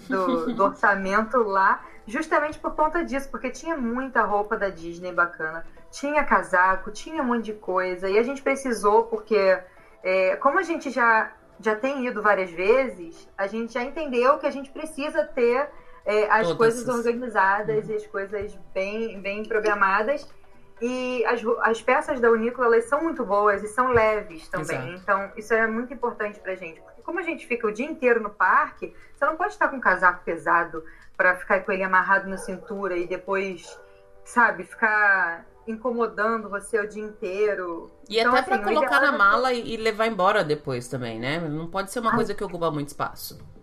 do, 0.08 0.54
do 0.54 0.64
orçamento 0.64 1.38
lá, 1.38 1.84
justamente 2.04 2.58
por 2.58 2.74
conta 2.74 3.04
disso, 3.04 3.30
porque 3.30 3.48
tinha 3.48 3.76
muita 3.76 4.22
roupa 4.22 4.56
da 4.56 4.68
Disney 4.68 5.12
bacana, 5.12 5.64
tinha 5.92 6.24
casaco, 6.24 6.90
tinha 6.90 7.22
um 7.22 7.26
monte 7.26 7.44
de 7.44 7.54
coisa, 7.54 8.10
e 8.10 8.18
a 8.18 8.22
gente 8.24 8.42
precisou, 8.42 9.04
porque 9.04 9.58
é, 10.02 10.34
como 10.36 10.58
a 10.58 10.62
gente 10.62 10.90
já, 10.90 11.32
já 11.60 11.76
tem 11.76 12.06
ido 12.06 12.20
várias 12.20 12.50
vezes, 12.50 13.28
a 13.38 13.46
gente 13.46 13.72
já 13.72 13.84
entendeu 13.84 14.38
que 14.38 14.46
a 14.46 14.50
gente 14.50 14.70
precisa 14.70 15.24
ter 15.24 15.70
é, 16.06 16.30
as 16.30 16.42
Todas 16.42 16.56
coisas 16.56 16.82
essas... 16.82 16.94
organizadas 16.94 17.86
uhum. 17.86 17.92
e 17.92 17.96
as 17.96 18.06
coisas 18.06 18.58
bem, 18.72 19.20
bem 19.20 19.44
programadas. 19.44 20.26
E 20.80 21.24
as, 21.24 21.40
as 21.62 21.82
peças 21.82 22.20
da 22.20 22.30
Unícola, 22.30 22.68
elas 22.68 22.84
são 22.84 23.02
muito 23.02 23.24
boas 23.24 23.62
e 23.62 23.68
são 23.68 23.88
leves 23.88 24.46
também. 24.48 24.76
Exato. 24.76 25.02
Então, 25.02 25.32
isso 25.36 25.52
é 25.52 25.66
muito 25.66 25.92
importante 25.92 26.38
pra 26.38 26.54
gente. 26.54 26.80
Porque 26.80 27.02
como 27.02 27.18
a 27.18 27.22
gente 27.22 27.46
fica 27.46 27.66
o 27.66 27.72
dia 27.72 27.86
inteiro 27.86 28.22
no 28.22 28.30
parque, 28.30 28.94
você 29.14 29.24
não 29.24 29.36
pode 29.36 29.54
estar 29.54 29.68
com 29.68 29.76
um 29.76 29.80
casaco 29.80 30.22
pesado 30.24 30.84
para 31.16 31.34
ficar 31.34 31.60
com 31.60 31.72
ele 31.72 31.82
amarrado 31.82 32.28
na 32.28 32.36
cintura 32.36 32.96
e 32.96 33.06
depois, 33.06 33.76
sabe, 34.24 34.64
ficar 34.64 35.44
incomodando 35.66 36.48
você 36.48 36.78
o 36.78 36.86
dia 36.86 37.02
inteiro. 37.02 37.90
E 38.08 38.20
então, 38.20 38.32
até 38.32 38.40
assim, 38.40 38.50
para 38.50 38.72
colocar 38.72 39.00
na 39.00 39.14
é 39.14 39.18
mala 39.18 39.52
e 39.52 39.76
levar 39.76 40.06
embora 40.06 40.44
depois 40.44 40.86
também, 40.88 41.18
né? 41.18 41.40
Não 41.40 41.66
pode 41.68 41.90
ser 41.90 41.98
uma 41.98 42.14
coisa 42.14 42.32
que 42.34 42.44
ocupa 42.44 42.70
muito 42.70 42.88
espaço 42.88 43.55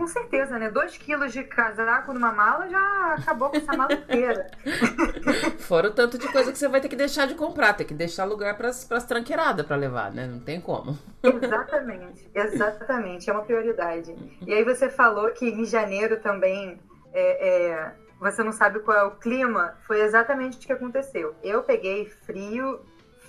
com 0.00 0.06
certeza, 0.06 0.58
né? 0.58 0.70
Dois 0.70 0.96
quilos 0.96 1.30
de 1.30 1.44
casaco 1.44 2.14
numa 2.14 2.32
mala 2.32 2.66
já 2.70 3.16
acabou 3.18 3.50
com 3.50 3.58
essa 3.58 3.76
mala 3.76 3.92
inteira. 3.92 4.50
Fora 5.60 5.88
o 5.88 5.92
tanto 5.92 6.16
de 6.16 6.26
coisa 6.32 6.50
que 6.50 6.58
você 6.58 6.68
vai 6.68 6.80
ter 6.80 6.88
que 6.88 6.96
deixar 6.96 7.26
de 7.26 7.34
comprar, 7.34 7.74
tem 7.74 7.86
que 7.86 7.92
deixar 7.92 8.24
lugar 8.24 8.56
para 8.56 8.68
as 8.68 9.04
tranqueiradas 9.06 9.66
para 9.66 9.76
levar, 9.76 10.10
né? 10.10 10.26
Não 10.26 10.40
tem 10.40 10.58
como. 10.58 10.98
Exatamente, 11.22 12.30
exatamente, 12.34 13.28
é 13.28 13.32
uma 13.34 13.42
prioridade. 13.42 14.16
E 14.46 14.54
aí 14.54 14.64
você 14.64 14.88
falou 14.88 15.30
que 15.32 15.46
em 15.46 15.66
janeiro 15.66 16.18
também 16.20 16.80
é, 17.12 17.48
é, 17.48 17.92
você 18.18 18.42
não 18.42 18.52
sabe 18.52 18.80
qual 18.80 18.96
é 18.96 19.04
o 19.04 19.10
clima, 19.10 19.74
foi 19.86 20.00
exatamente 20.00 20.56
o 20.56 20.60
que 20.60 20.72
aconteceu. 20.72 21.34
Eu 21.42 21.62
peguei 21.62 22.06
frio, 22.06 22.80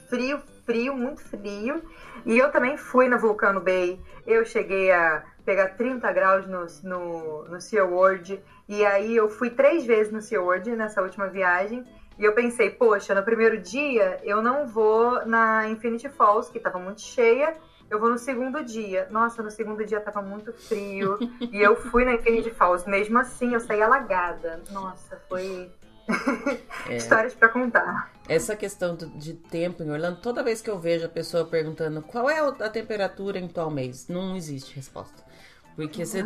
frio, 0.10 0.42
frio, 0.66 0.96
muito 0.96 1.22
frio, 1.22 1.82
e 2.26 2.38
eu 2.38 2.50
também 2.50 2.78
fui 2.78 3.10
na 3.10 3.18
Vulcano 3.18 3.60
Bay. 3.60 4.00
Eu 4.26 4.46
cheguei 4.46 4.90
a 4.90 5.24
pegar 5.46 5.70
30 5.70 6.12
graus 6.12 6.46
no, 6.46 6.66
no, 6.84 7.44
no 7.46 7.62
Sea 7.62 7.86
World. 7.86 8.42
E 8.68 8.86
aí 8.86 9.16
eu 9.16 9.30
fui 9.30 9.50
três 9.50 9.86
vezes 9.86 10.12
no 10.12 10.22
Sea 10.22 10.42
World 10.42 10.76
nessa 10.76 11.02
última 11.02 11.28
viagem. 11.28 11.84
E 12.18 12.24
eu 12.24 12.34
pensei, 12.34 12.70
poxa, 12.70 13.16
no 13.16 13.24
primeiro 13.24 13.60
dia 13.60 14.20
eu 14.24 14.42
não 14.42 14.68
vou 14.68 15.26
na 15.26 15.68
Infinity 15.68 16.10
Falls, 16.10 16.52
que 16.52 16.58
estava 16.58 16.78
muito 16.78 17.02
cheia. 17.02 17.56
Eu 17.90 18.00
vou 18.00 18.10
no 18.10 18.18
segundo 18.18 18.64
dia. 18.64 19.08
Nossa, 19.10 19.44
no 19.44 19.52
segundo 19.52 19.86
dia 19.86 20.00
tava 20.00 20.22
muito 20.22 20.54
frio. 20.54 21.18
e 21.52 21.60
eu 21.62 21.76
fui 21.76 22.06
na 22.06 22.14
Infinity 22.14 22.52
Falls. 22.52 22.90
Mesmo 22.90 23.18
assim, 23.20 23.54
eu 23.54 23.60
saí 23.60 23.82
alagada. 23.82 24.62
Nossa, 24.72 25.22
foi 25.28 25.70
é. 26.90 26.96
histórias 26.96 27.34
para 27.34 27.50
contar. 27.50 28.12
Essa 28.28 28.56
questão 28.56 28.96
de 28.96 29.34
tempo 29.34 29.84
em 29.84 29.92
Orlando, 29.92 30.22
toda 30.22 30.44
vez 30.44 30.62
que 30.62 30.70
eu 30.70 30.80
vejo 30.80 31.06
a 31.06 31.10
pessoa 31.10 31.46
perguntando 31.46 32.02
qual 32.02 32.30
é 32.30 32.40
a 32.40 32.70
temperatura 32.70 33.40
em 33.40 33.48
tal 33.48 33.70
mês, 33.70 34.08
não 34.08 34.36
existe 34.36 34.76
resposta. 34.76 35.31
Porque 35.76 36.06
você, 36.06 36.24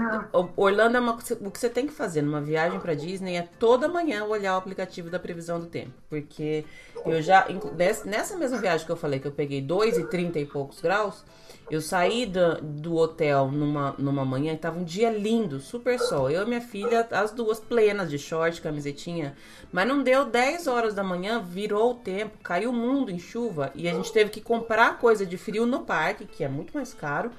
Orlando 0.56 0.98
é 0.98 1.00
uma, 1.00 1.14
o 1.14 1.52
que 1.52 1.60
você 1.60 1.70
tem 1.70 1.86
que 1.86 1.93
fazer 1.93 2.22
numa 2.22 2.41
viagem 2.41 2.80
para 2.80 2.93
Disney 2.93 3.36
é 3.36 3.48
toda 3.60 3.88
manhã 3.88 4.24
olhar 4.26 4.56
o 4.56 4.58
aplicativo 4.58 5.10
da 5.10 5.20
previsão 5.20 5.60
do 5.60 5.68
tempo. 5.68 5.93
Porque 6.10 6.66
eu 7.06 7.22
já, 7.22 7.46
nessa 8.06 8.38
mesma 8.38 8.58
viagem 8.58 8.86
que 8.86 8.91
eu 8.91 8.98
falei 8.98 9.20
que 9.20 9.28
eu 9.28 9.32
peguei 9.32 9.62
2 9.62 9.98
e 10.00 10.08
30 10.08 10.39
e 10.39 10.46
poucos 10.46 10.82
graus, 10.82 11.24
eu 11.70 11.82
saí 11.82 12.26
do, 12.28 12.62
do 12.62 12.96
hotel 12.96 13.50
numa, 13.52 13.96
numa 13.98 14.24
manhã 14.24 14.54
e 14.54 14.58
tava 14.58 14.80
um 14.80 14.84
dia 14.84 15.10
lindo, 15.10 15.60
super 15.60 16.00
sol. 16.00 16.30
Eu 16.30 16.43
e 16.43 16.46
minha 16.46 16.62
filha, 16.62 17.08
as 17.12 17.32
duas 17.32 17.60
plenas 17.60 18.10
de 18.10 18.20
short, 18.20 18.62
camisetinha. 18.62 19.36
Mas 19.72 19.88
não 19.88 20.04
deu 20.04 20.26
10 20.26 20.68
horas 20.68 20.93
da 20.93 21.04
manhã, 21.04 21.41
virou 21.41 21.91
o 21.91 21.96
tempo, 21.96 22.38
caiu 22.43 22.70
o 22.70 22.74
mundo 22.74 23.12
em 23.12 23.18
chuva 23.18 23.72
e 23.74 23.88
a 23.88 23.93
gente 23.93 24.12
teve 24.12 24.30
que 24.30 24.41
comprar 24.41 25.00
coisa 25.00 25.26
de 25.26 25.38
frio 25.38 25.66
no 25.66 25.82
parque, 25.82 26.26
que 26.26 26.43
é 26.43 26.48
muito 26.48 26.74
mais 26.74 26.93
caro. 26.93 27.32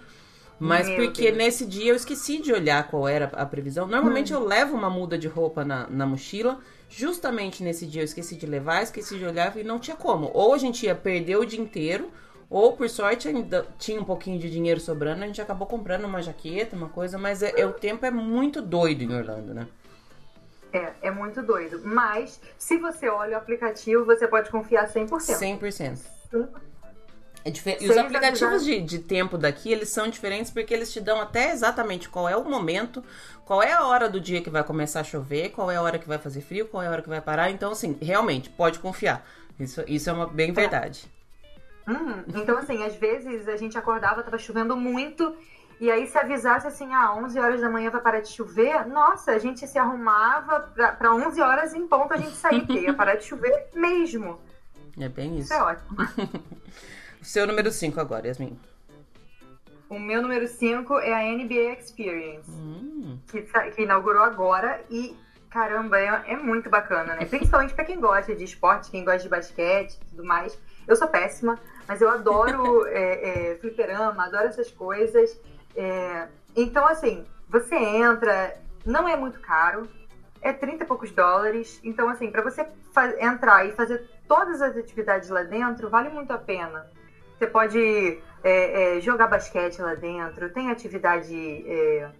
Mas 0.58 0.88
Meu 0.88 0.96
porque 0.96 1.24
Deus. 1.24 1.36
nesse 1.36 1.66
dia 1.66 1.92
eu 1.92 1.96
esqueci 1.96 2.40
de 2.40 2.52
olhar 2.52 2.88
qual 2.88 3.06
era 3.06 3.26
a 3.26 3.44
previsão. 3.44 3.86
Normalmente 3.86 4.32
hum. 4.32 4.38
eu 4.38 4.44
levo 4.44 4.74
uma 4.74 4.88
muda 4.88 5.18
de 5.18 5.28
roupa 5.28 5.64
na, 5.64 5.86
na 5.88 6.06
mochila. 6.06 6.58
Justamente 6.88 7.62
nesse 7.62 7.84
dia 7.86 8.02
eu 8.02 8.04
esqueci 8.04 8.36
de 8.36 8.46
levar, 8.46 8.82
esqueci 8.82 9.18
de 9.18 9.24
olhar 9.24 9.54
e 9.56 9.64
não 9.64 9.78
tinha 9.78 9.96
como. 9.96 10.30
Ou 10.32 10.54
a 10.54 10.58
gente 10.58 10.86
ia 10.86 10.94
perder 10.94 11.36
o 11.36 11.44
dia 11.44 11.60
inteiro, 11.60 12.10
ou, 12.48 12.76
por 12.76 12.88
sorte, 12.88 13.28
ainda 13.28 13.66
tinha 13.76 14.00
um 14.00 14.04
pouquinho 14.04 14.38
de 14.38 14.48
dinheiro 14.48 14.80
sobrando, 14.80 15.24
a 15.24 15.26
gente 15.26 15.42
acabou 15.42 15.66
comprando 15.66 16.04
uma 16.04 16.22
jaqueta, 16.22 16.76
uma 16.76 16.88
coisa, 16.88 17.18
mas 17.18 17.42
é, 17.42 17.52
é 17.56 17.66
o 17.66 17.72
tempo 17.72 18.06
é 18.06 18.10
muito 18.10 18.62
doido 18.62 19.02
em 19.02 19.12
Orlando, 19.12 19.52
né? 19.52 19.66
É, 20.72 20.92
é 21.02 21.10
muito 21.10 21.42
doido. 21.42 21.80
Mas, 21.84 22.40
se 22.56 22.78
você 22.78 23.08
olha 23.08 23.36
o 23.36 23.40
aplicativo, 23.40 24.04
você 24.04 24.28
pode 24.28 24.50
confiar 24.50 24.88
100%. 24.88 25.08
100%. 25.08 25.96
Sim. 26.30 26.48
É 27.46 27.50
difer... 27.50 27.80
E 27.80 27.88
os 27.88 27.96
aplicativos 27.96 28.64
de, 28.64 28.80
de 28.80 28.98
tempo 28.98 29.38
daqui, 29.38 29.70
eles 29.70 29.88
são 29.90 30.08
diferentes 30.08 30.50
porque 30.50 30.74
eles 30.74 30.92
te 30.92 31.00
dão 31.00 31.20
até 31.20 31.52
exatamente 31.52 32.08
qual 32.08 32.28
é 32.28 32.36
o 32.36 32.44
momento, 32.44 33.04
qual 33.44 33.62
é 33.62 33.72
a 33.72 33.86
hora 33.86 34.08
do 34.08 34.20
dia 34.20 34.42
que 34.42 34.50
vai 34.50 34.64
começar 34.64 34.98
a 34.98 35.04
chover, 35.04 35.50
qual 35.50 35.70
é 35.70 35.76
a 35.76 35.82
hora 35.82 35.96
que 35.96 36.08
vai 36.08 36.18
fazer 36.18 36.40
frio, 36.40 36.66
qual 36.66 36.82
é 36.82 36.88
a 36.88 36.90
hora 36.90 37.02
que 37.02 37.08
vai 37.08 37.20
parar. 37.20 37.48
Então, 37.48 37.70
assim, 37.70 37.96
realmente, 38.02 38.50
pode 38.50 38.80
confiar. 38.80 39.24
Isso, 39.60 39.80
isso 39.86 40.10
é 40.10 40.12
uma 40.12 40.26
bem 40.26 40.50
é. 40.50 40.52
verdade. 40.52 41.08
Uhum. 41.86 42.24
Então, 42.34 42.58
assim, 42.58 42.82
às 42.82 42.96
vezes 42.96 43.46
a 43.46 43.56
gente 43.56 43.78
acordava, 43.78 44.24
tava 44.24 44.38
chovendo 44.38 44.76
muito, 44.76 45.36
e 45.80 45.88
aí 45.88 46.04
se 46.08 46.18
avisasse 46.18 46.66
assim, 46.66 46.92
ah, 46.92 47.14
11 47.14 47.38
horas 47.38 47.60
da 47.60 47.70
manhã 47.70 47.90
vai 47.90 48.00
parar 48.00 48.18
de 48.18 48.28
chover, 48.28 48.88
nossa, 48.88 49.30
a 49.30 49.38
gente 49.38 49.64
se 49.68 49.78
arrumava 49.78 50.72
para 50.98 51.14
11 51.14 51.40
horas 51.40 51.74
em 51.74 51.86
ponto 51.86 52.12
a 52.12 52.16
gente 52.16 52.34
sair, 52.34 52.66
porque 52.66 52.80
ia 52.80 52.92
parar 52.92 53.14
de 53.14 53.22
chover 53.22 53.68
mesmo. 53.72 54.40
É 54.98 55.10
bem 55.10 55.38
isso. 55.38 55.52
Isso 55.52 55.52
é 55.52 55.62
ótimo. 55.62 55.94
seu 57.26 57.46
número 57.46 57.70
5 57.70 58.00
agora, 58.00 58.26
Yasmin. 58.28 58.58
O 59.88 59.98
meu 59.98 60.20
número 60.20 60.48
5 60.48 60.98
é 61.00 61.12
a 61.12 61.36
NBA 61.36 61.78
Experience, 61.78 62.50
hum. 62.50 63.18
que, 63.28 63.42
que 63.42 63.82
inaugurou 63.82 64.22
agora 64.22 64.80
e 64.90 65.16
caramba, 65.56 65.98
é, 65.98 66.32
é, 66.32 66.36
muito 66.36 66.68
bacana, 66.68 67.14
né? 67.14 67.24
Principalmente 67.24 67.72
para 67.72 67.84
quem 67.84 67.98
gosta 67.98 68.34
de 68.34 68.44
esporte, 68.44 68.90
quem 68.90 69.04
gosta 69.04 69.22
de 69.22 69.28
basquete 69.28 69.94
e 69.94 70.04
tudo 70.10 70.24
mais. 70.24 70.58
Eu 70.86 70.94
sou 70.94 71.08
péssima, 71.08 71.58
mas 71.88 72.02
eu 72.02 72.10
adoro 72.10 72.86
é, 72.92 73.52
é, 73.52 73.56
fliperama, 73.56 74.26
adoro 74.26 74.48
essas 74.48 74.70
coisas. 74.70 75.40
É, 75.74 76.28
então, 76.54 76.86
assim, 76.86 77.24
você 77.48 77.74
entra, 77.74 78.54
não 78.84 79.08
é 79.08 79.16
muito 79.16 79.40
caro, 79.40 79.88
é 80.42 80.52
30 80.52 80.84
e 80.84 80.86
poucos 80.86 81.10
dólares. 81.10 81.80
Então, 81.82 82.08
assim, 82.08 82.30
para 82.30 82.42
você 82.42 82.66
entrar 83.18 83.64
e 83.66 83.72
fazer 83.72 84.04
todas 84.28 84.60
as 84.60 84.76
atividades 84.76 85.30
lá 85.30 85.42
dentro, 85.42 85.88
vale 85.88 86.10
muito 86.10 86.32
a 86.32 86.38
pena. 86.38 86.86
Você 87.38 87.46
pode 87.46 88.18
é, 88.42 88.96
é, 88.96 89.00
jogar 89.00 89.26
basquete 89.26 89.80
lá 89.80 89.94
dentro, 89.94 90.52
tem 90.52 90.70
atividade 90.70 91.34
é, 91.66 92.10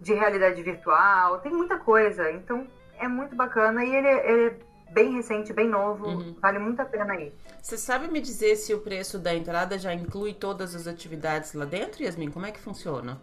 de 0.00 0.14
realidade 0.14 0.62
virtual, 0.62 1.38
tem 1.40 1.52
muita 1.52 1.78
coisa. 1.78 2.30
Então, 2.30 2.66
é 2.98 3.08
muito 3.08 3.34
bacana 3.34 3.84
e 3.84 3.94
ele, 3.94 4.08
ele 4.08 4.46
é 4.46 4.92
bem 4.92 5.12
recente, 5.12 5.52
bem 5.52 5.68
novo, 5.68 6.06
uhum. 6.06 6.36
vale 6.40 6.58
muito 6.58 6.80
a 6.80 6.84
pena 6.84 7.16
ir. 7.16 7.34
Você 7.60 7.76
sabe 7.76 8.08
me 8.08 8.20
dizer 8.20 8.56
se 8.56 8.72
o 8.72 8.80
preço 8.80 9.18
da 9.18 9.34
entrada 9.34 9.78
já 9.78 9.92
inclui 9.92 10.34
todas 10.34 10.74
as 10.74 10.86
atividades 10.86 11.54
lá 11.54 11.64
dentro, 11.64 12.04
Yasmin? 12.04 12.30
Como 12.30 12.46
é 12.46 12.52
que 12.52 12.60
funciona? 12.60 13.20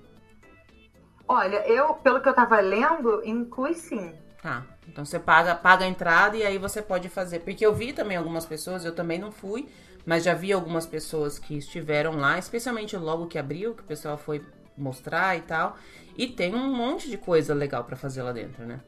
Olha, 1.27 1.65
eu, 1.67 1.93
pelo 1.93 2.19
que 2.19 2.27
eu 2.27 2.34
tava 2.34 2.59
lendo, 2.59 3.21
inclui 3.23 3.73
sim. 3.73 4.13
Ah, 4.43 4.63
então 4.88 5.05
você 5.05 5.19
paga, 5.19 5.55
paga 5.55 5.86
a 5.86 5.88
entrada 5.88 6.36
e 6.36 6.43
aí 6.43 6.57
você 6.57 6.82
pode 6.82 7.07
fazer. 7.07 7.39
Porque 7.39 7.65
eu 7.65 7.73
vi 7.73 7.93
também 7.93 8.17
algumas 8.17 8.45
pessoas, 8.45 8.84
eu 8.84 8.93
também 8.93 9.19
não 9.19 9.32
fui, 9.32 9.69
mas 10.06 10.24
já 10.24 10.34
vi 10.34 10.52
algumas 10.52 10.86
pessoas 10.86 11.38
que 11.38 11.58
estiveram 11.58 12.18
lá, 12.18 12.38
especialmente 12.38 12.95
logo 12.97 13.28
que 13.28 13.38
abriu, 13.38 13.74
que 13.74 13.82
o 13.82 13.86
pessoal 13.86 14.18
foi 14.18 14.41
mostrar 14.78 15.38
e 15.38 15.41
tal. 15.41 15.78
E 16.18 16.28
tem 16.28 16.54
um 16.56 16.74
monte 16.74 17.10
de 17.10 17.18
coisa 17.18 17.54
legal 17.54 17.84
para 17.84 17.95
fazer 17.95 18.22
lá 18.24 18.32
dentro, 18.32 18.66
né? 18.66 18.80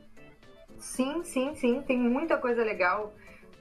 Sim, 0.77 1.23
sim, 1.23 1.55
sim. 1.55 1.81
Tem 1.81 1.97
muita 1.97 2.37
coisa 2.37 2.63
legal. 2.63 3.13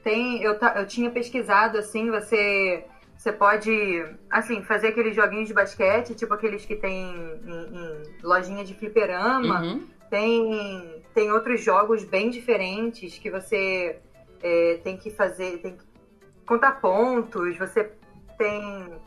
Tem, 0.03 0.43
eu, 0.43 0.55
eu 0.55 0.87
tinha 0.87 1.11
pesquisado 1.11 1.79
assim, 1.79 2.11
você 2.11 2.85
você 3.23 3.31
pode, 3.31 4.05
assim, 4.29 4.65
fazer 4.65 4.89
aqueles 4.89 5.15
joguinhos 5.15 5.47
de 5.47 5.55
basquete, 5.55 6.13
tipo 6.13 6.35
aqueles 6.35 6.65
que 6.65 6.75
tem 6.75 7.39
em, 7.47 7.77
em 7.77 8.03
lojinha 8.21 8.65
de 8.65 8.75
fliperama. 8.75 9.63
Uhum. 9.63 9.87
Tem, 10.11 11.05
tem 11.15 11.31
outros 11.31 11.63
jogos 11.63 12.03
bem 12.03 12.31
diferentes 12.31 13.17
que 13.19 13.31
você 13.31 14.01
é, 14.43 14.81
tem 14.83 14.97
que 14.97 15.09
fazer, 15.09 15.59
tem 15.59 15.77
que 15.77 15.85
contar 16.47 16.81
pontos, 16.81 17.57
você 17.59 17.93
tem 18.39 19.01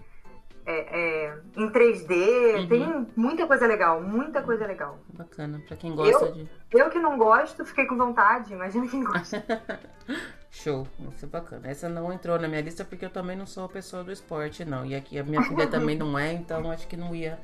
é, 0.65 1.27
é, 1.27 1.37
em 1.55 1.69
3D, 1.69 2.55
uhum. 2.55 2.67
tem 2.67 3.07
muita 3.15 3.45
coisa 3.45 3.67
legal, 3.67 4.01
muita 4.01 4.41
coisa 4.41 4.65
legal. 4.65 4.97
Bacana, 5.13 5.61
pra 5.67 5.77
quem 5.77 5.95
gosta 5.95 6.25
eu, 6.25 6.31
de. 6.31 6.49
Eu 6.71 6.89
que 6.89 6.97
não 6.97 7.17
gosto, 7.17 7.63
fiquei 7.63 7.85
com 7.85 7.95
vontade, 7.95 8.53
imagina 8.53 8.87
quem 8.87 9.03
gosta. 9.03 9.43
Show, 10.49 10.87
isso 11.11 11.25
é 11.25 11.27
bacana. 11.27 11.67
Essa 11.67 11.87
não 11.87 12.11
entrou 12.11 12.39
na 12.39 12.47
minha 12.47 12.61
lista 12.61 12.83
porque 12.83 13.05
eu 13.05 13.09
também 13.09 13.35
não 13.35 13.45
sou 13.45 13.67
pessoa 13.69 14.03
do 14.03 14.11
esporte, 14.11 14.65
não. 14.65 14.85
E 14.85 14.95
aqui 14.95 15.19
a 15.19 15.23
minha 15.23 15.41
filha 15.43 15.67
também 15.67 15.97
não 15.97 16.17
é, 16.17 16.33
então 16.33 16.71
acho 16.71 16.87
que 16.87 16.97
não 16.97 17.13
ia, 17.13 17.37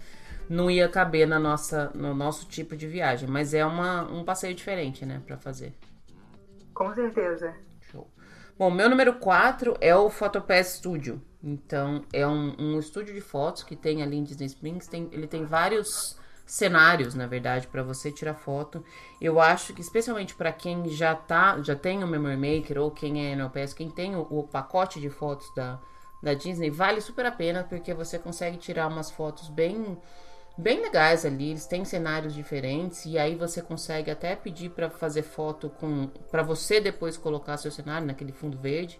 não 0.50 0.72
ia 0.72 0.89
caber 0.89 1.28
na 1.28 1.38
nossa, 1.38 1.92
no 1.94 2.16
nosso 2.16 2.48
tipo 2.48 2.76
de 2.76 2.88
viagem. 2.88 3.30
Mas 3.30 3.54
é 3.54 3.64
uma, 3.64 4.04
um 4.04 4.24
passeio 4.24 4.56
diferente, 4.56 5.06
né, 5.06 5.22
pra 5.28 5.38
fazer. 5.38 5.74
Com 6.74 6.92
certeza. 6.96 7.54
Bom, 8.58 8.70
meu 8.70 8.89
número 8.89 9.14
4 9.16 9.78
é 9.82 9.95
o 9.95 10.10
Photopass 10.10 10.76
Studio. 10.76 11.22
Então, 11.43 12.04
é 12.14 12.28
um, 12.28 12.56
um 12.60 12.80
estúdio 12.80 13.14
de 13.14 13.22
fotos 13.22 13.64
que 13.64 13.76
tem 13.76 14.04
ali 14.04 14.18
em 14.18 14.24
Disney 14.24 14.45
Springs. 14.45 14.88
Tem, 14.88 15.10
ele 15.12 15.26
tem 15.26 15.45
vários 15.45 16.18
cenários, 16.45 17.16
na 17.16 17.26
verdade, 17.26 17.68
para 17.68 17.82
você 17.82 18.12
tirar 18.12 18.36
foto. 18.36 18.84
Eu 19.20 19.39
acho 19.39 19.74
que 19.74 19.82
especialmente 19.82 20.36
para 20.36 20.52
quem 20.52 20.89
já 20.89 21.16
tá, 21.16 21.60
já 21.62 21.76
tem 21.76 22.04
o 22.04 22.08
Memory 22.08 22.36
Maker 22.38 22.80
ou 22.80 22.91
quem 22.91 23.26
é 23.26 23.32
NLPS, 23.32 23.74
quem 23.74 23.89
tem 23.89 24.16
o, 24.16 24.28
o, 24.30 24.43
pacote 24.43 24.99
de 24.99 25.10
fotos 25.10 25.52
da, 25.56 25.80
da 26.22 26.34
Disney, 26.34 26.70
vale 26.70 26.99
super 26.99 27.26
a 27.26 27.32
pena 27.32 27.64
porque 27.64 27.93
você 27.93 28.20
consegue 28.20 28.58
tirar 28.58 28.88
umas 28.88 29.10
fotos 29.10 29.47
bem 29.47 29.97
bem 30.58 30.82
legais 30.82 31.26
ali. 31.26 31.52
Eles 31.52 31.66
têm 31.66 31.86
cenários 31.86 32.34
diferentes 32.34 33.06
e 33.06 33.18
aí 33.18 33.36
você 33.36 33.62
consegue 33.62 34.12
até 34.12 34.36
pedir 34.36 34.70
para 34.70 34.89
fazer 34.89 35.24
foto 35.24 35.70
com 35.70 36.08
para 36.30 36.43
você 36.43 36.80
depois 36.80 37.18
colocar 37.18 37.58
seu 37.58 37.72
cenário 37.72 38.08
naquele 38.08 38.32
fundo 38.32 38.58
verde. 38.58 38.99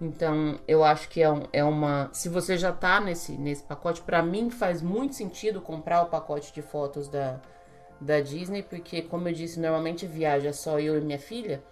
Então, 0.00 0.58
eu 0.66 0.82
acho 0.82 1.08
que 1.08 1.22
é, 1.22 1.30
um, 1.30 1.46
é 1.52 1.62
uma. 1.62 2.10
Se 2.12 2.28
você 2.28 2.58
já 2.58 2.72
tá 2.72 3.00
nesse, 3.00 3.32
nesse 3.32 3.62
pacote, 3.62 4.02
para 4.02 4.22
mim 4.22 4.50
faz 4.50 4.82
muito 4.82 5.14
sentido 5.14 5.60
comprar 5.60 6.02
o 6.02 6.06
pacote 6.06 6.52
de 6.52 6.60
fotos 6.62 7.08
da, 7.08 7.40
da 8.00 8.20
Disney, 8.20 8.62
porque, 8.62 9.02
como 9.02 9.28
eu 9.28 9.32
disse, 9.32 9.60
normalmente 9.60 10.06
viaja 10.06 10.52
só 10.52 10.80
eu 10.80 10.98
e 10.98 11.00
minha 11.00 11.18
filha. 11.18 11.62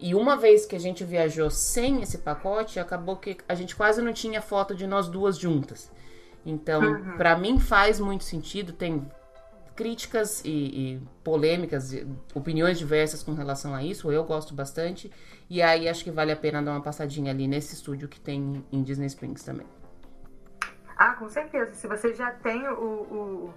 E 0.00 0.14
uma 0.14 0.36
vez 0.36 0.64
que 0.64 0.76
a 0.76 0.78
gente 0.78 1.04
viajou 1.04 1.50
sem 1.50 2.02
esse 2.02 2.18
pacote, 2.18 2.78
acabou 2.80 3.16
que 3.16 3.36
a 3.48 3.54
gente 3.54 3.74
quase 3.76 4.00
não 4.00 4.12
tinha 4.12 4.40
foto 4.40 4.74
de 4.74 4.86
nós 4.86 5.08
duas 5.08 5.36
juntas. 5.36 5.90
Então, 6.44 6.82
uhum. 6.82 7.16
para 7.16 7.36
mim 7.36 7.58
faz 7.58 8.00
muito 8.00 8.24
sentido. 8.24 8.72
Tem 8.72 9.06
críticas 9.76 10.42
e, 10.44 10.48
e 10.50 11.02
polêmicas, 11.22 11.92
e 11.92 12.06
opiniões 12.34 12.78
diversas 12.78 13.22
com 13.22 13.32
relação 13.32 13.74
a 13.74 13.82
isso. 13.82 14.10
Eu 14.10 14.24
gosto 14.24 14.54
bastante. 14.54 15.12
E 15.48 15.62
aí 15.62 15.88
acho 15.88 16.02
que 16.02 16.10
vale 16.10 16.32
a 16.32 16.36
pena 16.36 16.62
dar 16.62 16.72
uma 16.72 16.82
passadinha 16.82 17.30
ali 17.30 17.46
nesse 17.46 17.74
estúdio 17.74 18.08
que 18.08 18.20
tem 18.20 18.64
em 18.72 18.82
Disney 18.82 19.06
Springs 19.06 19.44
também. 19.44 19.66
Ah, 20.96 21.14
com 21.14 21.28
certeza. 21.28 21.74
Se 21.74 21.86
você 21.86 22.12
já 22.12 22.32
tem 22.32 22.66
o, 22.68 22.72
o, 22.72 23.54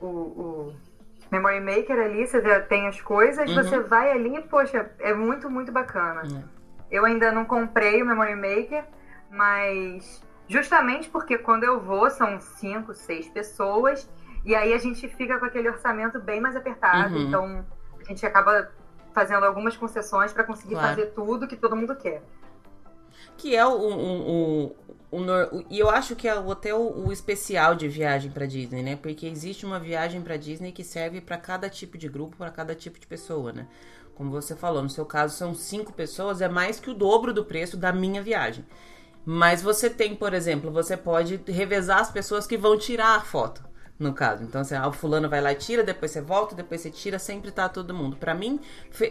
o, 0.00 0.06
o 0.06 0.74
Memory 1.30 1.60
Maker 1.60 1.98
ali, 1.98 2.26
você 2.26 2.40
já 2.40 2.60
tem 2.60 2.88
as 2.88 3.00
coisas, 3.02 3.48
uhum. 3.50 3.56
você 3.56 3.80
vai 3.80 4.10
ali, 4.12 4.40
poxa, 4.48 4.90
é 4.98 5.12
muito, 5.12 5.50
muito 5.50 5.70
bacana. 5.70 6.22
Uhum. 6.22 6.42
Eu 6.90 7.04
ainda 7.04 7.30
não 7.30 7.44
comprei 7.44 8.02
o 8.02 8.06
Memory 8.06 8.34
Maker, 8.34 8.84
mas 9.30 10.22
justamente 10.50 11.08
porque 11.08 11.38
quando 11.38 11.62
eu 11.62 11.80
vou 11.80 12.10
são 12.10 12.40
cinco, 12.40 12.92
seis 12.92 13.28
pessoas 13.28 14.10
e 14.44 14.52
aí 14.52 14.72
a 14.72 14.78
gente 14.78 15.06
fica 15.08 15.38
com 15.38 15.44
aquele 15.44 15.68
orçamento 15.68 16.18
bem 16.18 16.40
mais 16.40 16.56
apertado, 16.56 17.14
uhum. 17.14 17.28
então 17.28 17.66
a 18.00 18.04
gente 18.04 18.26
acaba 18.26 18.68
fazendo 19.12 19.46
algumas 19.46 19.76
concessões 19.76 20.32
para 20.32 20.42
conseguir 20.42 20.74
claro. 20.74 20.88
fazer 20.88 21.06
tudo 21.12 21.46
que 21.46 21.56
todo 21.56 21.76
mundo 21.76 21.94
quer. 21.94 22.22
Que 23.36 23.54
é 23.54 23.64
o, 23.64 23.70
o, 23.70 24.74
o, 25.12 25.18
o, 25.18 25.64
e 25.70 25.78
eu 25.78 25.88
acho 25.88 26.16
que 26.16 26.26
é 26.26 26.32
até 26.32 26.74
o, 26.74 27.06
o 27.06 27.12
especial 27.12 27.76
de 27.76 27.86
viagem 27.86 28.30
para 28.30 28.44
Disney, 28.44 28.82
né? 28.82 28.96
Porque 28.96 29.26
existe 29.26 29.64
uma 29.64 29.78
viagem 29.78 30.20
para 30.20 30.36
Disney 30.36 30.72
que 30.72 30.82
serve 30.82 31.20
para 31.20 31.36
cada 31.36 31.68
tipo 31.70 31.96
de 31.96 32.08
grupo, 32.08 32.36
para 32.36 32.50
cada 32.50 32.74
tipo 32.74 32.98
de 32.98 33.06
pessoa, 33.06 33.52
né? 33.52 33.68
Como 34.14 34.30
você 34.30 34.56
falou, 34.56 34.82
no 34.82 34.90
seu 34.90 35.06
caso 35.06 35.36
são 35.36 35.54
cinco 35.54 35.92
pessoas, 35.92 36.40
é 36.40 36.48
mais 36.48 36.80
que 36.80 36.90
o 36.90 36.94
dobro 36.94 37.32
do 37.32 37.44
preço 37.44 37.76
da 37.76 37.92
minha 37.92 38.20
viagem. 38.20 38.64
Mas 39.24 39.62
você 39.62 39.90
tem, 39.90 40.14
por 40.14 40.32
exemplo, 40.34 40.70
você 40.70 40.96
pode 40.96 41.40
revezar 41.46 42.00
as 42.00 42.10
pessoas 42.10 42.46
que 42.46 42.56
vão 42.56 42.78
tirar 42.78 43.16
a 43.16 43.20
foto 43.20 43.70
no 44.00 44.14
caso. 44.14 44.42
Então, 44.42 44.62
assim, 44.62 44.74
ah, 44.74 44.88
o 44.88 44.92
fulano 44.92 45.28
vai 45.28 45.42
lá 45.42 45.52
e 45.52 45.56
tira, 45.56 45.84
depois 45.84 46.10
você 46.10 46.22
volta, 46.22 46.54
depois 46.54 46.80
você 46.80 46.90
tira, 46.90 47.18
sempre 47.18 47.50
tá 47.50 47.68
todo 47.68 47.92
mundo. 47.92 48.16
Para 48.16 48.34
mim, 48.34 48.58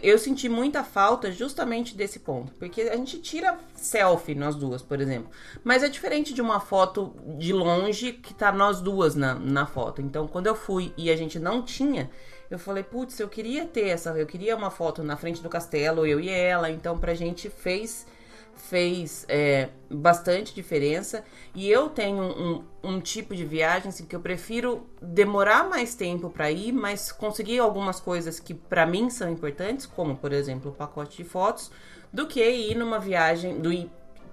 eu 0.02 0.18
senti 0.18 0.48
muita 0.48 0.82
falta 0.82 1.30
justamente 1.30 1.96
desse 1.96 2.18
ponto, 2.18 2.52
porque 2.54 2.82
a 2.82 2.96
gente 2.96 3.20
tira 3.20 3.56
selfie 3.72 4.34
nós 4.34 4.56
duas, 4.56 4.82
por 4.82 5.00
exemplo, 5.00 5.30
mas 5.62 5.84
é 5.84 5.88
diferente 5.88 6.34
de 6.34 6.42
uma 6.42 6.58
foto 6.58 7.14
de 7.38 7.52
longe 7.52 8.12
que 8.12 8.34
tá 8.34 8.50
nós 8.50 8.80
duas 8.80 9.14
na, 9.14 9.36
na 9.36 9.64
foto. 9.64 10.02
Então, 10.02 10.26
quando 10.26 10.48
eu 10.48 10.56
fui 10.56 10.92
e 10.96 11.08
a 11.08 11.14
gente 11.14 11.38
não 11.38 11.62
tinha, 11.62 12.10
eu 12.50 12.58
falei, 12.58 12.82
putz, 12.82 13.20
eu 13.20 13.28
queria 13.28 13.64
ter 13.66 13.86
essa, 13.86 14.10
eu 14.18 14.26
queria 14.26 14.56
uma 14.56 14.72
foto 14.72 15.04
na 15.04 15.16
frente 15.16 15.40
do 15.40 15.48
castelo, 15.48 16.04
eu 16.04 16.18
e 16.18 16.28
ela, 16.28 16.68
então 16.68 16.98
pra 16.98 17.14
gente 17.14 17.48
fez 17.48 18.04
fez 18.60 19.24
é, 19.28 19.68
bastante 19.90 20.54
diferença. 20.54 21.24
E 21.54 21.68
eu 21.70 21.88
tenho 21.88 22.22
um, 22.22 22.64
um 22.82 23.00
tipo 23.00 23.34
de 23.34 23.44
viagem 23.44 23.88
assim, 23.88 24.04
que 24.04 24.14
eu 24.14 24.20
prefiro 24.20 24.86
demorar 25.00 25.68
mais 25.68 25.94
tempo 25.94 26.30
para 26.30 26.50
ir, 26.50 26.72
mas 26.72 27.10
conseguir 27.10 27.58
algumas 27.58 28.00
coisas 28.00 28.38
que 28.38 28.54
para 28.54 28.86
mim 28.86 29.10
são 29.10 29.30
importantes, 29.30 29.86
como 29.86 30.16
por 30.16 30.32
exemplo 30.32 30.70
o 30.70 30.74
pacote 30.74 31.16
de 31.16 31.24
fotos, 31.28 31.70
do 32.12 32.26
que 32.26 32.42
ir 32.42 32.74
numa 32.76 32.98
viagem 32.98 33.60
do 33.60 33.70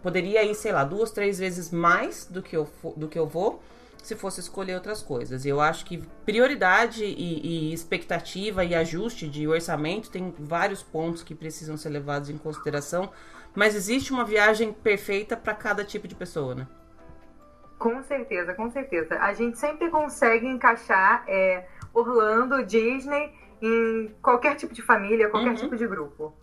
poderia 0.02 0.44
ir, 0.44 0.56
sei 0.56 0.72
lá, 0.72 0.84
duas, 0.84 1.12
três 1.12 1.40
vezes 1.40 1.72
mais 1.72 2.26
do 2.26 2.42
que 2.42 2.56
eu, 2.56 2.68
do 2.96 3.08
que 3.08 3.18
eu 3.18 3.26
vou 3.26 3.62
se 4.02 4.16
fosse 4.16 4.40
escolher 4.40 4.76
outras 4.76 5.02
coisas. 5.02 5.46
Eu 5.46 5.60
acho 5.60 5.86
que 5.86 5.98
prioridade 6.26 7.04
e, 7.04 7.70
e, 7.70 7.74
expectativa 7.74 8.64
e 8.64 8.74
ajuste 8.74 9.28
de 9.28 9.46
orçamento 9.48 10.10
tem 10.10 10.34
vários 10.40 10.82
pontos 10.82 11.24
que 11.24 11.36
precisam 11.36 11.76
ser 11.76 11.90
levados 11.90 12.30
em 12.30 12.38
consideração 12.38 13.10
mas 13.58 13.74
existe 13.74 14.14
uma 14.14 14.24
viagem 14.24 14.72
perfeita 14.72 15.36
para 15.36 15.52
cada 15.52 15.84
tipo 15.84 16.08
de 16.08 16.14
pessoa, 16.14 16.54
né? 16.54 16.68
Com 17.80 18.04
certeza, 18.04 18.54
com 18.54 18.70
certeza. 18.70 19.18
A 19.20 19.34
gente 19.34 19.58
sempre 19.58 19.90
consegue 19.90 20.46
encaixar 20.46 21.24
é, 21.28 21.66
Orlando, 21.92 22.64
Disney 22.64 23.34
em 23.60 24.14
qualquer 24.22 24.54
tipo 24.58 24.76
de 24.76 24.84
família, 24.84 25.28
qualquer 25.30 25.50
uhum. 25.50 25.56
tipo 25.56 25.76
de 25.76 25.88
grupo. 25.88 26.36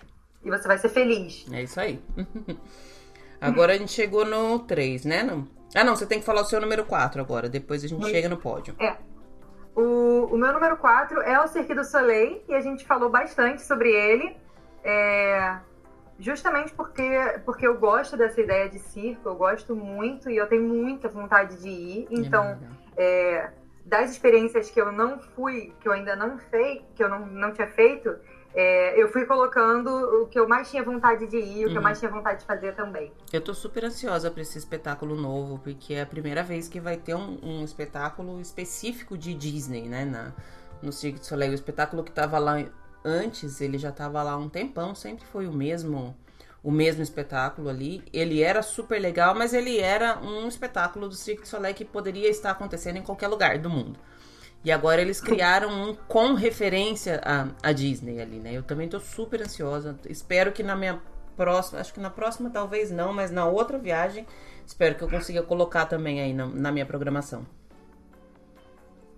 E 0.43 0.51
você 0.51 0.67
vai 0.67 0.77
ser 0.77 0.89
feliz. 0.89 1.47
É 1.53 1.63
isso 1.63 1.79
aí. 1.79 2.03
agora 3.41 3.75
a 3.75 3.79
gente 3.79 3.93
chegou 3.93 4.25
no 4.25 4.59
3, 4.59 5.05
né? 5.05 5.23
Não. 5.23 5.47
Ah, 5.73 5.85
não, 5.85 5.95
você 5.95 6.07
tem 6.07 6.19
que 6.19 6.27
falar 6.27 6.41
o 6.41 6.45
seu 6.45 6.61
número 6.61 6.85
4 6.85 7.21
agora. 7.21 7.49
Depois 7.49 7.85
a 7.85 7.87
gente 7.87 8.05
chega 8.11 8.29
no 8.29 8.39
pódio. 8.39 8.75
É. 8.81 8.97
O, 9.77 10.31
o 10.33 10.37
meu 10.37 10.53
número 10.53 10.77
4 10.79 11.21
é 11.21 11.41
o 11.41 11.47
Cirque 11.47 11.75
du 11.75 11.85
Soleil 11.85 12.43
e 12.49 12.55
a 12.57 12.61
gente 12.61 12.85
falou 12.85 13.09
bastante 13.09 13.63
sobre 13.63 13.93
ele. 13.93 14.37
É, 14.83 15.59
justamente 16.19 16.73
porque, 16.73 17.11
porque 17.45 17.67
eu 17.67 17.79
gosto 17.79 18.17
dessa 18.17 18.41
ideia 18.41 18.69
de 18.69 18.79
circo, 18.79 19.29
eu 19.29 19.35
gosto 19.35 19.75
muito 19.75 20.31
e 20.31 20.37
eu 20.37 20.47
tenho 20.47 20.63
muita 20.63 21.09
vontade 21.09 21.61
de 21.61 21.69
ir. 21.69 22.07
Então, 22.11 22.59
é, 22.97 23.51
das 23.85 24.11
experiências 24.11 24.71
que 24.71 24.81
eu 24.81 24.91
não 24.93 25.19
fui, 25.19 25.73
que 25.81 25.89
eu 25.89 25.93
ainda 25.93 26.17
não 26.17 26.39
fei, 26.39 26.85
que 26.95 27.03
eu 27.03 27.09
não, 27.09 27.27
não 27.27 27.53
tinha 27.53 27.69
feito, 27.69 28.17
é, 28.55 29.01
eu 29.01 29.09
fui 29.09 29.27
colocando 29.27 29.89
o 30.23 30.29
que 30.29 30.39
eu 30.39 30.47
mais 30.47 30.71
tinha 30.71 30.83
vontade 30.83 31.27
de 31.27 31.37
ir, 31.37 31.67
o 31.67 31.69
que 31.69 31.73
eu 31.73 31.77
uhum. 31.77 31.83
mais 31.83 31.99
tinha 31.99 32.11
vontade 32.11 32.41
de 32.41 32.47
fazer 32.47 32.75
também. 32.75 33.13
Eu 33.33 33.41
tô 33.41 33.53
super 33.53 33.85
ansiosa 33.85 34.31
para 34.31 34.43
esse 34.43 34.57
espetáculo 34.57 35.17
novo, 35.17 35.59
porque 35.59 35.95
é 35.95 36.03
a 36.03 36.07
primeira 36.07 36.43
vez 36.45 36.69
que 36.69 36.79
vai 36.79 36.97
ter 36.97 37.17
um, 37.17 37.39
um 37.43 37.65
espetáculo 37.65 38.41
específico 38.41 39.19
de 39.19 39.35
Disney, 39.35 39.89
né? 39.89 40.05
Na, 40.05 40.33
no 40.81 40.93
Cirque 40.93 41.19
du 41.19 41.27
Soleil. 41.27 41.51
O 41.51 41.55
espetáculo 41.55 42.05
que 42.05 42.13
tava 42.13 42.39
lá 42.39 42.65
antes, 43.05 43.61
ele 43.61 43.79
já 43.79 43.91
estava 43.91 44.23
lá 44.23 44.37
um 44.37 44.49
tempão, 44.49 44.95
sempre 44.95 45.25
foi 45.27 45.47
o 45.47 45.53
mesmo 45.53 46.17
o 46.63 46.71
mesmo 46.71 47.03
espetáculo 47.03 47.69
ali. 47.69 48.03
Ele 48.11 48.43
era 48.43 48.63
super 48.63 48.99
legal, 48.99 49.35
mas 49.35 49.53
ele 49.53 49.79
era 49.79 50.19
um 50.21 50.49
espetáculo 50.49 51.07
do 51.09 51.15
Cirque 51.15 51.43
du 51.43 51.49
Soleil 51.49 51.75
que 51.75 51.85
poderia 51.85 52.31
estar 52.31 52.53
acontecendo 52.53 52.97
em 52.97 53.03
qualquer 53.03 53.29
lugar 53.29 53.59
do 53.59 53.69
mundo. 53.69 53.99
E 54.65 54.73
agora 54.73 55.03
eles 55.03 55.21
criaram 55.21 55.71
um 55.71 55.95
com 55.95 56.33
referência 56.33 57.21
a 57.63 57.71
Disney 57.71 58.19
ali, 58.19 58.39
né? 58.39 58.55
Eu 58.55 58.63
também 58.63 58.89
tô 58.89 58.99
super 58.99 59.43
ansiosa. 59.43 59.99
Espero 60.09 60.53
que 60.53 60.63
na 60.63 60.75
minha 60.75 61.03
próxima, 61.37 61.81
acho 61.81 61.93
que 61.93 62.01
na 62.01 62.09
próxima 62.09 62.49
talvez 62.49 62.91
não, 62.91 63.13
mas 63.13 63.31
na 63.31 63.45
outra 63.45 63.77
viagem, 63.77 64.27
espero 64.67 64.95
que 64.95 65.05
eu 65.05 65.09
consiga 65.09 65.43
colocar 65.43 65.85
também 65.85 66.23
aí 66.23 66.33
na, 66.33 66.47
na 66.47 66.73
minha 66.73 66.87
programação. 66.87 67.45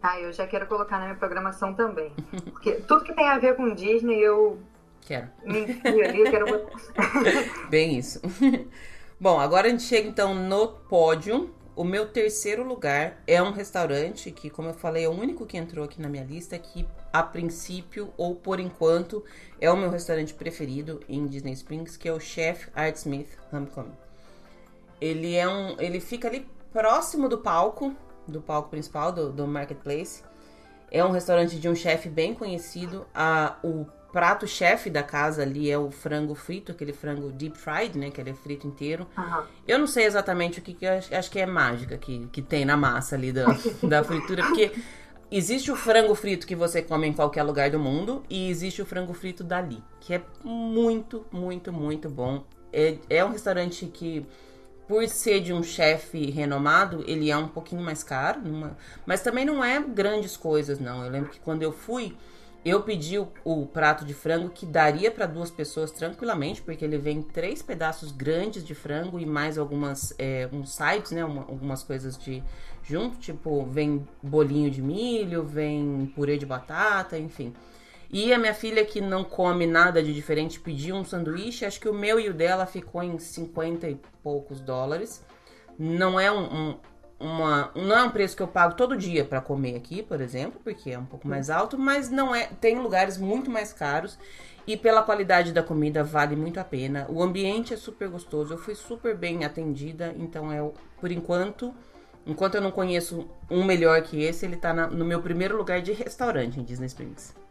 Ah, 0.03 0.21
eu 0.21 0.33
já 0.33 0.47
quero 0.47 0.67
colocar 0.67 0.99
na 0.99 1.07
minha 1.07 1.17
programação 1.17 1.75
também. 1.75 2.13
Porque 2.45 2.73
tudo 2.73 3.05
que 3.05 3.15
tem 3.15 3.29
a 3.29 3.39
ver 3.39 3.57
com 3.57 3.75
Disney, 3.75 4.21
eu. 4.21 4.59
Quero. 5.01 5.29
Me 5.45 5.61
enfio 5.61 6.05
ali, 6.05 6.21
eu 6.21 6.31
quero. 6.31 6.67
Bem 7.71 7.99
isso. 7.99 8.21
Bom, 9.19 9.41
agora 9.41 9.67
a 9.67 9.71
gente 9.71 9.83
chega 9.83 10.09
então 10.09 10.35
no 10.35 10.69
pódio. 10.69 11.55
O 11.75 11.85
meu 11.85 12.09
terceiro 12.09 12.67
lugar 12.67 13.23
é 13.27 13.43
um 13.43 13.51
restaurante 13.51 14.31
que, 14.31 14.49
como 14.49 14.71
eu 14.71 14.75
falei, 14.75 15.05
é 15.05 15.09
o 15.09 15.13
único 15.13 15.45
que 15.45 15.59
entrou 15.59 15.85
aqui 15.85 16.01
na 16.01 16.09
minha 16.09 16.25
lista, 16.25 16.59
que 16.59 16.89
a 17.13 17.23
princípio 17.23 18.13
ou 18.17 18.35
por 18.35 18.59
enquanto 18.61 19.23
é 19.61 19.71
o 19.71 19.77
meu 19.77 19.91
restaurante 19.91 20.33
preferido 20.33 21.01
em 21.07 21.27
Disney 21.27 21.53
Springs, 21.53 21.97
que 21.97 22.09
é 22.09 22.13
o 22.13 22.19
Chef 22.19 22.69
Art 22.75 22.97
Smith 22.97 23.29
Homecoming. 23.53 23.93
Ele 25.01 25.35
é 25.35 25.47
um, 25.47 25.79
ele 25.79 26.01
fica 26.01 26.29
ali 26.29 26.49
próximo 26.73 27.29
do 27.29 27.39
palco, 27.39 27.95
do 28.27 28.41
palco 28.41 28.71
principal 28.71 29.13
do, 29.13 29.31
do 29.31 29.47
Marketplace. 29.47 30.23
É 30.91 31.05
um 31.05 31.11
restaurante 31.11 31.59
de 31.59 31.69
um 31.69 31.75
chefe 31.75 32.09
bem 32.09 32.35
conhecido. 32.35 33.07
A, 33.15 33.57
o 33.63 33.87
prato-chefe 34.13 34.89
da 34.89 35.03
casa 35.03 35.43
ali 35.43 35.71
é 35.71 35.77
o 35.77 35.91
frango 35.91 36.35
frito, 36.35 36.73
aquele 36.73 36.93
frango 36.93 37.31
deep 37.33 37.59
fried, 37.59 37.99
né? 37.99 38.11
Que 38.11 38.21
ele 38.21 38.31
é 38.31 38.35
frito 38.35 38.67
inteiro. 38.67 39.07
Uhum. 39.17 39.43
Eu 39.69 39.79
não 39.79 39.87
sei 39.87 40.05
exatamente 40.07 40.59
o 40.59 40.63
que, 40.63 40.73
que 40.73 40.87
acho, 40.87 41.15
acho, 41.15 41.31
que 41.31 41.39
é 41.39 41.45
mágica 41.45 41.99
que, 41.99 42.27
que 42.29 42.41
tem 42.41 42.65
na 42.65 42.77
massa 42.77 43.15
ali 43.15 43.33
da, 43.33 43.47
da 43.87 44.03
fritura, 44.03 44.43
porque 44.45 44.73
existe 45.31 45.71
o 45.71 45.77
frango 45.77 46.15
frito 46.15 46.47
que 46.47 46.57
você 46.57 46.81
come 46.81 47.07
em 47.07 47.13
qualquer 47.13 47.43
lugar 47.43 47.71
do 47.71 47.79
mundo 47.79 48.23
e 48.31 48.49
existe 48.49 48.81
o 48.81 48.87
frango 48.87 49.13
frito 49.13 49.45
dali, 49.45 49.83
que 50.01 50.15
é 50.15 50.23
muito, 50.43 51.27
muito, 51.31 51.73
muito 51.73 52.09
bom. 52.09 52.45
É, 52.73 52.97
é 53.11 53.25
um 53.25 53.31
restaurante 53.31 53.87
que 53.87 54.27
por 54.87 55.07
ser 55.09 55.41
de 55.41 55.53
um 55.53 55.63
chefe 55.63 56.31
renomado, 56.31 57.05
ele 57.07 57.31
é 57.31 57.37
um 57.37 57.49
pouquinho 57.49 57.83
mais 57.83 58.03
caro, 58.05 58.41
numa... 58.41 58.77
mas 59.05 59.23
também 59.23 59.45
não 59.45 59.65
é 59.65 59.81
grandes 59.81 60.37
coisas, 60.37 60.79
não. 60.79 61.05
Eu 61.05 61.11
lembro 61.11 61.31
que 61.31 61.41
quando 61.41 61.63
eu 61.63 61.73
fui, 61.73 62.17
eu 62.65 62.83
pedi 62.83 63.19
o, 63.19 63.29
o 63.45 63.67
prato 63.67 64.05
de 64.05 64.15
frango 64.15 64.51
que 64.51 64.67
daria 64.67 65.11
para 65.11 65.27
duas 65.27 65.51
pessoas 65.51 65.91
tranquilamente, 65.91 66.63
porque 66.63 66.85
ele 66.85 66.99
vem 66.99 67.23
três 67.23 67.63
pedaços 67.63 68.11
grandes 68.13 68.65
de 68.65 68.75
frango 68.75 69.19
e 69.19 69.27
mais 69.27 69.59
algumas 69.59 70.15
é, 70.19 70.49
uns 70.53 70.75
sides, 70.75 71.11
né, 71.11 71.25
uma, 71.25 71.43
algumas 71.43 71.83
coisas 71.83 72.19
de 72.19 72.43
junto, 72.83 73.19
tipo 73.19 73.65
vem 73.67 74.07
bolinho 74.23 74.71
de 74.71 74.83
milho, 74.83 75.45
vem 75.45 76.13
purê 76.15 76.37
de 76.37 76.47
batata, 76.47 77.19
enfim. 77.19 77.53
E 78.19 78.33
a 78.33 78.39
minha 78.39 78.55
filha, 78.55 78.83
que 78.83 78.99
não 78.99 79.23
come 79.23 79.67
nada 79.67 80.03
de 80.03 80.15
diferente, 80.15 80.59
pediu 80.59 80.97
um 80.97 81.05
sanduíche. 81.05 81.67
Acho 81.67 81.79
que 81.79 81.87
o 81.87 81.93
meu 81.93 82.19
e 82.19 82.31
o 82.31 82.33
dela 82.33 82.65
ficou 82.65 83.03
em 83.03 83.19
50 83.19 83.91
e 83.91 84.01
poucos 84.23 84.59
dólares. 84.59 85.23
Não 85.79 86.19
é 86.19 86.33
um, 86.33 86.71
um 86.71 86.77
uma, 87.21 87.71
não 87.75 87.95
é 87.95 88.03
um 88.05 88.11
preço 88.11 88.35
que 88.35 88.43
eu 88.43 88.49
pago 88.49 88.75
todo 88.75 88.97
dia 88.97 89.23
para 89.23 89.43
comer 89.43 89.77
aqui, 89.77 90.03
por 90.03 90.23
exemplo, 90.23 90.59
porque 90.65 90.93
é 90.93 90.99
um 90.99 91.05
pouco 91.05 91.29
mais 91.29 91.51
alto, 91.51 91.77
mas 91.77 92.09
não 92.09 92.35
é. 92.35 92.47
Tem 92.59 92.79
lugares 92.79 93.19
muito 93.19 93.51
mais 93.51 93.75
caros 93.75 94.19
e 94.67 94.79
pela 94.79 95.03
qualidade 95.03 95.53
da 95.53 95.63
comida 95.63 96.03
vale 96.03 96.37
muito 96.37 96.59
a 96.59 96.65
pena. 96.65 97.07
O 97.11 97.23
ambiente 97.23 97.75
é 97.75 97.77
super 97.77 98.09
gostoso, 98.09 98.55
eu 98.55 98.59
fui 98.59 98.75
super 98.75 99.15
bem 99.15 99.45
atendida, 99.45 100.15
então 100.17 100.51
é 100.51 100.67
por 100.99 101.13
enquanto, 101.13 101.75
enquanto 102.27 102.55
eu 102.55 102.63
não 102.63 102.71
conheço 102.71 103.29
um 103.51 103.63
melhor 103.63 104.01
que 104.01 104.23
esse, 104.23 104.47
ele 104.47 104.57
tá 104.57 104.73
na, 104.73 104.87
no 104.87 105.05
meu 105.05 105.21
primeiro 105.21 105.55
lugar 105.55 105.83
de 105.83 105.93
restaurante 105.93 106.59
em 106.59 106.65
Disney 106.65 106.87
Springs. 106.87 107.46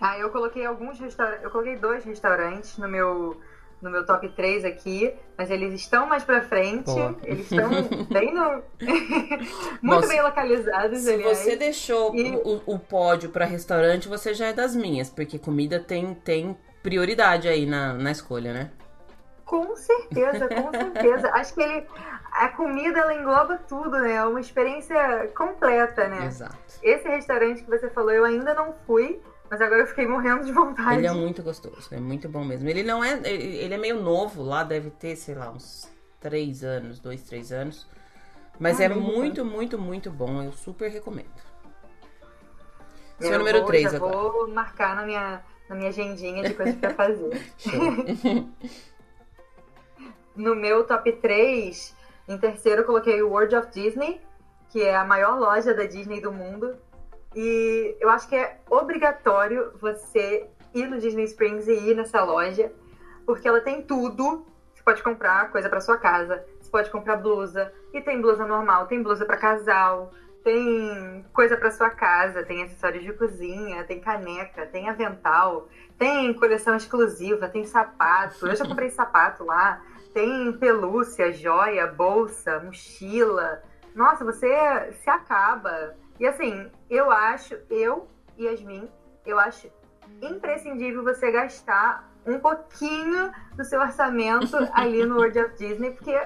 Ah, 0.00 0.18
eu 0.18 0.30
coloquei 0.30 0.64
alguns 0.64 0.98
restaurantes. 0.98 1.44
Eu 1.44 1.50
coloquei 1.50 1.76
dois 1.76 2.04
restaurantes 2.04 2.76
no 2.78 2.88
meu, 2.88 3.40
no 3.80 3.90
meu 3.90 4.04
top 4.04 4.28
3 4.28 4.64
aqui, 4.64 5.14
mas 5.36 5.50
eles 5.50 5.72
estão 5.74 6.06
mais 6.06 6.22
pra 6.22 6.42
frente. 6.42 6.84
Pô. 6.84 7.14
Eles 7.22 7.50
estão 7.50 7.70
bem 8.12 8.34
no. 8.34 8.62
Muito 9.82 10.02
Bom, 10.02 10.08
bem 10.08 10.22
localizados, 10.22 11.00
se 11.00 11.14
aliás. 11.14 11.38
você 11.38 11.56
deixou 11.56 12.14
e... 12.14 12.30
o, 12.36 12.62
o 12.66 12.78
pódio 12.78 13.30
para 13.30 13.44
restaurante, 13.44 14.08
você 14.08 14.34
já 14.34 14.46
é 14.46 14.52
das 14.52 14.76
minhas, 14.76 15.08
porque 15.08 15.38
comida 15.38 15.80
tem, 15.80 16.14
tem 16.14 16.56
prioridade 16.82 17.48
aí 17.48 17.64
na, 17.64 17.94
na 17.94 18.10
escolha, 18.10 18.52
né? 18.52 18.70
Com 19.46 19.76
certeza, 19.76 20.48
com 20.48 20.70
certeza. 20.72 21.30
Acho 21.32 21.54
que 21.54 21.62
ele, 21.62 21.86
a 22.32 22.48
comida 22.48 22.98
ela 22.98 23.14
engloba 23.14 23.58
tudo, 23.68 23.90
né? 23.98 24.14
É 24.14 24.24
uma 24.24 24.40
experiência 24.40 25.30
completa, 25.36 26.08
né? 26.08 26.26
Exato. 26.26 26.56
Esse 26.82 27.08
restaurante 27.08 27.62
que 27.62 27.70
você 27.70 27.88
falou, 27.88 28.10
eu 28.10 28.24
ainda 28.24 28.52
não 28.54 28.74
fui, 28.86 29.20
mas 29.50 29.60
agora 29.60 29.82
eu 29.82 29.86
fiquei 29.86 30.06
morrendo 30.06 30.44
de 30.44 30.52
vontade. 30.52 30.98
Ele 30.98 31.06
é 31.06 31.12
muito 31.12 31.42
gostoso, 31.42 31.88
é 31.92 32.00
muito 32.00 32.28
bom 32.28 32.44
mesmo. 32.44 32.68
Ele 32.68 32.82
não 32.82 33.04
é. 33.04 33.20
Ele 33.24 33.74
é 33.74 33.78
meio 33.78 34.02
novo 34.02 34.42
lá, 34.42 34.64
deve 34.64 34.90
ter, 34.90 35.16
sei 35.16 35.34
lá, 35.34 35.50
uns 35.50 35.88
três 36.20 36.64
anos, 36.64 36.98
dois, 36.98 37.22
três 37.22 37.52
anos. 37.52 37.86
Mas 38.58 38.80
ah, 38.80 38.84
é 38.84 38.88
muito, 38.88 39.44
muito, 39.44 39.78
muito 39.78 40.10
bom. 40.10 40.42
Eu 40.42 40.52
super 40.52 40.90
recomendo. 40.90 41.46
Seu 43.18 43.32
eu 43.32 43.38
número 43.38 43.64
3 43.64 43.94
agora. 43.94 44.16
Vou 44.16 44.48
marcar 44.48 44.94
na 44.94 45.02
minha, 45.04 45.42
na 45.68 45.76
minha 45.76 45.88
agendinha 45.88 46.42
de 46.42 46.54
coisas 46.54 46.76
pra 46.76 46.92
fazer. 46.94 47.40
no 50.34 50.54
meu 50.54 50.84
top 50.84 51.12
3, 51.12 51.96
em 52.28 52.38
terceiro, 52.38 52.82
eu 52.82 52.86
coloquei 52.86 53.22
o 53.22 53.30
World 53.30 53.56
of 53.56 53.70
Disney, 53.70 54.20
que 54.70 54.82
é 54.82 54.94
a 54.94 55.04
maior 55.04 55.38
loja 55.38 55.72
da 55.74 55.84
Disney 55.84 56.20
do 56.20 56.32
mundo. 56.32 56.76
E 57.36 57.94
eu 58.00 58.08
acho 58.08 58.26
que 58.26 58.34
é 58.34 58.58
obrigatório 58.70 59.72
você 59.78 60.48
ir 60.74 60.88
no 60.88 60.98
Disney 60.98 61.24
Springs 61.24 61.68
e 61.68 61.90
ir 61.90 61.94
nessa 61.94 62.24
loja, 62.24 62.72
porque 63.26 63.46
ela 63.46 63.60
tem 63.60 63.82
tudo. 63.82 64.46
Você 64.74 64.82
pode 64.82 65.02
comprar 65.02 65.50
coisa 65.52 65.68
para 65.68 65.82
sua 65.82 65.98
casa, 65.98 66.42
você 66.58 66.70
pode 66.70 66.90
comprar 66.90 67.16
blusa, 67.16 67.70
e 67.92 68.00
tem 68.00 68.20
blusa 68.20 68.46
normal, 68.46 68.86
tem 68.86 69.02
blusa 69.02 69.26
para 69.26 69.36
casal, 69.36 70.12
tem 70.42 71.26
coisa 71.32 71.56
para 71.56 71.70
sua 71.70 71.90
casa, 71.90 72.44
tem 72.44 72.62
acessórios 72.62 73.04
de 73.04 73.12
cozinha, 73.12 73.84
tem 73.84 74.00
caneca, 74.00 74.64
tem 74.64 74.88
avental, 74.88 75.68
tem 75.98 76.32
coleção 76.32 76.76
exclusiva, 76.76 77.48
tem 77.48 77.64
sapato. 77.64 78.46
Eu 78.46 78.54
já 78.54 78.64
comprei 78.68 78.88
sapato 78.90 79.44
lá. 79.44 79.82
Tem 80.14 80.52
pelúcia, 80.52 81.32
joia, 81.32 81.86
bolsa, 81.86 82.60
mochila. 82.60 83.62
Nossa, 83.94 84.24
você 84.24 84.48
se 85.02 85.10
acaba. 85.10 85.94
E 86.18 86.26
assim, 86.26 86.70
eu 86.88 87.10
acho, 87.10 87.56
eu, 87.70 88.08
Yasmin, 88.38 88.88
eu 89.24 89.38
acho 89.38 89.68
imprescindível 90.22 91.02
você 91.02 91.30
gastar 91.30 92.10
um 92.26 92.38
pouquinho 92.38 93.32
do 93.56 93.64
seu 93.64 93.80
orçamento 93.80 94.56
ali 94.72 95.04
no 95.04 95.16
World 95.16 95.38
of 95.38 95.56
Disney, 95.56 95.90
porque 95.92 96.18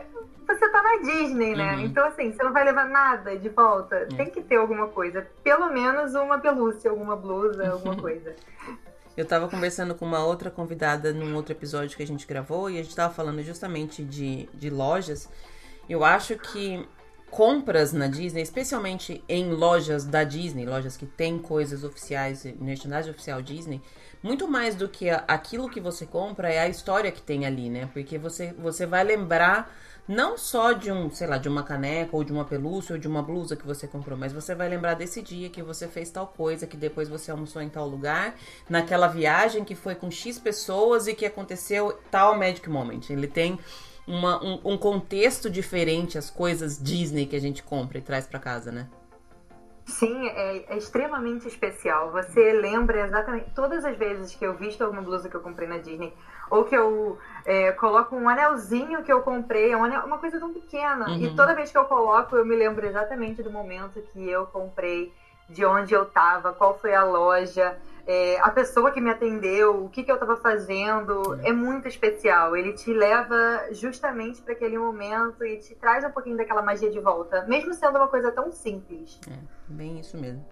você 0.46 0.68
tá 0.68 0.82
na 0.82 0.96
Disney, 1.02 1.54
né? 1.54 1.76
Uhum. 1.76 1.80
Então, 1.82 2.06
assim, 2.06 2.32
você 2.32 2.42
não 2.42 2.52
vai 2.52 2.64
levar 2.64 2.86
nada 2.86 3.36
de 3.36 3.48
volta. 3.48 4.06
Uhum. 4.10 4.16
Tem 4.16 4.30
que 4.30 4.42
ter 4.42 4.56
alguma 4.56 4.88
coisa. 4.88 5.26
Pelo 5.42 5.70
menos 5.70 6.14
uma 6.14 6.38
pelúcia, 6.38 6.90
alguma 6.90 7.16
blusa, 7.16 7.70
alguma 7.70 7.96
coisa. 8.00 8.34
Eu 9.16 9.24
tava 9.26 9.48
conversando 9.48 9.94
com 9.94 10.04
uma 10.04 10.24
outra 10.24 10.50
convidada 10.50 11.12
num 11.12 11.34
outro 11.34 11.52
episódio 11.52 11.96
que 11.96 12.02
a 12.02 12.06
gente 12.06 12.26
gravou 12.26 12.70
e 12.70 12.78
a 12.78 12.82
gente 12.82 12.96
tava 12.96 13.12
falando 13.12 13.42
justamente 13.42 14.02
de, 14.02 14.48
de 14.54 14.70
lojas. 14.70 15.28
Eu 15.88 16.04
acho 16.04 16.36
que 16.36 16.88
compras 17.30 17.92
na 17.92 18.06
Disney, 18.06 18.42
especialmente 18.42 19.22
em 19.28 19.52
lojas 19.52 20.04
da 20.04 20.24
Disney, 20.24 20.66
lojas 20.66 20.96
que 20.96 21.06
têm 21.06 21.38
coisas 21.38 21.84
oficiais, 21.84 22.44
merchandising 22.60 23.10
oficial 23.10 23.40
Disney, 23.40 23.80
muito 24.22 24.46
mais 24.46 24.74
do 24.74 24.88
que 24.88 25.08
aquilo 25.08 25.70
que 25.70 25.80
você 25.80 26.04
compra 26.04 26.52
é 26.52 26.58
a 26.58 26.68
história 26.68 27.10
que 27.10 27.22
tem 27.22 27.46
ali, 27.46 27.70
né? 27.70 27.88
Porque 27.92 28.18
você, 28.18 28.52
você 28.52 28.84
vai 28.84 29.02
lembrar 29.02 29.72
não 30.06 30.36
só 30.36 30.72
de 30.72 30.90
um, 30.90 31.08
sei 31.10 31.26
lá, 31.26 31.38
de 31.38 31.48
uma 31.48 31.62
caneca 31.62 32.16
ou 32.16 32.24
de 32.24 32.32
uma 32.32 32.44
pelúcia 32.44 32.94
ou 32.94 32.98
de 32.98 33.06
uma 33.06 33.22
blusa 33.22 33.54
que 33.54 33.64
você 33.64 33.86
comprou, 33.86 34.18
mas 34.18 34.32
você 34.32 34.54
vai 34.54 34.68
lembrar 34.68 34.94
desse 34.94 35.22
dia 35.22 35.48
que 35.48 35.62
você 35.62 35.86
fez 35.86 36.10
tal 36.10 36.26
coisa, 36.26 36.66
que 36.66 36.76
depois 36.76 37.08
você 37.08 37.30
almoçou 37.30 37.62
em 37.62 37.68
tal 37.68 37.88
lugar, 37.88 38.34
naquela 38.68 39.06
viagem 39.06 39.64
que 39.64 39.76
foi 39.76 39.94
com 39.94 40.10
X 40.10 40.38
pessoas 40.38 41.06
e 41.06 41.14
que 41.14 41.24
aconteceu 41.24 41.96
tal 42.10 42.36
Magic 42.36 42.68
Moment. 42.68 43.08
Ele 43.08 43.28
tem 43.28 43.58
uma, 44.10 44.42
um, 44.42 44.60
um 44.64 44.78
contexto 44.78 45.48
diferente 45.48 46.18
às 46.18 46.28
coisas 46.28 46.82
Disney 46.82 47.26
que 47.26 47.36
a 47.36 47.40
gente 47.40 47.62
compra 47.62 47.98
e 47.98 48.00
traz 48.00 48.26
para 48.26 48.38
casa, 48.38 48.72
né? 48.72 48.88
Sim, 49.86 50.28
é, 50.28 50.72
é, 50.72 50.76
extremamente 50.76 51.48
especial. 51.48 52.12
Você 52.12 52.52
lembra 52.52 53.04
exatamente 53.04 53.50
todas 53.54 53.84
as 53.84 53.96
vezes 53.96 54.34
que 54.34 54.44
eu 54.44 54.54
visto 54.54 54.82
alguma 54.82 55.02
blusa 55.02 55.28
que 55.28 55.34
eu 55.34 55.40
comprei 55.40 55.66
na 55.66 55.78
Disney, 55.78 56.12
ou 56.48 56.64
que 56.64 56.76
eu 56.76 57.18
é, 57.44 57.72
coloco 57.72 58.14
um 58.14 58.28
anelzinho 58.28 59.02
que 59.02 59.12
eu 59.12 59.22
comprei, 59.22 59.72
é 59.72 59.76
um 59.76 59.84
anel, 59.84 60.04
uma 60.04 60.18
coisa 60.18 60.38
tão 60.38 60.52
pequena. 60.52 61.08
Uhum. 61.08 61.22
E 61.22 61.34
toda 61.34 61.54
vez 61.54 61.72
que 61.72 61.78
eu 61.78 61.84
coloco, 61.84 62.36
eu 62.36 62.44
me 62.44 62.54
lembro 62.54 62.86
exatamente 62.86 63.42
do 63.42 63.50
momento 63.50 64.00
que 64.12 64.28
eu 64.28 64.46
comprei, 64.46 65.12
de 65.48 65.64
onde 65.64 65.92
eu 65.92 66.04
estava, 66.04 66.52
qual 66.52 66.78
foi 66.78 66.94
a 66.94 67.02
loja, 67.02 67.76
é, 68.12 68.40
a 68.40 68.50
pessoa 68.50 68.90
que 68.90 69.00
me 69.00 69.08
atendeu, 69.08 69.84
o 69.84 69.88
que, 69.88 70.02
que 70.02 70.10
eu 70.10 70.16
estava 70.16 70.36
fazendo. 70.36 71.38
É. 71.44 71.50
é 71.50 71.52
muito 71.52 71.86
especial. 71.86 72.56
Ele 72.56 72.72
te 72.72 72.92
leva 72.92 73.68
justamente 73.70 74.42
para 74.42 74.52
aquele 74.52 74.76
momento 74.76 75.44
e 75.44 75.58
te 75.58 75.76
traz 75.76 76.04
um 76.04 76.10
pouquinho 76.10 76.36
daquela 76.36 76.60
magia 76.60 76.90
de 76.90 76.98
volta, 76.98 77.46
mesmo 77.46 77.72
sendo 77.72 77.98
uma 77.98 78.08
coisa 78.08 78.32
tão 78.32 78.50
simples. 78.50 79.20
É, 79.30 79.38
bem 79.68 80.00
isso 80.00 80.18
mesmo. 80.18 80.44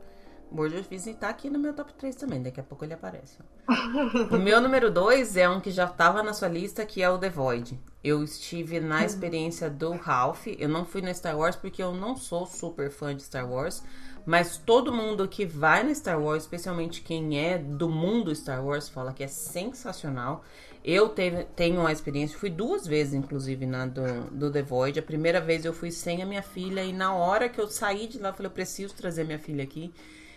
Of 0.51 0.89
Disney 0.89 1.15
tá 1.15 1.29
aqui 1.29 1.51
no 1.51 1.59
meu 1.59 1.75
top 1.75 1.93
3 1.95 2.15
também, 2.15 2.43
daqui 2.43 2.61
a 2.61 2.63
pouco 2.63 2.85
ele 2.85 2.95
aparece. 2.95 3.39
o 4.31 4.39
meu 4.39 4.61
número 4.61 4.89
2 4.89 5.37
é 5.37 5.49
um 5.49 5.61
que 5.61 5.73
já 5.73 5.87
tava 5.89 6.23
na 6.23 6.33
sua 6.33 6.49
lista, 6.49 6.87
que 6.87 7.03
é 7.03 7.11
o 7.11 7.19
The 7.19 7.29
Void. 7.29 7.79
Eu 8.05 8.23
estive 8.23 8.79
na 8.79 8.99
uhum. 8.99 9.05
experiência 9.05 9.69
do 9.69 9.91
Ralph. 9.91 10.47
Eu 10.47 10.69
não 10.69 10.87
fui 10.87 11.03
no 11.03 11.13
Star 11.13 11.37
Wars 11.37 11.57
porque 11.57 11.83
eu 11.83 11.93
não 11.93 12.17
sou 12.17 12.47
super 12.47 12.89
fã 12.89 13.15
de 13.15 13.23
Star 13.25 13.51
Wars. 13.51 13.83
Mas 14.29 14.59
todo 14.59 14.93
mundo 14.93 15.27
que 15.27 15.47
vai 15.47 15.83
no 15.83 15.95
Star 15.95 16.23
Wars, 16.23 16.43
especialmente 16.43 17.01
quem 17.01 17.41
é 17.41 17.57
do 17.57 17.89
mundo 17.89 18.35
Star 18.35 18.63
Wars, 18.63 18.87
fala 18.87 19.11
que 19.11 19.25
é 19.25 19.27
sensacional. 19.27 20.45
Eu 20.85 21.09
teve, 21.09 21.45
tenho 21.57 21.81
uma 21.81 21.91
experiência, 21.91 22.39
fui 22.39 22.51
duas 22.51 22.87
vezes, 22.87 23.15
inclusive, 23.15 23.65
na 23.65 23.87
do, 23.87 24.25
do 24.31 24.53
The 24.53 24.61
Void. 24.61 24.99
A 24.99 25.03
primeira 25.03 25.41
vez 25.41 25.65
eu 25.65 25.73
fui 25.73 25.91
sem 25.91 26.23
a 26.23 26.27
minha 26.27 26.43
filha, 26.43 26.85
e 26.85 26.93
na 26.93 27.15
hora 27.15 27.49
que 27.49 27.59
eu 27.59 27.69
saí 27.69 28.07
de 28.07 28.19
lá, 28.19 28.29
eu 28.29 28.35
falei, 28.35 28.49
eu 28.49 28.55
preciso 28.55 28.95
trazer 28.95 29.25
minha 29.25 29.39
filha 29.39 29.65
aqui. 29.65 29.91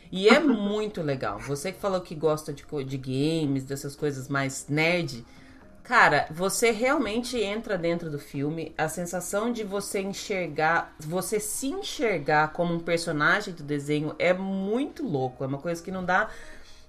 E 0.10 0.30
é 0.30 0.39
muito 0.42 1.02
legal. 1.02 1.38
Você 1.39 1.74
que 1.74 1.80
falou 1.82 2.00
que 2.00 2.16
gosta 2.16 2.54
de, 2.54 2.64
de 2.86 2.98
games, 2.98 3.66
dessas 3.66 3.94
coisas 3.94 4.30
mais 4.30 4.68
nerd. 4.70 5.26
Cara, 5.92 6.26
você 6.32 6.72
realmente 6.72 7.38
entra 7.38 7.78
dentro 7.78 8.10
do 8.10 8.18
filme. 8.18 8.74
A 8.78 8.88
sensação 8.88 9.52
de 9.52 9.62
você 9.62 10.00
enxergar, 10.00 10.96
você 10.98 11.38
se 11.38 11.68
enxergar 11.68 12.54
como 12.54 12.74
um 12.74 12.80
personagem 12.80 13.54
do 13.54 13.62
desenho 13.62 14.16
é 14.18 14.32
muito 14.32 15.06
louco. 15.06 15.44
É 15.44 15.48
uma 15.48 15.58
coisa 15.58 15.84
que 15.84 15.92
não 15.92 16.06
dá. 16.06 16.30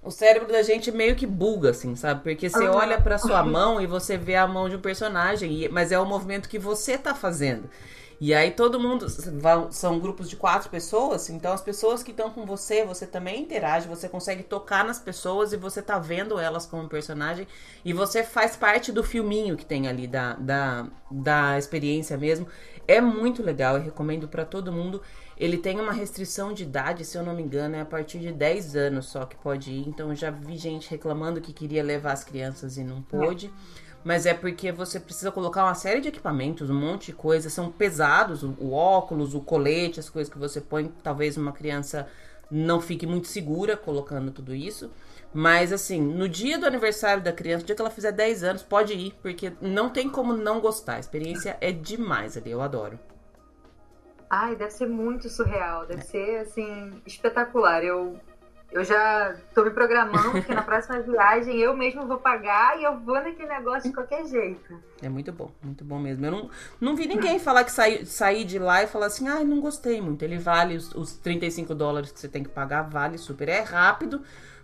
O 0.01 0.09
cérebro 0.09 0.49
da 0.49 0.63
gente 0.63 0.89
meio 0.89 1.17
que 1.17 1.25
buga, 1.25 1.71
assim, 1.71 1.97
sabe? 1.97 2.23
Porque 2.23 2.49
você 2.49 2.65
olha 2.65 2.97
para 3.01 3.17
sua 3.17 3.43
mão 3.43 3.81
e 3.81 3.85
você 3.85 4.15
vê 4.15 4.37
a 4.37 4.47
mão 4.47 4.69
de 4.69 4.77
um 4.77 4.81
personagem, 4.81 5.67
mas 5.67 5.91
é 5.91 5.99
o 5.99 6.05
movimento 6.05 6.47
que 6.47 6.57
você 6.57 6.97
tá 6.97 7.13
fazendo. 7.13 7.69
E 8.25 8.33
aí 8.33 8.51
todo 8.51 8.79
mundo 8.79 9.07
são 9.69 9.99
grupos 9.99 10.29
de 10.29 10.37
quatro 10.37 10.69
pessoas, 10.69 11.29
então 11.29 11.51
as 11.51 11.61
pessoas 11.61 12.01
que 12.01 12.11
estão 12.11 12.29
com 12.29 12.45
você, 12.45 12.85
você 12.85 13.05
também 13.05 13.41
interage, 13.41 13.85
você 13.85 14.07
consegue 14.07 14.43
tocar 14.43 14.85
nas 14.85 14.97
pessoas 14.97 15.51
e 15.51 15.57
você 15.57 15.81
tá 15.81 15.99
vendo 15.99 16.39
elas 16.39 16.65
como 16.65 16.87
personagem 16.87 17.45
e 17.83 17.91
você 17.91 18.23
faz 18.23 18.55
parte 18.55 18.93
do 18.93 19.03
filminho 19.03 19.57
que 19.57 19.65
tem 19.65 19.89
ali 19.89 20.07
da, 20.07 20.35
da, 20.35 20.87
da 21.11 21.57
experiência 21.57 22.17
mesmo. 22.17 22.47
É 22.87 23.01
muito 23.01 23.43
legal, 23.43 23.75
eu 23.75 23.83
recomendo 23.83 24.25
para 24.25 24.45
todo 24.45 24.71
mundo. 24.71 25.01
Ele 25.37 25.57
tem 25.57 25.79
uma 25.79 25.91
restrição 25.91 26.53
de 26.53 26.63
idade, 26.63 27.05
se 27.05 27.17
eu 27.17 27.23
não 27.23 27.33
me 27.33 27.41
engano, 27.41 27.75
é 27.75 27.81
a 27.81 27.85
partir 27.85 28.19
de 28.19 28.31
10 28.31 28.75
anos 28.75 29.07
só 29.07 29.25
que 29.25 29.35
pode 29.35 29.71
ir. 29.71 29.87
Então 29.87 30.09
eu 30.09 30.15
já 30.15 30.29
vi 30.29 30.57
gente 30.57 30.89
reclamando 30.89 31.41
que 31.41 31.51
queria 31.51 31.83
levar 31.83 32.13
as 32.13 32.23
crianças 32.23 32.77
e 32.77 32.83
não 32.83 33.01
pôde. 33.01 33.47
É 33.47 33.83
mas 34.03 34.25
é 34.25 34.33
porque 34.33 34.71
você 34.71 34.99
precisa 34.99 35.31
colocar 35.31 35.63
uma 35.63 35.75
série 35.75 36.01
de 36.01 36.09
equipamentos, 36.09 36.69
um 36.69 36.79
monte 36.79 37.07
de 37.07 37.13
coisas, 37.13 37.53
são 37.53 37.71
pesados, 37.71 38.43
o, 38.43 38.55
o 38.59 38.73
óculos, 38.73 39.33
o 39.33 39.39
colete, 39.39 39.99
as 39.99 40.09
coisas 40.09 40.31
que 40.31 40.37
você 40.37 40.59
põe, 40.59 40.91
talvez 41.01 41.37
uma 41.37 41.53
criança 41.53 42.07
não 42.51 42.81
fique 42.81 43.07
muito 43.07 43.27
segura 43.27 43.77
colocando 43.77 44.31
tudo 44.31 44.53
isso. 44.53 44.91
Mas 45.33 45.71
assim, 45.71 46.01
no 46.01 46.27
dia 46.27 46.59
do 46.59 46.65
aniversário 46.65 47.23
da 47.23 47.31
criança, 47.31 47.61
no 47.61 47.67
dia 47.67 47.75
que 47.75 47.81
ela 47.81 47.89
fizer 47.89 48.11
10 48.11 48.43
anos, 48.43 48.61
pode 48.61 48.93
ir, 48.93 49.15
porque 49.21 49.53
não 49.61 49.89
tem 49.89 50.09
como 50.09 50.33
não 50.33 50.59
gostar. 50.59 50.95
A 50.95 50.99
experiência 50.99 51.57
é 51.61 51.71
demais 51.71 52.37
ali, 52.37 52.51
eu 52.51 52.61
adoro. 52.61 52.99
Ai, 54.35 54.55
deve 54.55 54.71
ser 54.71 54.87
muito 54.87 55.29
surreal, 55.29 55.85
deve 55.85 56.01
ser 56.01 56.39
assim 56.39 56.91
espetacular. 57.05 57.83
Eu 57.83 58.19
eu 58.71 58.83
já 58.83 59.35
tô 59.53 59.63
me 59.63 59.69
programando 59.69 60.41
que 60.41 60.51
na 60.51 60.63
próxima 60.65 60.99
viagem 61.01 61.59
eu 61.59 61.77
mesmo 61.77 62.07
vou 62.07 62.17
pagar 62.17 62.79
e 62.79 62.83
eu 62.83 62.99
vou 62.99 63.13
naquele 63.13 63.47
negócio 63.47 63.87
de 63.87 63.93
qualquer 63.95 64.25
jeito. 64.25 64.81
É 65.03 65.07
muito 65.07 65.31
bom, 65.31 65.51
muito 65.61 65.85
bom 65.85 65.99
mesmo. 65.99 66.25
Eu 66.25 66.31
não, 66.31 66.49
não 66.81 66.95
vi 66.95 67.05
ninguém 67.05 67.37
falar 67.37 67.63
que 67.63 67.71
sair 67.71 68.07
saí 68.07 68.43
de 68.43 68.57
lá 68.57 68.81
e 68.81 68.87
falar 68.87 69.05
assim, 69.05 69.27
ai, 69.27 69.43
ah, 69.43 69.45
não 69.45 69.61
gostei 69.61 70.01
muito. 70.01 70.23
Ele 70.23 70.39
vale 70.39 70.77
os, 70.77 70.95
os 70.95 71.13
35 71.13 71.75
dólares 71.75 72.11
que 72.11 72.19
você 72.19 72.27
tem 72.27 72.41
que 72.41 72.49
pagar, 72.49 72.89
vale 72.89 73.19
super. 73.19 73.47
É 73.47 73.59
rápido, 73.59 74.23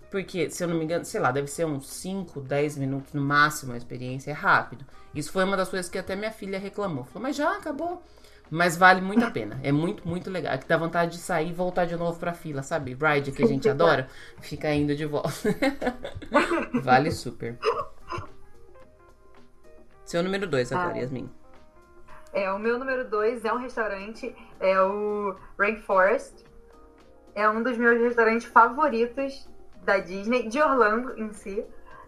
porque, 0.09 0.49
se 0.49 0.63
eu 0.63 0.67
não 0.67 0.75
me 0.75 0.83
engano, 0.83 1.05
sei 1.05 1.21
lá, 1.21 1.31
deve 1.31 1.47
ser 1.47 1.65
uns 1.65 1.87
5, 1.91 2.41
10 2.41 2.77
minutos 2.77 3.13
no 3.13 3.21
máximo 3.21 3.73
a 3.73 3.77
experiência, 3.77 4.31
é 4.31 4.33
rápido. 4.33 4.83
Isso 5.13 5.31
foi 5.31 5.43
uma 5.43 5.55
das 5.55 5.69
coisas 5.69 5.87
que 5.87 5.99
até 5.99 6.15
minha 6.15 6.31
filha 6.31 6.57
reclamou. 6.57 7.03
Falou, 7.03 7.21
mas 7.21 7.35
já 7.35 7.55
acabou. 7.55 8.01
Mas 8.49 8.75
vale 8.75 8.99
muito 9.01 9.23
a 9.23 9.29
pena. 9.29 9.59
É 9.63 9.71
muito, 9.71 10.07
muito 10.07 10.29
legal. 10.29 10.53
É 10.53 10.57
que 10.57 10.67
dá 10.67 10.75
vontade 10.75 11.11
de 11.11 11.17
sair 11.17 11.49
e 11.49 11.53
voltar 11.53 11.85
de 11.85 11.95
novo 11.95 12.19
pra 12.19 12.33
fila, 12.33 12.63
sabe? 12.63 12.97
Ride 12.99 13.31
que 13.31 13.43
a 13.43 13.47
gente 13.47 13.69
adora. 13.69 14.07
Fica 14.41 14.73
indo 14.73 14.95
de 14.95 15.05
volta. 15.05 15.29
vale 16.81 17.11
super. 17.11 17.57
Seu 20.03 20.23
número 20.23 20.47
2 20.47 20.71
agora, 20.71 20.95
ah, 20.95 20.97
Yasmin. 20.97 21.29
É, 22.33 22.51
o 22.51 22.57
meu 22.57 22.79
número 22.79 23.07
2 23.07 23.45
é 23.45 23.53
um 23.53 23.57
restaurante, 23.57 24.35
é 24.59 24.81
o 24.81 25.35
Rainforest. 25.57 26.43
É 27.35 27.47
um 27.47 27.61
dos 27.61 27.77
meus 27.77 27.99
restaurantes 28.01 28.47
favoritos 28.47 29.47
da 29.83 29.99
Disney, 29.99 30.47
de 30.49 30.59
Orlando 30.59 31.13
em 31.19 31.31
si. 31.31 31.63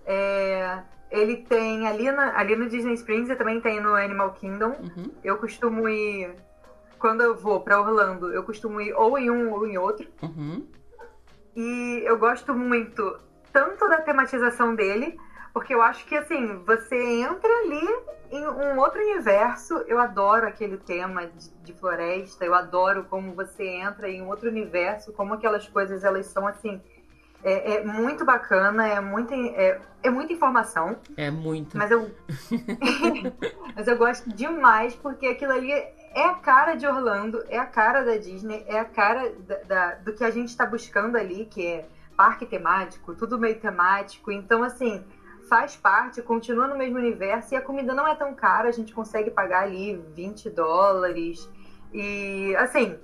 É, 0.05 0.81
ele 1.11 1.37
tem 1.37 1.87
ali, 1.87 2.09
na, 2.09 2.39
ali 2.39 2.55
no 2.55 2.69
Disney 2.69 2.93
Springs 2.93 3.29
e 3.29 3.35
também 3.35 3.59
tem 3.59 3.81
no 3.81 3.93
Animal 3.93 4.31
Kingdom. 4.33 4.69
Uhum. 4.69 5.11
Eu 5.23 5.37
costumo 5.37 5.87
ir. 5.87 6.33
Quando 6.97 7.21
eu 7.21 7.35
vou 7.35 7.59
para 7.61 7.81
Orlando, 7.81 8.31
eu 8.31 8.43
costumo 8.43 8.79
ir 8.79 8.93
ou 8.93 9.17
em 9.17 9.29
um 9.29 9.51
ou 9.51 9.67
em 9.67 9.77
outro. 9.77 10.07
Uhum. 10.21 10.65
E 11.55 12.01
eu 12.05 12.17
gosto 12.17 12.53
muito 12.53 13.19
tanto 13.51 13.87
da 13.89 14.01
tematização 14.01 14.73
dele, 14.73 15.19
porque 15.53 15.73
eu 15.73 15.81
acho 15.81 16.05
que 16.05 16.15
assim, 16.15 16.63
você 16.63 16.95
entra 16.95 17.49
ali 17.59 17.85
em 18.31 18.47
um 18.47 18.79
outro 18.79 19.01
universo. 19.01 19.73
Eu 19.87 19.99
adoro 19.99 20.47
aquele 20.47 20.77
tema 20.77 21.25
de, 21.27 21.49
de, 21.61 21.73
floresta, 21.73 22.45
eu 22.45 22.53
adoro 22.53 23.05
como 23.09 23.33
você 23.33 23.65
entra 23.65 24.09
em 24.09 24.21
um 24.21 24.29
outro 24.29 24.47
universo, 24.47 25.11
como 25.11 25.33
aquelas 25.33 25.67
coisas 25.67 26.03
elas 26.03 26.27
são 26.27 26.47
assim. 26.47 26.81
É, 27.43 27.75
é 27.75 27.83
muito 27.83 28.23
bacana, 28.23 28.87
é, 28.87 28.99
muito, 28.99 29.33
é, 29.33 29.79
é 30.03 30.09
muita 30.09 30.33
informação. 30.33 30.97
É 31.17 31.31
muito. 31.31 31.77
Mas 31.77 31.89
eu, 31.91 32.11
mas 33.75 33.87
eu 33.87 33.97
gosto 33.97 34.29
demais, 34.29 34.95
porque 34.95 35.27
aquilo 35.27 35.51
ali 35.51 35.71
é 35.71 36.25
a 36.25 36.35
cara 36.35 36.75
de 36.75 36.85
Orlando, 36.85 37.43
é 37.49 37.57
a 37.57 37.65
cara 37.65 38.03
da 38.03 38.17
Disney, 38.17 38.63
é 38.67 38.79
a 38.79 38.85
cara 38.85 39.33
da, 39.39 39.55
da 39.63 39.95
do 39.95 40.13
que 40.13 40.23
a 40.23 40.29
gente 40.29 40.49
está 40.49 40.65
buscando 40.65 41.17
ali, 41.17 41.45
que 41.45 41.65
é 41.65 41.87
parque 42.15 42.45
temático, 42.45 43.15
tudo 43.15 43.39
meio 43.39 43.59
temático. 43.59 44.31
Então, 44.31 44.61
assim, 44.61 45.03
faz 45.49 45.75
parte, 45.75 46.21
continua 46.21 46.67
no 46.67 46.77
mesmo 46.77 46.97
universo 46.97 47.53
e 47.53 47.57
a 47.57 47.61
comida 47.61 47.93
não 47.93 48.07
é 48.07 48.15
tão 48.15 48.33
cara, 48.33 48.69
a 48.69 48.71
gente 48.71 48.93
consegue 48.93 49.31
pagar 49.31 49.63
ali 49.63 49.95
20 50.15 50.49
dólares. 50.49 51.49
E 51.93 52.55
assim, 52.57 52.97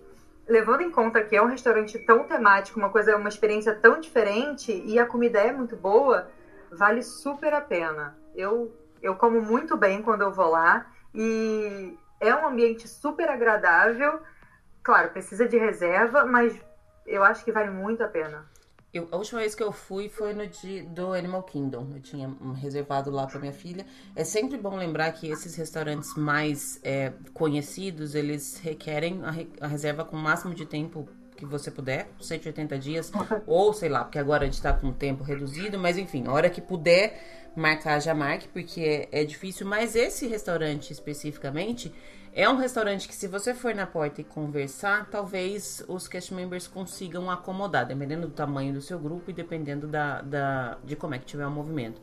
levando 0.47 0.81
em 0.81 0.89
conta 0.89 1.21
que 1.21 1.35
é 1.35 1.41
um 1.41 1.47
restaurante 1.47 1.99
tão 1.99 2.23
temático, 2.23 2.79
uma 2.79 2.89
coisa, 2.89 3.15
uma 3.15 3.29
experiência 3.29 3.73
tão 3.73 3.99
diferente 3.99 4.71
e 4.71 4.97
a 4.97 5.05
comida 5.05 5.39
é 5.39 5.51
muito 5.51 5.75
boa, 5.75 6.29
vale 6.71 7.03
super 7.03 7.53
a 7.53 7.61
pena. 7.61 8.17
Eu 8.35 8.73
eu 9.01 9.15
como 9.15 9.39
muito 9.39 9.77
bem 9.77 10.01
quando 10.01 10.21
eu 10.21 10.31
vou 10.31 10.49
lá 10.49 10.87
e 11.13 11.95
é 12.19 12.33
um 12.33 12.47
ambiente 12.47 12.87
super 12.87 13.29
agradável. 13.29 14.19
Claro, 14.81 15.09
precisa 15.09 15.47
de 15.47 15.57
reserva, 15.57 16.25
mas 16.25 16.59
eu 17.05 17.23
acho 17.23 17.43
que 17.43 17.51
vale 17.51 17.69
muito 17.69 18.03
a 18.03 18.07
pena. 18.07 18.45
Eu, 18.93 19.07
a 19.11 19.17
última 19.17 19.41
vez 19.41 19.53
que 19.53 19.61
eu 19.61 19.71
fui 19.71 20.07
foi 20.07 20.33
no 20.33 20.47
dia 20.47 20.83
do 20.85 21.13
Animal 21.13 21.43
Kingdom. 21.43 21.91
Eu 21.93 21.99
tinha 21.99 22.33
reservado 22.55 23.11
lá 23.11 23.27
para 23.27 23.39
minha 23.39 23.51
filha. 23.51 23.85
É 24.15 24.23
sempre 24.23 24.57
bom 24.57 24.75
lembrar 24.77 25.11
que 25.11 25.29
esses 25.29 25.55
restaurantes 25.55 26.15
mais 26.15 26.79
é, 26.83 27.11
conhecidos, 27.33 28.15
eles 28.15 28.57
requerem 28.59 29.21
a, 29.23 29.31
re, 29.31 29.49
a, 29.59 29.67
reserva 29.67 30.05
com 30.05 30.15
o 30.15 30.19
máximo 30.19 30.53
de 30.53 30.65
tempo 30.65 31.07
que 31.35 31.45
você 31.45 31.69
puder, 31.69 32.09
180 32.19 32.79
dias, 32.79 33.11
ou 33.45 33.71
sei 33.71 33.89
lá, 33.89 34.03
porque 34.03 34.17
agora 34.17 34.43
a 34.43 34.45
gente 34.47 34.59
tá 34.59 34.73
com 34.73 34.87
o 34.87 34.93
tempo 34.93 35.23
reduzido, 35.23 35.77
mas 35.77 35.95
enfim, 35.97 36.25
a 36.25 36.31
hora 36.31 36.49
que 36.49 36.59
puder 36.59 37.51
marcar, 37.55 37.99
já 37.99 38.15
marque, 38.15 38.47
porque 38.47 39.07
é, 39.11 39.21
é 39.21 39.25
difícil. 39.25 39.67
Mas 39.67 39.95
esse 39.95 40.27
restaurante 40.27 40.91
especificamente, 40.91 41.93
é 42.37 42.47
um 42.47 42.55
restaurante 42.55 43.07
que, 43.07 43.15
se 43.15 43.27
você 43.27 43.51
for 43.51 43.73
na 43.73 43.87
porta 43.87 44.21
e 44.21 44.23
conversar, 44.23 45.09
talvez 45.09 45.83
os 45.87 46.07
cast 46.07 46.31
members 46.31 46.67
consigam 46.67 47.31
acomodar, 47.31 47.87
dependendo 47.87 48.27
do 48.27 48.33
tamanho 48.33 48.71
do 48.71 48.79
seu 48.79 48.99
grupo 48.99 49.31
e 49.31 49.33
dependendo 49.33 49.87
da, 49.87 50.21
da, 50.21 50.77
de 50.83 50.95
como 50.95 51.15
é 51.15 51.17
que 51.17 51.25
tiver 51.25 51.47
o 51.47 51.49
movimento. 51.49 51.99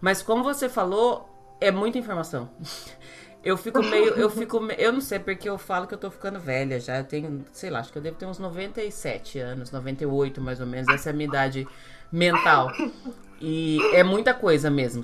Mas 0.00 0.22
como 0.22 0.42
você 0.42 0.70
falou, 0.70 1.28
é 1.60 1.70
muita 1.70 1.98
informação. 1.98 2.48
Eu 3.44 3.58
fico 3.58 3.82
meio. 3.82 4.14
Eu 4.14 4.30
fico. 4.30 4.56
Eu 4.78 4.90
não 4.90 5.02
sei 5.02 5.18
porque 5.18 5.46
eu 5.46 5.58
falo 5.58 5.86
que 5.86 5.92
eu 5.92 5.98
tô 5.98 6.10
ficando 6.10 6.40
velha 6.40 6.80
já. 6.80 6.96
Eu 6.96 7.04
tenho, 7.04 7.44
sei 7.52 7.68
lá, 7.68 7.80
acho 7.80 7.92
que 7.92 7.98
eu 7.98 8.00
devo 8.00 8.16
ter 8.16 8.24
uns 8.24 8.38
97 8.38 9.38
anos, 9.38 9.70
98 9.70 10.40
mais 10.40 10.60
ou 10.60 10.66
menos. 10.66 10.88
Essa 10.88 11.10
é 11.10 11.12
a 11.12 11.14
minha 11.14 11.28
idade 11.28 11.68
mental. 12.10 12.72
E 13.46 13.78
é 13.92 14.02
muita 14.02 14.32
coisa 14.32 14.70
mesmo. 14.70 15.02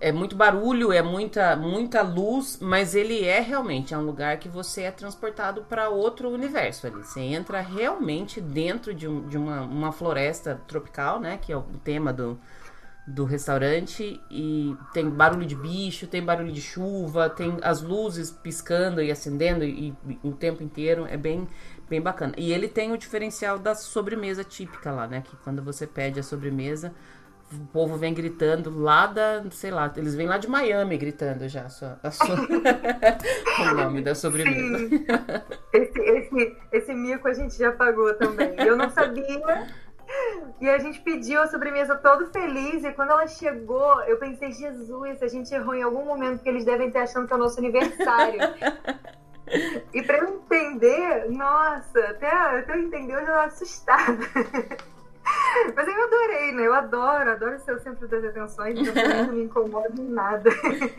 É 0.00 0.10
muito 0.10 0.34
barulho, 0.34 0.90
é 0.90 1.02
muita, 1.02 1.54
muita 1.54 2.00
luz, 2.00 2.58
mas 2.58 2.94
ele 2.94 3.22
é 3.22 3.38
realmente 3.38 3.92
é 3.92 3.98
um 3.98 4.06
lugar 4.06 4.38
que 4.38 4.48
você 4.48 4.84
é 4.84 4.90
transportado 4.90 5.60
para 5.64 5.90
outro 5.90 6.30
universo 6.30 6.86
ali. 6.86 7.04
Você 7.04 7.20
entra 7.20 7.60
realmente 7.60 8.40
dentro 8.40 8.94
de, 8.94 9.06
um, 9.06 9.28
de 9.28 9.36
uma, 9.36 9.60
uma 9.60 9.92
floresta 9.92 10.58
tropical, 10.66 11.20
né? 11.20 11.36
Que 11.36 11.52
é 11.52 11.56
o 11.56 11.64
tema 11.84 12.14
do, 12.14 12.40
do 13.06 13.26
restaurante. 13.26 14.18
E 14.30 14.74
tem 14.94 15.10
barulho 15.10 15.44
de 15.44 15.54
bicho, 15.54 16.06
tem 16.06 16.24
barulho 16.24 16.50
de 16.50 16.62
chuva, 16.62 17.28
tem 17.28 17.58
as 17.60 17.82
luzes 17.82 18.30
piscando 18.30 19.02
e 19.02 19.10
acendendo 19.10 19.64
e, 19.64 19.94
e 20.08 20.18
o 20.22 20.32
tempo 20.32 20.62
inteiro. 20.62 21.04
É 21.10 21.18
bem, 21.18 21.46
bem 21.90 22.00
bacana. 22.00 22.32
E 22.38 22.54
ele 22.54 22.68
tem 22.68 22.90
o 22.90 22.96
diferencial 22.96 23.58
da 23.58 23.74
sobremesa 23.74 24.42
típica 24.42 24.90
lá, 24.90 25.06
né? 25.06 25.20
Que 25.22 25.36
quando 25.44 25.62
você 25.62 25.86
pede 25.86 26.18
a 26.18 26.22
sobremesa 26.22 26.90
o 27.52 27.66
povo 27.66 27.96
vem 27.96 28.14
gritando 28.14 28.78
lá 28.78 29.06
da, 29.06 29.44
sei 29.50 29.70
lá, 29.70 29.92
eles 29.96 30.14
vêm 30.14 30.26
lá 30.26 30.38
de 30.38 30.48
Miami 30.48 30.96
gritando 30.96 31.48
já 31.48 31.62
a 31.62 31.68
sua, 31.68 32.00
a 32.02 32.10
sua... 32.10 32.36
o 33.70 33.74
nome 33.74 34.02
da 34.02 34.14
sobremesa. 34.14 34.88
Esse, 35.72 36.00
esse, 36.00 36.56
esse 36.72 36.94
mico 36.94 37.28
a 37.28 37.32
gente 37.32 37.56
já 37.56 37.72
pagou 37.72 38.14
também. 38.14 38.54
Eu 38.58 38.76
não 38.76 38.90
sabia. 38.90 39.68
E 40.60 40.68
a 40.68 40.78
gente 40.78 41.00
pediu 41.00 41.40
a 41.40 41.46
sobremesa 41.46 41.96
todo 41.96 42.30
feliz. 42.32 42.84
E 42.84 42.92
quando 42.92 43.10
ela 43.10 43.26
chegou, 43.26 44.02
eu 44.02 44.18
pensei, 44.18 44.52
Jesus, 44.52 45.22
a 45.22 45.28
gente 45.28 45.52
errou 45.54 45.74
em 45.74 45.82
algum 45.82 46.04
momento, 46.04 46.36
porque 46.36 46.48
eles 46.48 46.64
devem 46.64 46.90
ter 46.90 46.98
achando 46.98 47.26
que 47.26 47.32
é 47.32 47.36
o 47.36 47.38
nosso 47.38 47.58
aniversário. 47.58 48.40
E 49.92 50.02
para 50.02 50.18
eu 50.18 50.28
entender, 50.28 51.30
nossa, 51.30 51.98
até, 51.98 52.30
até 52.30 52.74
eu 52.74 52.82
entender, 52.82 53.14
eu 53.14 53.26
já 53.26 53.46
estava 53.46 53.46
assustada. 53.46 54.18
Mas 55.74 55.88
eu 55.88 56.02
adorei, 56.04 56.52
né? 56.52 56.66
Eu 56.66 56.74
adoro, 56.74 57.30
adoro 57.30 57.58
ser 57.60 57.74
o 57.74 57.80
centro 57.80 58.06
das 58.08 58.24
atenções, 58.24 58.78
então 58.78 59.26
não 59.26 59.32
me 59.32 59.44
incomoda 59.44 59.92
em 60.00 60.08
nada. 60.08 60.50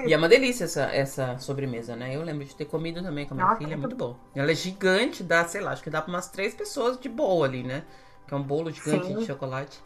E 0.06 0.14
é 0.14 0.18
uma 0.18 0.30
delícia 0.30 0.66
essa, 0.66 0.84
essa 0.86 1.38
sobremesa, 1.40 1.96
né? 1.96 2.16
Eu 2.16 2.22
lembro 2.22 2.46
de 2.46 2.56
ter 2.56 2.66
comido 2.66 3.02
também 3.02 3.26
com 3.26 3.34
a 3.34 3.36
minha 3.36 3.48
Nossa, 3.48 3.60
filha, 3.60 3.74
é 3.74 3.78
muito 3.78 3.96
bom. 3.96 4.18
Ela 4.36 4.52
é 4.52 4.56
gigante, 4.56 5.24
dá, 5.24 5.46
sei 5.46 5.62
lá, 5.62 5.72
acho 5.72 5.84
que 5.84 5.90
dá 5.90 6.02
para 6.02 6.12
umas 6.12 6.30
três 6.30 6.54
pessoas 6.54 7.00
de 7.00 7.10
boa 7.10 7.46
ali, 7.46 7.64
né? 7.64 7.84
Que 8.28 8.34
é 8.34 8.38
um 8.38 8.44
bolo 8.44 8.72
gigante 8.72 9.08
Sim. 9.08 9.18
de 9.18 9.26
chocolate. 9.26 9.80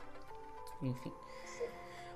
Enfim. 0.81 1.11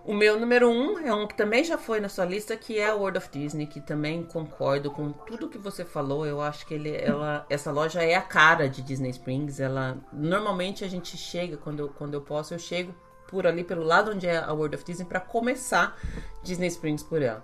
O 0.04 0.14
meu 0.14 0.40
número 0.40 0.68
um 0.70 0.98
é 1.00 1.14
um 1.14 1.28
que 1.28 1.36
também 1.36 1.64
já 1.64 1.78
foi 1.78 2.00
na 2.00 2.10
sua 2.10 2.26
lista, 2.26 2.58
que 2.58 2.80
é 2.80 2.90
a 2.90 2.96
World 2.96 3.20
of 3.20 3.30
Disney, 3.32 3.68
que 3.68 3.80
também 3.80 4.24
concordo 4.24 4.90
com 4.90 5.12
tudo 5.12 5.48
que 5.48 5.60
você 5.60 5.86
falou. 5.86 6.26
Eu 6.26 6.42
acho 6.42 6.66
que 6.66 6.74
ele, 6.74 6.96
ela, 6.96 7.46
essa 7.50 7.72
loja 7.72 8.02
é 8.02 8.16
a 8.16 8.22
cara 8.22 8.68
de 8.68 8.82
Disney 8.82 9.12
Springs. 9.12 9.60
Ela 9.60 9.98
normalmente 10.12 10.84
a 10.84 10.88
gente 10.88 11.16
chega 11.18 11.56
quando 11.56 11.82
eu, 11.82 11.90
quando 11.90 12.16
eu 12.16 12.22
posso, 12.22 12.54
eu 12.54 12.60
chego 12.60 12.96
por 13.28 13.48
ali 13.48 13.64
pelo 13.64 13.84
lado 13.84 14.12
onde 14.12 14.28
é 14.28 14.38
a 14.38 14.52
World 14.52 14.76
of 14.76 14.84
Disney 14.84 15.06
para 15.06 15.20
começar 15.20 15.98
Disney 16.44 16.68
Springs 16.68 17.04
por 17.04 17.22
ela. 17.22 17.44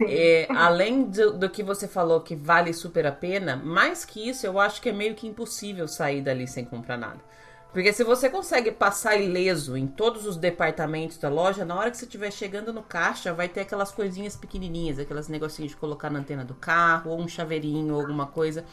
É, 0.00 0.46
além 0.50 1.04
do, 1.04 1.38
do, 1.38 1.48
que 1.48 1.62
você 1.62 1.88
falou 1.88 2.20
que 2.20 2.36
vale 2.36 2.74
super 2.74 3.06
a 3.06 3.12
pena, 3.12 3.56
mais 3.56 4.04
que 4.04 4.28
isso, 4.28 4.44
eu 4.46 4.60
acho 4.60 4.82
que 4.82 4.90
é 4.90 4.92
meio 4.92 5.14
que 5.14 5.26
impossível 5.26 5.88
sair 5.88 6.20
dali 6.20 6.46
sem 6.46 6.64
comprar 6.66 6.98
nada. 6.98 7.20
Porque 7.72 7.92
se 7.92 8.02
você 8.02 8.30
consegue 8.30 8.72
passar 8.72 9.16
ileso 9.16 9.76
em 9.76 9.86
todos 9.86 10.24
os 10.24 10.36
departamentos 10.36 11.18
da 11.18 11.28
loja, 11.28 11.64
na 11.64 11.74
hora 11.74 11.90
que 11.90 11.96
você 11.96 12.06
estiver 12.06 12.30
chegando 12.30 12.72
no 12.72 12.82
caixa, 12.82 13.34
vai 13.34 13.48
ter 13.48 13.60
aquelas 13.60 13.92
coisinhas 13.92 14.34
pequenininhas, 14.34 14.98
aquelas 14.98 15.28
negocinhos 15.28 15.72
de 15.72 15.76
colocar 15.76 16.08
na 16.08 16.20
antena 16.20 16.44
do 16.44 16.54
carro, 16.54 17.10
ou 17.10 17.20
um 17.20 17.28
chaveirinho, 17.28 17.94
ou 17.94 18.00
alguma 18.00 18.26
coisa. 18.26 18.64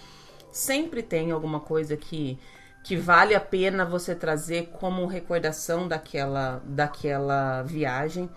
Sempre 0.51 1.03
tem 1.03 1.31
alguma 1.31 1.59
coisa 1.59 1.97
que, 1.97 2.39
que 2.83 2.95
vale 2.95 3.35
a 3.35 3.41
pena 3.41 3.83
você 3.83 4.15
trazer 4.15 4.67
como 4.67 5.05
recordação 5.05 5.87
daquela, 5.87 6.61
daquela 6.63 7.61
viagem. 7.63 8.29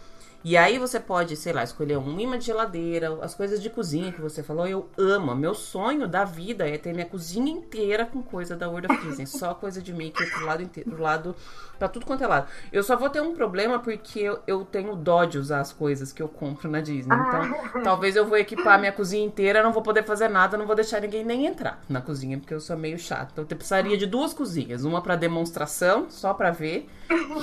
E 0.49 0.57
aí 0.57 0.79
você 0.79 1.01
pode, 1.01 1.35
sei 1.35 1.53
lá, 1.53 1.65
escolher 1.65 1.99
um 1.99 2.21
imã 2.21 2.39
de 2.39 2.45
geladeira, 2.47 3.19
as 3.21 3.35
coisas 3.35 3.61
de 3.61 3.69
cozinha 3.69 4.13
que 4.13 4.21
você 4.21 4.45
falou, 4.45 4.65
eu 4.65 4.89
amo. 4.97 5.35
Meu 5.35 5.57
sonho 5.57 6.07
da 6.07 6.25
vida 6.25 6.69
é 6.69 6.79
ter 6.79 6.95
minha 6.95 7.05
cozinha 7.05 7.51
inteira 7.51 8.07
com 8.07 8.23
coisa 8.23 8.55
da 8.55 8.69
World 8.69 8.87
of 8.87 9.05
Disney. 9.05 9.27
Só 9.27 9.55
coisa 9.55 9.83
de 9.83 9.93
Mickey 9.93 10.25
pro 10.25 10.47
lado 10.47 10.63
inteiro, 10.63 10.89
pro 10.93 11.03
lado, 11.03 11.35
pra 11.81 11.89
tudo 11.89 12.07
quanto 12.07 12.23
é 12.23 12.29
lado. 12.29 12.47
Eu 12.73 12.85
só 12.85 12.97
vou 12.97 13.11
ter 13.11 13.21
um 13.21 13.35
problema 13.35 13.81
porque 13.81 14.21
eu, 14.21 14.39
eu 14.47 14.65
tenho 14.65 14.95
dó 14.95 15.25
de 15.25 15.37
usar 15.37 15.59
as 15.59 15.73
coisas 15.73 16.13
que 16.13 16.23
eu 16.23 16.29
compro 16.29 16.71
na 16.71 16.81
Disney. 16.81 17.17
Então, 17.17 17.41
ah. 17.75 17.81
talvez 17.83 18.15
eu 18.15 18.25
vou 18.25 18.39
equipar 18.39 18.79
minha 18.79 18.93
cozinha 18.93 19.27
inteira, 19.27 19.65
não 19.65 19.73
vou 19.73 19.83
poder 19.83 20.05
fazer 20.05 20.29
nada, 20.29 20.57
não 20.57 20.65
vou 20.65 20.77
deixar 20.77 21.01
ninguém 21.01 21.25
nem 21.25 21.47
entrar 21.47 21.83
na 21.89 22.01
cozinha, 22.01 22.39
porque 22.39 22.55
eu 22.55 22.61
sou 22.61 22.77
meio 22.77 23.01
chato. 23.01 23.31
Então, 23.33 23.45
eu 23.51 23.57
precisaria 23.57 23.99
de 23.99 24.07
duas 24.07 24.33
cozinhas. 24.33 24.85
Uma 24.85 25.03
para 25.03 25.17
demonstração, 25.17 26.07
só 26.09 26.33
para 26.33 26.53
ver, 26.53 26.89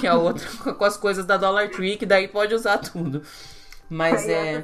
e 0.01 0.08
a 0.08 0.16
outra 0.16 0.47
com 0.74 0.86
as 0.86 0.95
coisas 0.95 1.26
da 1.26 1.36
Dollar 1.36 1.70
Tree, 1.70 1.97
que 1.97 2.06
daí 2.06 2.30
pode 2.30 2.56
usar 2.56 2.78
tudo 2.78 2.92
tudo. 2.93 3.23
Mas 3.89 4.27
é. 4.29 4.63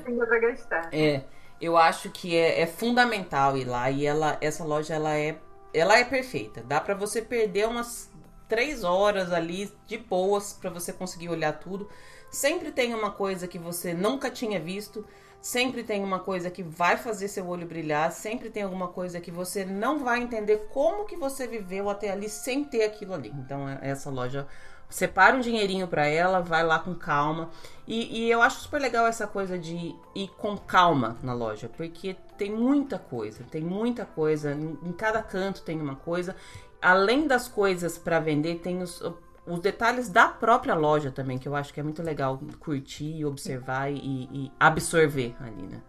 É. 0.94 1.24
Eu 1.60 1.76
acho 1.76 2.10
que 2.10 2.38
é, 2.38 2.62
é, 2.62 2.66
fundamental 2.66 3.58
ir 3.58 3.66
lá 3.66 3.92
e 3.92 4.06
ela, 4.06 4.38
essa 4.40 4.64
loja 4.64 4.96
ela 4.96 5.18
é, 5.18 5.38
ela 5.74 6.00
é 6.00 6.06
perfeita. 6.06 6.64
Dá 6.64 6.80
para 6.80 6.94
você 6.94 7.22
perder 7.22 7.68
umas 7.68 8.10
três 8.48 8.84
horas 8.84 9.34
ali 9.34 9.70
de 9.86 9.98
boas 9.98 10.54
para 10.54 10.70
você 10.70 10.94
conseguir 10.94 11.28
olhar 11.28 11.52
tudo. 11.60 11.90
Sempre 12.32 12.72
tem 12.72 12.94
uma 12.94 13.12
coisa 13.12 13.46
que 13.46 13.60
você 13.60 13.94
nunca 13.94 14.30
tinha 14.30 14.60
visto. 14.60 15.06
Sempre 15.42 15.84
tem 15.84 16.04
uma 16.04 16.20
coisa 16.20 16.50
que 16.50 16.62
vai 16.62 16.98
fazer 16.98 17.30
seu 17.30 17.48
olho 17.48 17.66
brilhar, 17.66 18.12
sempre 18.12 18.50
tem 18.50 18.64
alguma 18.64 18.90
coisa 18.90 19.22
que 19.22 19.32
você 19.32 19.64
não 19.64 20.00
vai 20.00 20.20
entender 20.20 20.68
como 20.74 21.06
que 21.06 21.16
você 21.16 21.48
viveu 21.48 21.90
até 21.90 22.10
ali 22.12 22.28
sem 22.28 22.66
ter 22.66 22.84
aquilo 22.84 23.14
ali. 23.14 23.30
Então 23.34 23.68
essa 23.82 24.10
loja 24.10 24.46
separa 24.90 25.36
um 25.36 25.40
dinheirinho 25.40 25.88
para 25.88 26.08
ela, 26.08 26.42
vai 26.42 26.64
lá 26.64 26.80
com 26.80 26.96
calma. 26.96 27.50
E, 27.88 28.26
e, 28.26 28.32
eu 28.32 28.42
acho 28.42 28.62
super 28.62 28.82
legal 28.82 29.08
essa 29.08 29.28
coisa 29.28 29.58
de 29.58 29.96
ir 30.16 30.28
com 30.38 30.58
calma 30.58 31.18
na 31.24 31.34
loja, 31.34 31.70
porque 31.70 32.16
tem 32.38 32.52
muita 32.52 32.98
coisa, 32.98 33.44
tem 33.50 33.62
muita 33.62 34.06
coisa, 34.06 34.52
em, 34.52 34.92
cada 34.94 35.22
canto 35.22 35.62
tem 35.62 35.80
uma 35.80 35.96
coisa. 35.96 36.36
Além 36.82 37.28
das 37.28 37.48
coisas 37.48 37.98
para 37.98 38.20
vender, 38.20 38.60
tem 38.60 38.82
os, 38.82 39.02
os 39.46 39.60
detalhes 39.60 40.10
da 40.10 40.28
própria 40.28 40.76
loja 40.76 41.12
também, 41.12 41.38
que 41.38 41.48
eu 41.48 41.56
acho 41.56 41.74
que 41.74 41.80
é 41.80 41.84
muito 41.84 42.02
legal 42.02 42.40
curtir, 42.60 43.26
observar 43.26 43.92
e, 43.92 44.30
e 44.32 44.52
absorver 44.60 45.36
ali, 45.40 45.64
né? 45.64 45.82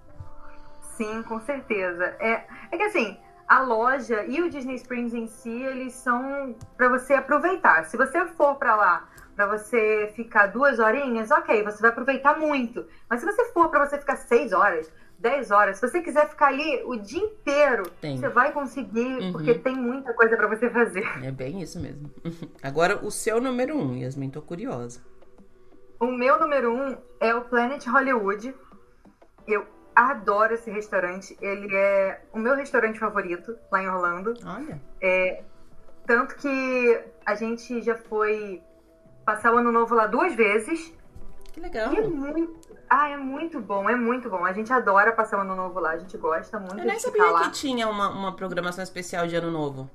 Sim, 0.97 1.23
com 1.23 1.41
certeza. 1.41 2.05
É, 2.19 2.45
é 2.73 2.77
que 2.77 2.83
assim, 2.83 3.17
a 3.51 3.61
loja 3.61 4.25
e 4.29 4.41
o 4.41 4.49
Disney 4.49 4.77
Springs 4.77 5.13
em 5.13 5.27
si, 5.27 5.51
eles 5.51 5.93
são 5.95 6.55
para 6.77 6.89
você 6.89 7.15
aproveitar. 7.15 7.85
Se 7.85 7.97
você 7.97 8.25
for 8.27 8.55
para 8.55 8.77
lá 8.77 9.09
para 9.35 9.59
você 9.59 10.13
ficar 10.15 10.47
duas 10.47 10.79
horinhas, 10.79 11.33
ok, 11.33 11.65
você 11.65 11.81
vai 11.81 11.91
aproveitar 11.91 12.39
muito. 12.39 12.87
Mas 13.09 13.19
se 13.21 13.27
você 13.27 13.47
for 13.47 13.69
para 13.69 13.85
você 13.85 13.99
ficar 13.99 14.15
seis 14.17 14.53
horas, 14.53 14.93
dez 15.19 15.51
horas, 15.51 15.79
se 15.79 15.89
você 15.89 16.01
quiser 16.01 16.29
ficar 16.29 16.49
ali 16.49 16.81
o 16.85 16.95
dia 16.95 17.25
inteiro, 17.25 17.91
tem. 18.01 18.19
você 18.19 18.29
vai 18.29 18.53
conseguir, 18.53 19.19
uhum. 19.21 19.33
porque 19.33 19.55
tem 19.55 19.75
muita 19.75 20.13
coisa 20.15 20.37
para 20.37 20.47
você 20.47 20.71
fazer. 20.71 21.05
É 21.25 21.33
bem 21.33 21.61
isso 21.61 21.81
mesmo. 21.81 22.09
Agora, 22.63 23.05
o 23.05 23.11
seu 23.11 23.41
número 23.41 23.77
um, 23.77 23.97
Yasmin, 23.97 24.31
tô 24.31 24.43
curiosa. 24.43 25.01
O 25.99 26.07
meu 26.07 26.39
número 26.39 26.73
um 26.73 26.97
é 27.19 27.35
o 27.35 27.41
Planet 27.41 27.85
Hollywood. 27.87 28.55
Eu 29.49 29.67
adoro 29.95 30.55
esse 30.55 30.71
restaurante. 30.71 31.37
Ele 31.41 31.75
é 31.75 32.23
o 32.33 32.39
meu 32.39 32.55
restaurante 32.55 32.99
favorito 32.99 33.57
lá 33.71 33.83
em 33.83 33.89
Orlando. 33.89 34.35
Olha. 34.45 34.81
É, 35.01 35.43
tanto 36.07 36.37
que 36.37 37.05
a 37.25 37.35
gente 37.35 37.83
já 37.83 37.97
foi 37.97 38.63
passar 39.25 39.55
o 39.55 39.59
ano 39.59 39.71
novo 39.71 39.95
lá 39.95 40.07
duas 40.07 40.35
vezes. 40.35 40.93
Que 41.53 41.61
legal. 41.61 41.93
E 41.93 41.99
é 41.99 42.07
muito. 42.07 42.71
Ah, 42.89 43.09
é 43.09 43.17
muito 43.17 43.61
bom, 43.61 43.89
é 43.89 43.95
muito 43.95 44.29
bom. 44.29 44.45
A 44.45 44.53
gente 44.53 44.73
adora 44.73 45.13
passar 45.13 45.39
o 45.39 45.43
ano 45.43 45.55
novo 45.55 45.79
lá, 45.79 45.91
a 45.91 45.99
gente 45.99 46.17
gosta 46.17 46.59
muito 46.59 46.79
Eu 46.79 46.85
nem 46.85 46.99
sabia 46.99 47.39
que 47.43 47.51
tinha 47.53 47.89
uma, 47.89 48.09
uma 48.09 48.35
programação 48.35 48.83
especial 48.83 49.29
de 49.29 49.37
ano 49.37 49.51
novo. 49.51 49.89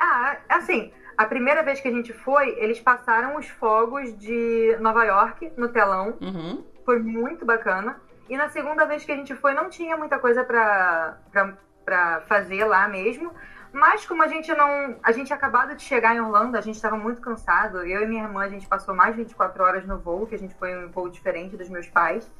Ah, 0.00 0.38
assim, 0.48 0.92
a 1.16 1.24
primeira 1.26 1.62
vez 1.62 1.80
que 1.80 1.88
a 1.88 1.90
gente 1.90 2.12
foi, 2.12 2.50
eles 2.58 2.80
passaram 2.80 3.36
os 3.36 3.48
fogos 3.48 4.16
de 4.18 4.76
Nova 4.80 5.04
York 5.04 5.52
no 5.56 5.68
telão. 5.68 6.16
Uhum. 6.20 6.64
Foi 6.84 6.98
muito 6.98 7.44
bacana. 7.44 8.00
E 8.28 8.36
na 8.36 8.48
segunda 8.48 8.84
vez 8.84 9.04
que 9.04 9.12
a 9.12 9.16
gente 9.16 9.34
foi, 9.34 9.54
não 9.54 9.70
tinha 9.70 9.96
muita 9.96 10.18
coisa 10.18 10.44
pra 10.44 12.20
fazer 12.26 12.64
lá 12.64 12.86
mesmo. 12.88 13.32
Mas 13.72 14.06
como 14.06 14.22
a 14.22 14.28
gente 14.28 14.52
não. 14.54 14.96
A 15.02 15.12
gente 15.12 15.32
acabado 15.32 15.74
de 15.74 15.82
chegar 15.82 16.14
em 16.14 16.20
Orlando, 16.20 16.56
a 16.56 16.60
gente 16.60 16.76
estava 16.76 16.96
muito 16.96 17.20
cansado. 17.20 17.84
Eu 17.84 18.02
e 18.02 18.06
minha 18.06 18.24
irmã, 18.24 18.42
a 18.42 18.48
gente 18.48 18.66
passou 18.66 18.94
mais 18.94 19.14
de 19.14 19.22
24 19.22 19.62
horas 19.62 19.86
no 19.86 19.98
voo, 19.98 20.26
que 20.26 20.34
a 20.34 20.38
gente 20.38 20.54
foi 20.54 20.76
um 20.76 20.90
voo 20.90 21.08
diferente 21.08 21.56
dos 21.56 21.68
meus 21.68 21.86
pais. 21.86 22.30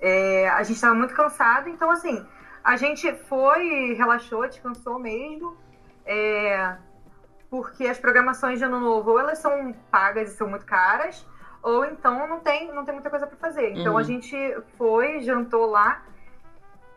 É, 0.00 0.48
a 0.48 0.62
gente 0.64 0.76
estava 0.76 0.94
muito 0.94 1.14
cansado, 1.14 1.68
então 1.68 1.88
assim, 1.88 2.26
a 2.64 2.76
gente 2.76 3.12
foi, 3.14 3.94
relaxou, 3.94 4.48
descansou 4.48 4.98
mesmo. 4.98 5.56
É, 6.04 6.76
porque 7.48 7.86
as 7.86 7.98
programações 7.98 8.58
de 8.58 8.64
ano 8.64 8.80
novo, 8.80 9.18
elas 9.18 9.38
são 9.38 9.72
pagas 9.90 10.32
e 10.32 10.36
são 10.36 10.48
muito 10.48 10.66
caras, 10.66 11.24
ou 11.62 11.84
então 11.84 12.26
não 12.26 12.40
tem, 12.40 12.72
não 12.72 12.84
tem 12.84 12.94
muita 12.94 13.10
coisa 13.10 13.26
para 13.26 13.36
fazer. 13.36 13.72
Então 13.72 13.92
uhum. 13.92 13.98
a 13.98 14.02
gente 14.02 14.36
foi, 14.76 15.20
jantou 15.20 15.66
lá. 15.66 16.02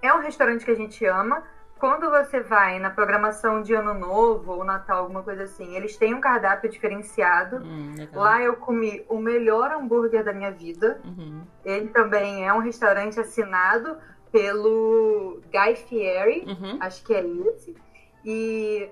É 0.02 0.14
um 0.14 0.20
restaurante 0.20 0.66
que 0.66 0.72
a 0.72 0.76
gente 0.76 1.06
ama 1.06 1.44
quando 1.78 2.10
você 2.10 2.40
vai 2.40 2.80
na 2.80 2.90
programação 2.90 3.62
de 3.62 3.74
Ano 3.74 3.94
Novo 3.94 4.54
ou 4.54 4.64
Natal, 4.64 5.04
alguma 5.04 5.22
coisa 5.22 5.44
assim, 5.44 5.76
eles 5.76 5.98
têm 5.98 6.14
um 6.14 6.22
cardápio 6.22 6.70
diferenciado. 6.70 7.58
Hum, 7.58 7.96
Lá 8.14 8.42
eu 8.42 8.56
comi 8.56 9.06
o 9.10 9.18
melhor 9.18 9.72
hambúrguer 9.72 10.24
da 10.24 10.32
minha 10.32 10.52
vida. 10.52 11.00
Uhum. 11.04 11.44
Ele 11.64 11.90
também 11.90 12.48
é 12.48 12.54
um 12.54 12.60
restaurante 12.60 13.20
assinado 13.20 13.98
pelo 14.32 15.42
Guy 15.52 15.76
Fieri, 15.76 16.46
uhum. 16.48 16.78
acho 16.80 17.04
que 17.04 17.14
é 17.14 17.26
esse. 17.26 17.76
E 18.24 18.90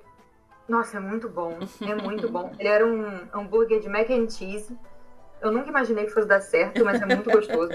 nossa, 0.68 0.98
é 0.98 1.00
muito 1.00 1.30
bom, 1.30 1.58
é 1.82 1.96
muito 1.96 2.28
bom. 2.32 2.54
Ele 2.60 2.70
era 2.70 2.86
um 2.86 3.28
hambúrguer 3.34 3.80
de 3.80 3.88
mac 3.88 4.10
and 4.10 4.30
cheese. 4.30 4.78
Eu 5.44 5.52
nunca 5.52 5.70
imaginei 5.70 6.06
que 6.06 6.12
fosse 6.12 6.28
dar 6.28 6.40
certo, 6.40 6.84
mas 6.86 7.02
é 7.02 7.06
muito 7.06 7.30
gostoso. 7.30 7.74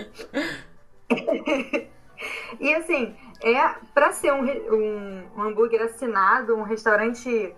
e 2.59 2.75
assim, 2.75 3.15
é 3.43 3.75
para 3.93 4.11
ser 4.13 4.33
um, 4.33 4.43
um, 4.43 5.23
um, 5.37 5.43
hambúrguer 5.43 5.83
assinado, 5.83 6.57
um 6.57 6.63
restaurante 6.63 7.55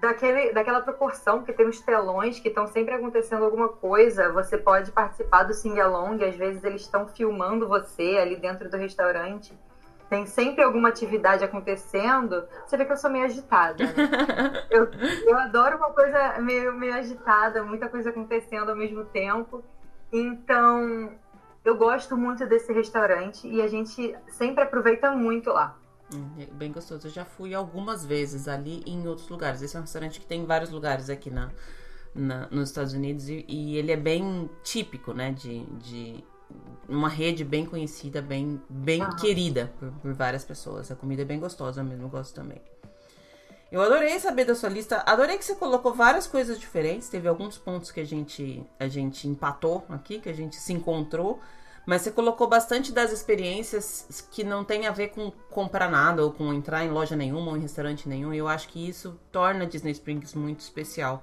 daquele, 0.00 0.52
daquela 0.52 0.80
proporção, 0.80 1.38
porque 1.38 1.52
tem 1.52 1.66
uns 1.66 1.80
telões 1.80 2.38
que 2.38 2.48
estão 2.48 2.68
sempre 2.68 2.94
acontecendo 2.94 3.44
alguma 3.44 3.68
coisa, 3.68 4.32
você 4.32 4.56
pode 4.56 4.92
participar 4.92 5.42
do 5.42 5.52
sing-along, 5.52 6.24
às 6.24 6.36
vezes 6.36 6.62
eles 6.62 6.82
estão 6.82 7.08
filmando 7.08 7.66
você 7.66 8.18
ali 8.18 8.36
dentro 8.36 8.70
do 8.70 8.76
restaurante. 8.76 9.52
Tem 10.12 10.26
sempre 10.26 10.62
alguma 10.62 10.90
atividade 10.90 11.42
acontecendo. 11.42 12.46
Você 12.66 12.76
vê 12.76 12.84
que 12.84 12.92
eu 12.92 12.98
sou 12.98 13.08
meio 13.08 13.24
agitada. 13.24 13.82
Né? 13.82 13.94
eu, 14.68 14.86
eu 15.26 15.38
adoro 15.38 15.78
uma 15.78 15.88
coisa 15.88 16.38
meio, 16.38 16.74
meio 16.74 16.92
agitada, 16.92 17.64
muita 17.64 17.88
coisa 17.88 18.10
acontecendo 18.10 18.68
ao 18.68 18.76
mesmo 18.76 19.06
tempo. 19.06 19.64
Então, 20.12 21.14
eu 21.64 21.78
gosto 21.78 22.14
muito 22.14 22.44
desse 22.44 22.74
restaurante 22.74 23.48
e 23.48 23.62
a 23.62 23.68
gente 23.68 24.14
sempre 24.28 24.64
aproveita 24.64 25.10
muito 25.12 25.48
lá. 25.48 25.78
Hum, 26.14 26.28
é 26.38 26.44
bem 26.44 26.70
gostoso. 26.70 27.06
Eu 27.06 27.10
já 27.10 27.24
fui 27.24 27.54
algumas 27.54 28.04
vezes 28.04 28.48
ali 28.48 28.82
e 28.84 28.92
em 28.92 29.08
outros 29.08 29.30
lugares. 29.30 29.62
Esse 29.62 29.76
é 29.76 29.78
um 29.78 29.82
restaurante 29.84 30.20
que 30.20 30.26
tem 30.26 30.42
em 30.42 30.46
vários 30.46 30.68
lugares 30.68 31.08
aqui 31.08 31.30
na, 31.30 31.50
na 32.14 32.48
nos 32.50 32.68
Estados 32.68 32.92
Unidos 32.92 33.30
e, 33.30 33.46
e, 33.48 33.78
ele 33.78 33.90
é 33.90 33.96
bem 33.96 34.50
típico, 34.62 35.14
né? 35.14 35.32
De, 35.32 35.64
de 35.78 36.22
uma 36.88 37.08
rede 37.08 37.44
bem 37.44 37.64
conhecida, 37.64 38.20
bem, 38.20 38.60
bem 38.68 39.02
uhum. 39.02 39.16
querida 39.16 39.72
por, 39.78 39.90
por, 39.92 40.12
várias 40.12 40.44
pessoas. 40.44 40.90
A 40.90 40.96
comida 40.96 41.22
é 41.22 41.24
bem 41.24 41.38
gostosa 41.38 41.82
mesmo, 41.82 42.04
eu 42.04 42.08
gosto 42.08 42.34
também. 42.34 42.60
Eu 43.70 43.80
adorei 43.80 44.20
saber 44.20 44.44
da 44.44 44.54
sua 44.54 44.68
lista. 44.68 45.02
Adorei 45.06 45.38
que 45.38 45.44
você 45.44 45.54
colocou 45.54 45.94
várias 45.94 46.26
coisas 46.26 46.60
diferentes. 46.60 47.08
Teve 47.08 47.26
alguns 47.26 47.56
pontos 47.56 47.90
que 47.90 48.00
a 48.00 48.04
gente, 48.04 48.62
a 48.78 48.86
gente 48.86 49.26
empatou 49.26 49.82
aqui, 49.88 50.20
que 50.20 50.28
a 50.28 50.34
gente 50.34 50.56
se 50.56 50.74
encontrou. 50.74 51.40
Mas 51.86 52.02
você 52.02 52.10
colocou 52.10 52.46
bastante 52.46 52.92
das 52.92 53.10
experiências 53.10 54.28
que 54.30 54.44
não 54.44 54.62
tem 54.62 54.86
a 54.86 54.92
ver 54.92 55.08
com 55.08 55.32
comprar 55.50 55.90
nada 55.90 56.22
ou 56.22 56.30
com 56.30 56.52
entrar 56.52 56.84
em 56.84 56.90
loja 56.90 57.16
nenhuma 57.16 57.50
ou 57.50 57.56
em 57.56 57.60
restaurante 57.60 58.08
nenhum. 58.08 58.34
E 58.34 58.38
eu 58.38 58.46
acho 58.46 58.68
que 58.68 58.88
isso 58.88 59.18
torna 59.32 59.66
Disney 59.66 59.92
Springs 59.92 60.34
muito 60.34 60.60
especial. 60.60 61.22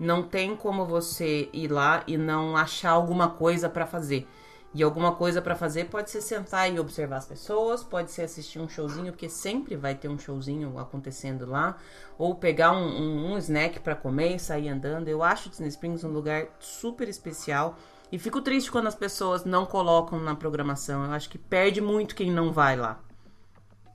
Não 0.00 0.22
tem 0.22 0.56
como 0.56 0.84
você 0.84 1.48
ir 1.52 1.68
lá 1.70 2.02
e 2.08 2.16
não 2.16 2.56
achar 2.56 2.90
alguma 2.90 3.30
coisa 3.30 3.68
para 3.68 3.86
fazer. 3.86 4.26
E 4.74 4.82
alguma 4.82 5.14
coisa 5.14 5.40
para 5.40 5.56
fazer 5.56 5.86
pode 5.86 6.10
ser 6.10 6.20
sentar 6.20 6.70
e 6.70 6.78
observar 6.78 7.16
as 7.16 7.26
pessoas, 7.26 7.82
pode 7.82 8.10
ser 8.10 8.22
assistir 8.22 8.58
um 8.58 8.68
showzinho, 8.68 9.12
porque 9.12 9.28
sempre 9.28 9.76
vai 9.76 9.94
ter 9.94 10.08
um 10.08 10.18
showzinho 10.18 10.78
acontecendo 10.78 11.46
lá, 11.46 11.78
ou 12.18 12.34
pegar 12.34 12.72
um, 12.72 12.86
um, 12.86 13.32
um 13.32 13.38
snack 13.38 13.80
para 13.80 13.96
comer 13.96 14.36
e 14.36 14.38
sair 14.38 14.68
andando. 14.68 15.08
Eu 15.08 15.22
acho 15.22 15.48
Disney 15.48 15.68
Springs 15.68 16.04
um 16.04 16.12
lugar 16.12 16.48
super 16.60 17.08
especial. 17.08 17.76
E 18.12 18.18
fico 18.18 18.40
triste 18.40 18.70
quando 18.70 18.86
as 18.86 18.94
pessoas 18.94 19.44
não 19.44 19.66
colocam 19.66 20.18
na 20.18 20.34
programação. 20.34 21.04
Eu 21.04 21.12
acho 21.12 21.28
que 21.28 21.38
perde 21.38 21.80
muito 21.80 22.14
quem 22.14 22.30
não 22.30 22.52
vai 22.52 22.76
lá. 22.76 23.00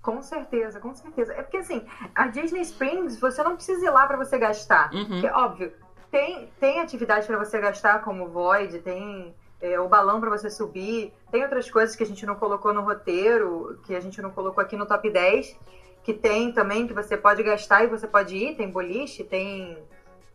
Com 0.02 0.22
certeza, 0.22 0.80
com 0.80 0.94
certeza. 0.94 1.34
É 1.34 1.44
porque 1.44 1.58
assim, 1.58 1.86
a 2.14 2.28
Disney 2.28 2.62
Springs, 2.62 3.20
você 3.20 3.42
não 3.42 3.56
precisa 3.56 3.86
ir 3.86 3.90
lá 3.90 4.06
para 4.06 4.18
você 4.18 4.38
gastar. 4.38 4.94
Uhum. 4.94 5.06
Porque, 5.08 5.28
óbvio, 5.28 5.74
tem, 6.12 6.52
tem 6.60 6.82
atividade 6.82 7.26
para 7.26 7.38
você 7.38 7.60
gastar, 7.60 8.04
como 8.04 8.28
Void, 8.28 8.80
tem 8.80 9.34
é, 9.64 9.80
o 9.80 9.88
balão 9.88 10.20
para 10.20 10.30
você 10.30 10.50
subir. 10.50 11.14
Tem 11.32 11.42
outras 11.42 11.72
coisas 11.72 11.96
que 11.96 12.04
a 12.04 12.06
gente 12.06 12.26
não 12.26 12.36
colocou 12.36 12.74
no 12.74 12.82
roteiro, 12.82 13.80
que 13.86 13.96
a 13.96 14.00
gente 14.02 14.22
não 14.22 14.30
colocou 14.30 14.62
aqui 14.62 14.76
no 14.76 14.86
top 14.86 15.10
10, 15.10 15.58
que 16.04 16.14
tem 16.14 16.52
também, 16.52 16.86
que 16.86 16.94
você 16.94 17.16
pode 17.16 17.42
gastar 17.42 17.86
e 17.86 17.88
você 17.88 18.06
pode 18.06 18.36
ir. 18.36 18.58
Tem 18.58 18.70
boliche, 18.70 19.24
tem, 19.24 19.78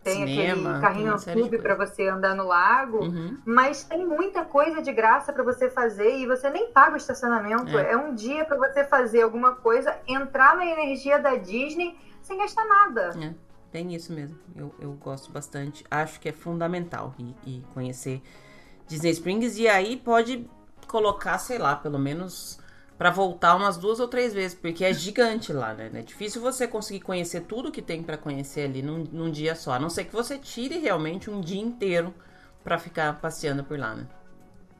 tem 0.02 0.26
Cinema, 0.26 0.70
aquele 0.70 0.80
carrinho 0.80 1.16
clube 1.20 1.58
para 1.58 1.74
você 1.74 2.08
andar 2.08 2.34
no 2.34 2.46
lago. 2.46 3.04
Uhum. 3.04 3.36
Mas 3.44 3.84
tem 3.84 4.06
muita 4.06 4.46
coisa 4.46 4.80
de 4.80 4.92
graça 4.94 5.30
para 5.30 5.44
você 5.44 5.68
fazer 5.68 6.16
e 6.16 6.26
você 6.26 6.48
nem 6.48 6.72
paga 6.72 6.94
o 6.94 6.96
estacionamento. 6.96 7.76
É, 7.76 7.92
é 7.92 7.96
um 7.98 8.14
dia 8.14 8.46
para 8.46 8.56
você 8.56 8.82
fazer 8.82 9.20
alguma 9.20 9.56
coisa, 9.56 9.94
entrar 10.08 10.56
na 10.56 10.64
energia 10.64 11.18
da 11.18 11.36
Disney 11.36 11.98
sem 12.22 12.38
gastar 12.38 12.64
nada. 12.64 13.12
É. 13.22 13.34
Tem 13.70 13.94
isso 13.94 14.10
mesmo. 14.14 14.38
Eu, 14.56 14.74
eu 14.80 14.92
gosto 14.92 15.30
bastante. 15.30 15.84
Acho 15.90 16.18
que 16.18 16.30
é 16.30 16.32
fundamental 16.32 17.14
e, 17.18 17.34
e 17.46 17.62
conhecer 17.74 18.22
Disney 18.88 19.10
Springs 19.10 19.58
e 19.58 19.68
aí 19.68 19.96
pode 19.96 20.48
colocar, 20.86 21.38
sei 21.38 21.58
lá, 21.58 21.76
pelo 21.76 21.98
menos 21.98 22.58
para 22.96 23.10
voltar 23.10 23.54
umas 23.54 23.76
duas 23.76 24.00
ou 24.00 24.08
três 24.08 24.34
vezes, 24.34 24.58
porque 24.58 24.84
é 24.84 24.92
gigante 24.92 25.52
lá, 25.52 25.72
né? 25.72 25.88
É 25.94 26.02
difícil 26.02 26.42
você 26.42 26.66
conseguir 26.66 27.00
conhecer 27.00 27.42
tudo 27.42 27.70
que 27.70 27.80
tem 27.80 28.02
para 28.02 28.16
conhecer 28.16 28.62
ali 28.62 28.82
num, 28.82 29.04
num, 29.12 29.30
dia 29.30 29.54
só, 29.54 29.74
a 29.74 29.78
não 29.78 29.88
ser 29.88 30.04
que 30.04 30.12
você 30.12 30.36
tire 30.36 30.78
realmente 30.78 31.30
um 31.30 31.40
dia 31.40 31.60
inteiro 31.60 32.12
para 32.64 32.76
ficar 32.76 33.20
passeando 33.20 33.62
por 33.62 33.78
lá, 33.78 33.94
né? 33.94 34.08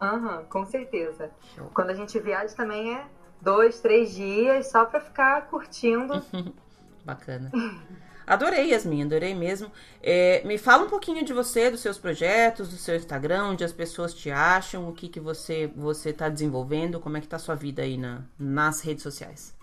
Aham, 0.01 0.39
uhum, 0.39 0.45
com 0.47 0.67
certeza. 0.67 1.31
Show. 1.55 1.71
Quando 1.73 1.91
a 1.91 1.95
gente 1.95 2.19
viaja 2.19 2.55
também 2.57 2.95
é 2.97 3.07
dois, 3.41 3.81
três 3.81 4.13
dias 4.13 4.69
só 4.69 4.85
para 4.85 5.01
ficar 5.01 5.47
curtindo. 5.47 6.21
Bacana. 7.05 7.53
Adorei, 8.29 8.73
Yasmin, 8.73 9.05
adorei 9.05 9.35
mesmo. 9.35 9.73
É, 10.03 10.43
me 10.45 10.59
fala 10.59 10.85
um 10.85 10.89
pouquinho 10.89 11.25
de 11.25 11.33
você, 11.33 11.71
dos 11.71 11.81
seus 11.81 11.99
projetos, 11.99 12.69
do 12.69 12.77
seu 12.77 12.95
Instagram, 12.95 13.45
onde 13.45 13.65
as 13.65 13.73
pessoas 13.73 14.13
te 14.13 14.31
acham, 14.31 14.87
o 14.87 14.93
que, 14.93 15.09
que 15.09 15.19
você 15.19 15.67
você 15.75 16.11
está 16.11 16.29
desenvolvendo, 16.29 17.01
como 17.01 17.17
é 17.17 17.23
que 17.23 17.27
tá 17.27 17.37
a 17.37 17.39
sua 17.41 17.55
vida 17.55 17.81
aí 17.81 17.97
na, 17.97 18.21
nas 18.39 18.83
redes 18.83 19.03
sociais. 19.03 19.57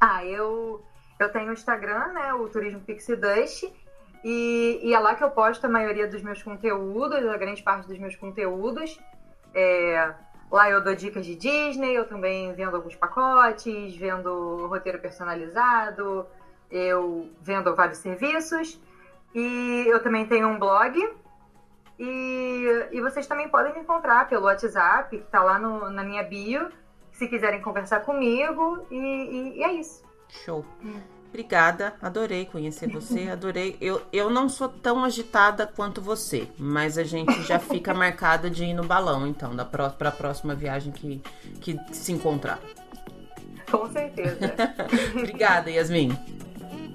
Ah, 0.00 0.24
eu, 0.24 0.82
eu 1.18 1.30
tenho 1.30 1.50
o 1.50 1.52
Instagram, 1.52 2.06
né, 2.14 2.32
o 2.32 2.48
Turismo 2.48 2.80
Pixie 2.80 3.16
Dust, 3.16 3.70
e, 4.24 4.80
e 4.82 4.94
é 4.94 4.98
lá 4.98 5.14
que 5.14 5.22
eu 5.22 5.30
posto 5.30 5.66
a 5.66 5.68
maioria 5.68 6.08
dos 6.08 6.22
meus 6.22 6.42
conteúdos, 6.42 7.26
a 7.28 7.36
grande 7.36 7.62
parte 7.62 7.86
dos 7.86 7.98
meus 7.98 8.16
conteúdos. 8.16 8.98
É, 9.54 10.14
lá 10.50 10.70
eu 10.70 10.82
dou 10.82 10.94
dicas 10.94 11.26
de 11.26 11.36
Disney, 11.36 11.92
eu 11.94 12.08
também 12.08 12.54
vendo 12.54 12.76
alguns 12.76 12.96
pacotes, 12.96 13.94
vendo 13.94 14.66
roteiro 14.68 14.98
personalizado, 14.98 16.26
eu 16.70 17.28
vendo 17.42 17.74
vários 17.74 17.98
serviços 17.98 18.80
e 19.34 19.84
eu 19.86 20.02
também 20.02 20.26
tenho 20.26 20.48
um 20.48 20.58
blog. 20.58 20.96
E, 21.98 22.88
e 22.92 23.00
vocês 23.00 23.26
também 23.26 23.48
podem 23.48 23.74
me 23.74 23.80
encontrar 23.80 24.28
pelo 24.28 24.46
WhatsApp, 24.46 25.10
que 25.10 25.22
está 25.22 25.42
lá 25.42 25.58
no, 25.58 25.90
na 25.90 26.02
minha 26.02 26.22
bio, 26.22 26.70
se 27.12 27.28
quiserem 27.28 27.60
conversar 27.60 28.00
comigo. 28.00 28.86
E, 28.90 28.96
e, 28.96 29.58
e 29.58 29.62
é 29.62 29.72
isso. 29.74 30.02
Show. 30.28 30.64
Obrigada, 31.28 31.94
adorei 32.02 32.44
conhecer 32.44 32.88
você, 32.88 33.28
adorei. 33.30 33.76
Eu, 33.80 34.02
eu 34.12 34.28
não 34.28 34.48
sou 34.48 34.68
tão 34.68 35.04
agitada 35.04 35.66
quanto 35.66 36.00
você, 36.00 36.48
mas 36.58 36.98
a 36.98 37.04
gente 37.04 37.42
já 37.42 37.58
fica 37.58 37.92
marcada 37.94 38.50
de 38.50 38.64
ir 38.64 38.74
no 38.74 38.84
balão, 38.84 39.26
então, 39.26 39.54
da 39.54 39.64
para 39.64 39.86
a 39.86 40.10
próxima 40.10 40.54
viagem 40.54 40.92
que, 40.92 41.22
que 41.60 41.78
se 41.92 42.12
encontrar. 42.12 42.58
Com 43.70 43.88
certeza. 43.92 44.52
Obrigada, 45.14 45.70
Yasmin. 45.70 46.10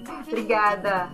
Obrigada. 0.07 1.09